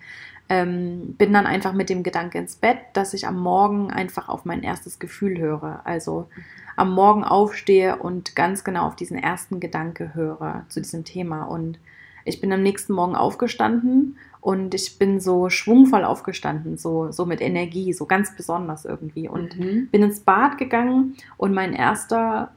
ähm, 0.50 1.16
bin 1.18 1.34
dann 1.34 1.46
einfach 1.46 1.74
mit 1.74 1.90
dem 1.90 2.04
Gedanke 2.04 2.38
ins 2.38 2.56
Bett, 2.56 2.78
dass 2.94 3.14
ich 3.14 3.28
am 3.28 3.40
Morgen 3.40 3.92
einfach 3.92 4.30
auf 4.30 4.46
mein 4.46 4.64
erstes 4.64 5.00
Gefühl 5.00 5.38
höre. 5.38 5.82
Also 5.84 6.30
am 6.76 6.94
Morgen 6.94 7.24
aufstehe 7.24 7.98
und 7.98 8.36
ganz 8.36 8.64
genau 8.64 8.88
auf 8.88 8.96
diesen 8.96 9.18
ersten 9.18 9.60
Gedanke 9.60 10.14
höre 10.14 10.66
zu 10.70 10.80
diesem 10.80 11.04
Thema. 11.04 11.44
Und 11.44 11.80
ich 12.24 12.40
bin 12.40 12.54
am 12.54 12.64
nächsten 12.64 12.94
Morgen 12.94 13.16
aufgestanden 13.16 14.18
und 14.40 14.74
ich 14.74 14.98
bin 14.98 15.20
so 15.20 15.50
schwungvoll 15.50 16.06
aufgestanden, 16.06 16.78
so, 16.78 17.12
so 17.12 17.26
mit 17.26 17.42
Energie, 17.42 17.92
so 17.92 18.06
ganz 18.06 18.36
besonders 18.36 18.86
irgendwie. 18.86 19.28
Und 19.28 19.58
mhm. 19.60 19.88
bin 19.88 20.04
ins 20.04 20.22
Bad 20.22 20.58
gegangen 20.58 21.16
und 21.36 21.54
mein 21.54 21.74
erster 21.74 22.52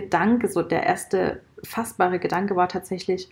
Gedanke, 0.00 0.46
so 0.48 0.60
der 0.60 0.82
erste 0.82 1.40
fassbare 1.64 2.18
Gedanke 2.18 2.54
war 2.54 2.68
tatsächlich, 2.68 3.30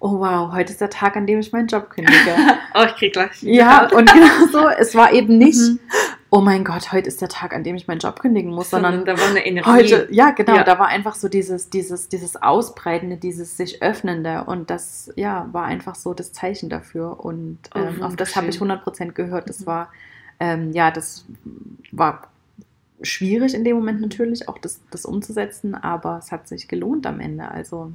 oh 0.00 0.18
wow, 0.18 0.52
heute 0.52 0.72
ist 0.72 0.80
der 0.80 0.90
Tag, 0.90 1.16
an 1.16 1.24
dem 1.24 1.38
ich 1.38 1.52
meinen 1.52 1.68
Job 1.68 1.88
kündige. 1.88 2.34
oh, 2.74 2.82
ich 2.84 2.96
krieg 2.96 3.12
gleich. 3.12 3.40
Ja, 3.42 3.88
und 3.92 4.12
genau 4.12 4.46
so, 4.50 4.68
es 4.68 4.96
war 4.96 5.12
eben 5.12 5.38
nicht, 5.38 5.56
mhm. 5.56 5.78
oh 6.30 6.40
mein 6.40 6.64
Gott, 6.64 6.90
heute 6.90 7.06
ist 7.06 7.20
der 7.20 7.28
Tag, 7.28 7.54
an 7.54 7.62
dem 7.62 7.76
ich 7.76 7.86
meinen 7.86 8.00
Job 8.00 8.18
kündigen 8.18 8.50
muss, 8.50 8.70
sondern, 8.70 9.04
da 9.04 9.16
war 9.16 9.28
eine 9.28 9.46
Energie. 9.46 9.70
Heute, 9.70 10.08
ja, 10.10 10.32
genau, 10.32 10.56
ja. 10.56 10.64
da 10.64 10.80
war 10.80 10.88
einfach 10.88 11.14
so 11.14 11.28
dieses, 11.28 11.70
dieses, 11.70 12.08
dieses 12.08 12.42
Ausbreitende, 12.42 13.18
dieses 13.18 13.56
sich 13.56 13.82
Öffnende 13.84 14.42
und 14.46 14.68
das, 14.68 15.12
ja, 15.14 15.48
war 15.52 15.66
einfach 15.66 15.94
so 15.94 16.12
das 16.12 16.32
Zeichen 16.32 16.70
dafür 16.70 17.24
und 17.24 17.58
oh, 17.72 17.78
ähm, 17.78 18.02
auf 18.02 18.16
das 18.16 18.34
habe 18.34 18.48
ich 18.48 18.56
100% 18.56 19.12
gehört. 19.12 19.48
Das 19.48 19.60
mhm. 19.60 19.66
war, 19.66 19.92
ähm, 20.40 20.72
ja, 20.72 20.90
das 20.90 21.24
war 21.92 22.33
schwierig 23.04 23.54
in 23.54 23.64
dem 23.64 23.76
Moment 23.76 24.00
natürlich, 24.00 24.48
auch 24.48 24.58
das, 24.58 24.80
das 24.90 25.04
umzusetzen, 25.04 25.74
aber 25.74 26.18
es 26.18 26.32
hat 26.32 26.48
sich 26.48 26.68
gelohnt 26.68 27.06
am 27.06 27.20
Ende. 27.20 27.48
Also 27.50 27.92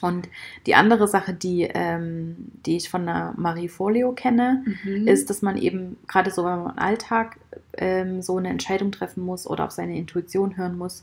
und 0.00 0.28
die 0.66 0.74
andere 0.74 1.06
Sache, 1.08 1.34
die, 1.34 1.62
ähm, 1.62 2.36
die 2.64 2.76
ich 2.76 2.88
von 2.88 3.04
der 3.04 3.34
Marie 3.36 3.68
Folio 3.68 4.12
kenne, 4.12 4.64
mhm. 4.84 5.06
ist, 5.06 5.28
dass 5.30 5.42
man 5.42 5.58
eben 5.58 5.98
gerade 6.06 6.30
so, 6.30 6.44
wenn 6.44 6.62
man 6.62 6.72
im 6.72 6.78
Alltag 6.78 7.38
ähm, 7.76 8.22
so 8.22 8.38
eine 8.38 8.48
Entscheidung 8.48 8.92
treffen 8.92 9.22
muss 9.22 9.46
oder 9.46 9.64
auf 9.64 9.72
seine 9.72 9.96
Intuition 9.96 10.56
hören 10.56 10.78
muss. 10.78 11.02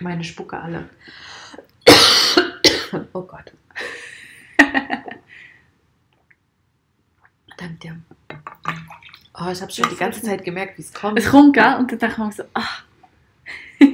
Meine 0.00 0.24
Spucke 0.24 0.58
alle. 0.58 0.88
oh 3.12 3.22
Gott. 3.22 3.52
Dank 7.56 7.80
dir. 7.80 7.96
Oh, 9.34 9.48
ich 9.50 9.60
habe 9.62 9.72
schon 9.72 9.88
die 9.88 9.96
ganze 9.96 10.22
Zeit 10.22 10.44
gemerkt, 10.44 10.78
wie 10.78 10.82
es 10.82 10.92
kommt. 10.92 11.18
Es 11.18 11.30
kommt, 11.30 11.54
gell? 11.54 11.76
Und 11.76 11.90
dann 11.90 11.98
dachte 11.98 12.20
man 12.20 12.32
so, 12.32 12.44
ach. 12.54 12.84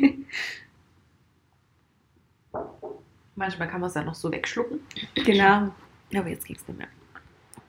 Manchmal 3.37 3.69
kann 3.69 3.81
man 3.81 3.89
es 3.89 3.95
ja 3.95 4.03
noch 4.03 4.17
so 4.17 4.33
wegschlucken. 4.33 4.81
Genau. 5.15 5.73
Aber 6.15 6.29
jetzt 6.29 6.45
es 6.45 6.49
nicht 6.49 6.69
mehr. 6.77 6.89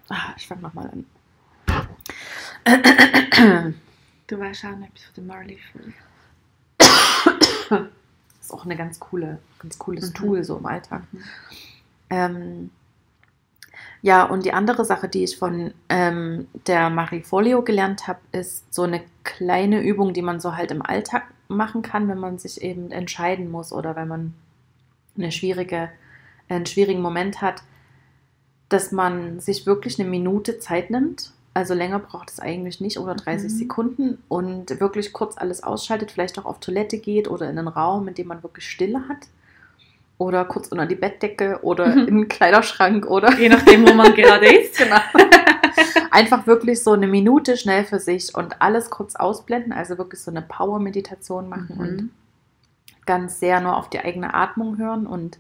Ah, 0.10 0.34
ich 0.36 0.48
fange 0.48 0.62
nochmal 0.62 0.90
an. 0.90 1.06
Du 4.28 4.40
weißt 4.40 4.66
auch 4.66 4.70
etwas 4.70 5.04
von 5.04 5.14
der 5.16 5.24
Marley 5.24 5.60
Das 6.78 7.82
ist 8.42 8.52
auch 8.52 8.66
eine 8.66 8.76
ganz 8.76 9.00
coole, 9.00 9.40
ganz 9.60 9.78
cooles 9.78 10.10
mhm. 10.10 10.14
Tool 10.14 10.44
so 10.44 10.58
im 10.58 10.66
Alltag. 10.66 11.04
Mhm. 11.12 11.24
Ähm, 12.10 12.72
ja, 14.02 14.24
und 14.24 14.46
die 14.46 14.54
andere 14.54 14.86
Sache, 14.86 15.10
die 15.10 15.24
ich 15.24 15.38
von 15.38 15.74
ähm, 15.90 16.48
der 16.68 16.90
Marie 16.90 17.22
Folio 17.22 17.62
gelernt 17.64 18.08
habe, 18.08 18.20
ist 18.32 18.74
so 18.74 18.84
eine 18.84 19.02
kleine 19.24 19.82
Übung, 19.82 20.14
die 20.14 20.22
man 20.22 20.40
so 20.40 20.56
halt 20.56 20.72
im 20.72 20.82
Alltag 20.82 21.24
machen 21.50 21.82
kann, 21.82 22.08
wenn 22.08 22.20
man 22.20 22.38
sich 22.38 22.62
eben 22.62 22.92
entscheiden 22.92 23.52
muss 23.52 23.74
oder 23.74 23.96
wenn 23.96 24.08
man 24.08 24.34
eine 25.18 25.32
schwierige, 25.32 25.90
einen 26.48 26.66
schwierigen 26.66 27.02
Moment 27.02 27.42
hat, 27.42 27.64
dass 28.70 28.92
man 28.92 29.40
sich 29.40 29.66
wirklich 29.66 30.00
eine 30.00 30.10
Minute 30.10 30.60
Zeit 30.60 30.92
nimmt. 30.92 31.32
Also 31.54 31.74
länger 31.74 32.00
braucht 32.00 32.30
es 32.30 32.40
eigentlich 32.40 32.80
nicht 32.80 33.00
oder 33.00 33.16
30 33.16 33.52
mhm. 33.52 33.58
Sekunden 33.58 34.24
und 34.30 34.80
wirklich 34.80 35.12
kurz 35.12 35.38
alles 35.38 35.62
ausschaltet, 35.64 36.12
vielleicht 36.12 36.40
auch 36.40 36.46
auf 36.46 36.60
Toilette 36.60 37.00
geht 37.00 37.28
oder 37.28 37.50
in 37.50 37.58
einen 37.58 37.68
Raum, 37.68 38.08
in 38.08 38.14
dem 38.14 38.28
man 38.28 38.44
wirklich 38.44 38.70
Stille 38.70 39.10
hat 39.10 39.28
oder 40.20 40.44
kurz 40.46 40.68
unter 40.68 40.86
die 40.86 40.96
Bettdecke 40.96 41.60
oder 41.64 41.88
mhm. 41.88 42.08
in 42.08 42.16
den 42.18 42.28
Kleiderschrank 42.28 43.08
oder. 43.08 43.40
Je 43.40 43.50
nachdem, 43.50 43.88
wo 43.88 43.94
man 43.94 44.14
gerade 44.14 44.46
ist. 44.56 44.78
Genau. 44.78 44.98
Einfach 46.12 46.46
wirklich 46.46 46.84
so 46.84 46.92
eine 46.92 47.08
Minute 47.08 47.56
schnell 47.58 47.86
für 47.86 48.00
sich 48.00 48.36
und 48.36 48.62
alles 48.62 48.90
kurz 48.90 49.16
ausblenden, 49.16 49.72
also 49.72 49.98
wirklich 49.98 50.22
so 50.22 50.30
eine 50.30 50.42
Power-Meditation 50.42 51.48
machen 51.48 51.76
mhm. 51.76 51.80
und 51.80 52.10
ganz 53.06 53.40
sehr 53.40 53.62
nur 53.62 53.78
auf 53.78 53.90
die 53.90 54.00
eigene 54.00 54.34
Atmung 54.34 54.78
hören 54.78 55.08
und 55.08 55.40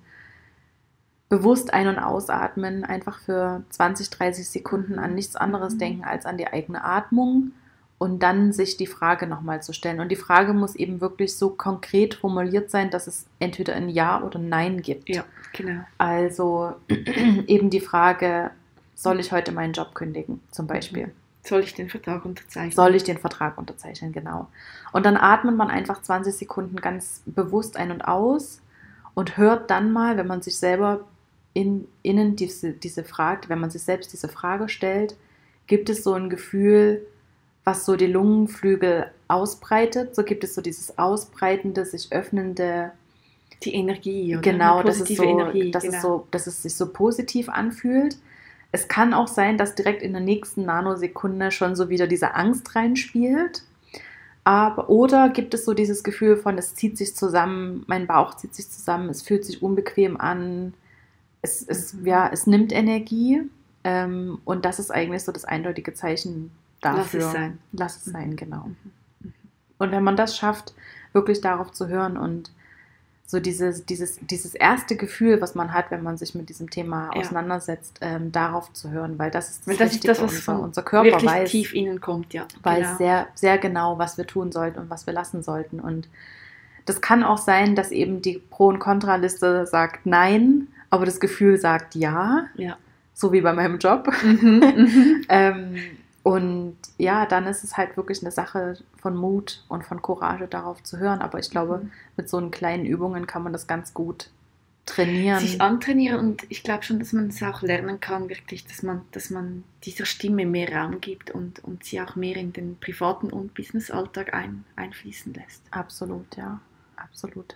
bewusst 1.27 1.73
ein- 1.73 1.87
und 1.87 1.99
ausatmen, 1.99 2.85
einfach 2.85 3.19
für 3.19 3.63
20, 3.69 4.09
30 4.09 4.49
Sekunden 4.49 4.97
an 4.97 5.13
nichts 5.13 5.35
anderes 5.35 5.73
mhm. 5.73 5.79
denken 5.79 6.03
als 6.05 6.25
an 6.25 6.37
die 6.37 6.47
eigene 6.47 6.83
Atmung 6.83 7.51
und 7.99 8.23
dann 8.23 8.53
sich 8.53 8.77
die 8.77 8.87
Frage 8.87 9.27
nochmal 9.27 9.61
zu 9.61 9.73
stellen. 9.73 9.99
Und 9.99 10.09
die 10.09 10.15
Frage 10.15 10.53
muss 10.53 10.75
eben 10.75 11.01
wirklich 11.01 11.35
so 11.35 11.49
konkret 11.49 12.15
formuliert 12.15 12.71
sein, 12.71 12.89
dass 12.89 13.07
es 13.07 13.27
entweder 13.39 13.75
ein 13.75 13.89
Ja 13.89 14.23
oder 14.23 14.39
ein 14.39 14.47
Nein 14.49 14.81
gibt. 14.81 15.09
Ja, 15.09 15.25
genau. 15.53 15.81
Also 15.97 16.75
eben 17.47 17.69
die 17.69 17.81
Frage, 17.81 18.51
soll 18.95 19.19
ich 19.19 19.33
heute 19.33 19.51
meinen 19.51 19.73
Job 19.73 19.93
kündigen, 19.95 20.39
zum 20.49 20.65
Beispiel? 20.65 21.11
Soll 21.43 21.61
ich 21.61 21.73
den 21.73 21.89
Vertrag 21.89 22.23
unterzeichnen? 22.23 22.71
Soll 22.71 22.95
ich 22.95 23.03
den 23.03 23.17
Vertrag 23.17 23.57
unterzeichnen, 23.57 24.13
genau. 24.13 24.47
Und 24.93 25.05
dann 25.05 25.17
atmet 25.17 25.55
man 25.55 25.69
einfach 25.69 26.01
20 26.01 26.33
Sekunden 26.33 26.77
ganz 26.77 27.21
bewusst 27.25 27.75
ein 27.75 27.91
und 27.91 28.01
aus 28.01 28.61
und 29.13 29.35
hört 29.35 29.69
dann 29.71 29.91
mal, 29.91 30.15
wenn 30.15 30.27
man 30.27 30.41
sich 30.41 30.57
selber 30.57 31.01
in, 31.53 31.85
innen 32.01 32.37
diese, 32.37 32.71
diese 32.71 33.03
Frage, 33.03 33.49
wenn 33.49 33.59
man 33.59 33.71
sich 33.71 33.81
selbst 33.81 34.13
diese 34.13 34.29
Frage 34.29 34.69
stellt, 34.69 35.17
gibt 35.67 35.89
es 35.89 36.03
so 36.03 36.13
ein 36.13 36.29
Gefühl, 36.29 37.05
was 37.69 37.85
so 37.85 37.95
die 37.95 38.07
Lungenflügel 38.07 39.11
ausbreitet. 39.27 40.15
So 40.15 40.23
gibt 40.23 40.43
es 40.43 40.55
so 40.55 40.61
dieses 40.61 40.97
ausbreitende, 40.97 41.85
sich 41.85 42.11
öffnende. 42.11 42.91
Die 43.63 43.75
Energie, 43.75 44.35
oder? 44.35 44.41
Genau, 44.41 44.81
dass 44.81 45.01
es, 45.01 45.15
so, 45.15 45.23
Energie, 45.23 45.69
dass, 45.69 45.83
genau. 45.83 45.95
es 45.95 46.01
so, 46.01 46.27
dass 46.31 46.47
es 46.47 46.63
sich 46.63 46.73
so 46.73 46.91
positiv 46.91 47.47
anfühlt. 47.47 48.17
Es 48.71 48.87
kann 48.87 49.13
auch 49.13 49.27
sein, 49.27 49.57
dass 49.57 49.75
direkt 49.75 50.01
in 50.01 50.13
der 50.13 50.21
nächsten 50.21 50.65
Nanosekunde 50.65 51.51
schon 51.51 51.75
so 51.75 51.89
wieder 51.89 52.07
diese 52.07 52.33
Angst 52.33 52.75
reinspielt. 52.75 53.63
Aber, 54.45 54.89
oder 54.89 55.29
gibt 55.29 55.53
es 55.53 55.65
so 55.65 55.73
dieses 55.73 56.03
Gefühl 56.03 56.37
von, 56.37 56.57
es 56.57 56.73
zieht 56.73 56.97
sich 56.97 57.15
zusammen, 57.15 57.83
mein 57.87 58.07
Bauch 58.07 58.35
zieht 58.35 58.55
sich 58.55 58.69
zusammen, 58.69 59.09
es 59.09 59.21
fühlt 59.21 59.45
sich 59.45 59.61
unbequem 59.61 60.17
an, 60.17 60.73
es, 61.43 61.63
es, 61.67 61.93
mhm. 61.93 62.07
ja, 62.07 62.29
es 62.31 62.47
nimmt 62.47 62.71
Energie. 62.71 63.41
Ähm, 63.83 64.39
und 64.45 64.65
das 64.65 64.79
ist 64.79 64.89
eigentlich 64.89 65.23
so 65.23 65.31
das 65.31 65.45
eindeutige 65.45 65.93
Zeichen 65.93 66.51
dafür. 66.81 67.19
Lass 67.19 67.27
es 67.27 67.31
sein. 67.31 67.59
Lass 67.71 67.95
es 67.97 68.05
sein, 68.05 68.35
genau. 68.35 68.65
Mhm. 68.65 69.33
Und 69.77 69.91
wenn 69.91 70.03
man 70.03 70.15
das 70.15 70.37
schafft, 70.37 70.73
wirklich 71.13 71.41
darauf 71.41 71.71
zu 71.71 71.87
hören 71.87 72.17
und 72.17 72.51
so 73.29 73.39
dieses, 73.39 73.85
dieses, 73.85 74.19
dieses 74.21 74.55
erste 74.55 74.95
Gefühl, 74.95 75.39
was 75.39 75.53
man 75.53 75.71
hat, 75.71 75.91
wenn 75.91 76.01
man 76.01 76.17
sich 76.17 76.33
mit 76.33 76.49
diesem 76.49 76.71
Thema 76.71 77.11
ja. 77.13 77.21
auseinandersetzt, 77.21 77.99
ähm, 78.01 78.31
darauf 78.31 78.73
zu 78.73 78.89
hören, 78.89 79.19
weil 79.19 79.29
das 79.29 79.51
ist 79.51 79.67
das, 79.67 79.77
das, 79.77 79.93
ist 79.93 80.07
das 80.07 80.19
was 80.19 80.33
unser, 80.33 80.59
unser 80.59 80.81
Körper 80.81 81.23
weiß, 81.23 81.51
tief 81.51 81.75
innen 81.75 82.01
kommt, 82.01 82.33
ja. 82.33 82.47
Weiß 82.63 82.87
genau. 82.87 82.97
sehr, 82.97 83.27
sehr 83.35 83.57
genau, 83.59 83.99
was 83.99 84.17
wir 84.17 84.25
tun 84.25 84.51
sollten 84.51 84.79
und 84.79 84.89
was 84.89 85.05
wir 85.05 85.13
lassen 85.13 85.43
sollten. 85.43 85.79
Und 85.79 86.09
das 86.85 87.01
kann 87.01 87.23
auch 87.23 87.37
sein, 87.37 87.75
dass 87.75 87.91
eben 87.91 88.23
die 88.23 88.41
Pro- 88.49 88.69
und 88.69 88.79
Kontraliste 88.79 89.67
sagt 89.67 90.07
Nein, 90.07 90.67
aber 90.89 91.05
das 91.05 91.19
Gefühl 91.19 91.59
sagt 91.59 91.93
Ja. 91.93 92.47
Ja. 92.55 92.77
So 93.13 93.31
wie 93.31 93.41
bei 93.41 93.53
meinem 93.53 93.77
Job. 93.77 94.11
Mhm, 94.23 94.39
mhm. 94.59 95.25
ähm, 95.29 95.75
und 96.23 96.77
ja, 96.97 97.25
dann 97.25 97.47
ist 97.47 97.63
es 97.63 97.77
halt 97.77 97.95
wirklich 97.95 98.21
eine 98.21 98.31
Sache 98.31 98.77
von 98.97 99.15
Mut 99.15 99.63
und 99.69 99.85
von 99.85 100.01
Courage 100.01 100.47
darauf 100.47 100.83
zu 100.83 100.97
hören. 100.97 101.21
Aber 101.21 101.39
ich 101.39 101.49
glaube, 101.49 101.79
mhm. 101.79 101.91
mit 102.17 102.29
so 102.29 102.37
einen 102.37 102.51
kleinen 102.51 102.85
Übungen 102.85 103.25
kann 103.25 103.43
man 103.43 103.53
das 103.53 103.67
ganz 103.67 103.93
gut 103.93 104.29
trainieren. 104.85 105.39
Sich 105.39 105.61
antrainieren 105.61 106.19
und 106.19 106.43
ich 106.49 106.63
glaube 106.63 106.83
schon, 106.83 106.99
dass 106.99 107.13
man 107.13 107.27
es 107.27 107.41
auch 107.43 107.61
lernen 107.61 107.99
kann, 107.99 108.27
wirklich, 108.27 108.65
dass 108.65 108.83
man, 108.83 109.01
dass 109.11 109.29
man 109.29 109.63
dieser 109.83 110.05
Stimme 110.05 110.45
mehr 110.45 110.73
Raum 110.73 110.99
gibt 110.99 111.31
und, 111.31 111.63
und 111.63 111.83
sie 111.83 112.01
auch 112.01 112.15
mehr 112.15 112.35
in 112.35 112.53
den 112.53 112.77
privaten 112.79 113.29
und 113.29 113.53
Businessalltag 113.53 114.33
ein, 114.33 114.65
einfließen 114.75 115.33
lässt. 115.33 115.61
Absolut, 115.71 116.35
ja, 116.35 116.59
absolut. 116.95 117.55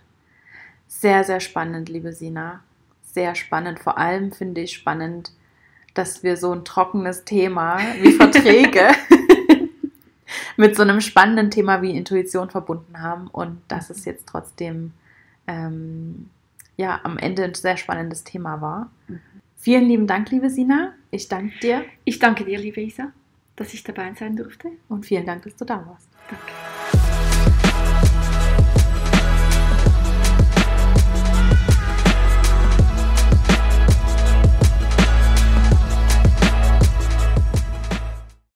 Sehr, 0.86 1.24
sehr 1.24 1.40
spannend, 1.40 1.88
liebe 1.88 2.12
Sina. 2.12 2.62
Sehr 3.02 3.34
spannend. 3.34 3.80
Vor 3.80 3.98
allem 3.98 4.32
finde 4.32 4.62
ich 4.62 4.74
spannend, 4.74 5.32
dass 5.94 6.22
wir 6.22 6.36
so 6.36 6.52
ein 6.52 6.64
trockenes 6.64 7.24
Thema 7.24 7.78
wie 8.00 8.12
Verträge 8.12 8.88
mit 10.56 10.76
so 10.76 10.82
einem 10.82 11.00
spannenden 11.00 11.50
Thema 11.50 11.82
wie 11.82 11.96
Intuition 11.96 12.50
verbunden 12.50 13.00
haben 13.00 13.28
und 13.28 13.62
dass 13.68 13.90
es 13.90 14.04
jetzt 14.04 14.26
trotzdem 14.26 14.92
ähm, 15.46 16.28
ja 16.76 17.00
am 17.04 17.18
Ende 17.18 17.44
ein 17.44 17.54
sehr 17.54 17.76
spannendes 17.76 18.24
Thema 18.24 18.60
war. 18.60 18.90
Mhm. 19.08 19.20
Vielen 19.56 19.86
lieben 19.86 20.06
Dank, 20.06 20.30
liebe 20.30 20.50
Sina. 20.50 20.92
Ich 21.10 21.28
danke 21.28 21.58
dir. 21.60 21.84
Ich 22.04 22.18
danke 22.18 22.44
dir, 22.44 22.58
liebe 22.58 22.82
Isa, 22.82 23.12
dass 23.56 23.72
ich 23.72 23.82
dabei 23.82 24.12
sein 24.12 24.36
durfte. 24.36 24.68
Und 24.90 25.06
vielen 25.06 25.24
Dank, 25.24 25.44
dass 25.44 25.56
du 25.56 25.64
da 25.64 25.86
warst. 25.86 26.08
Danke. 26.28 26.83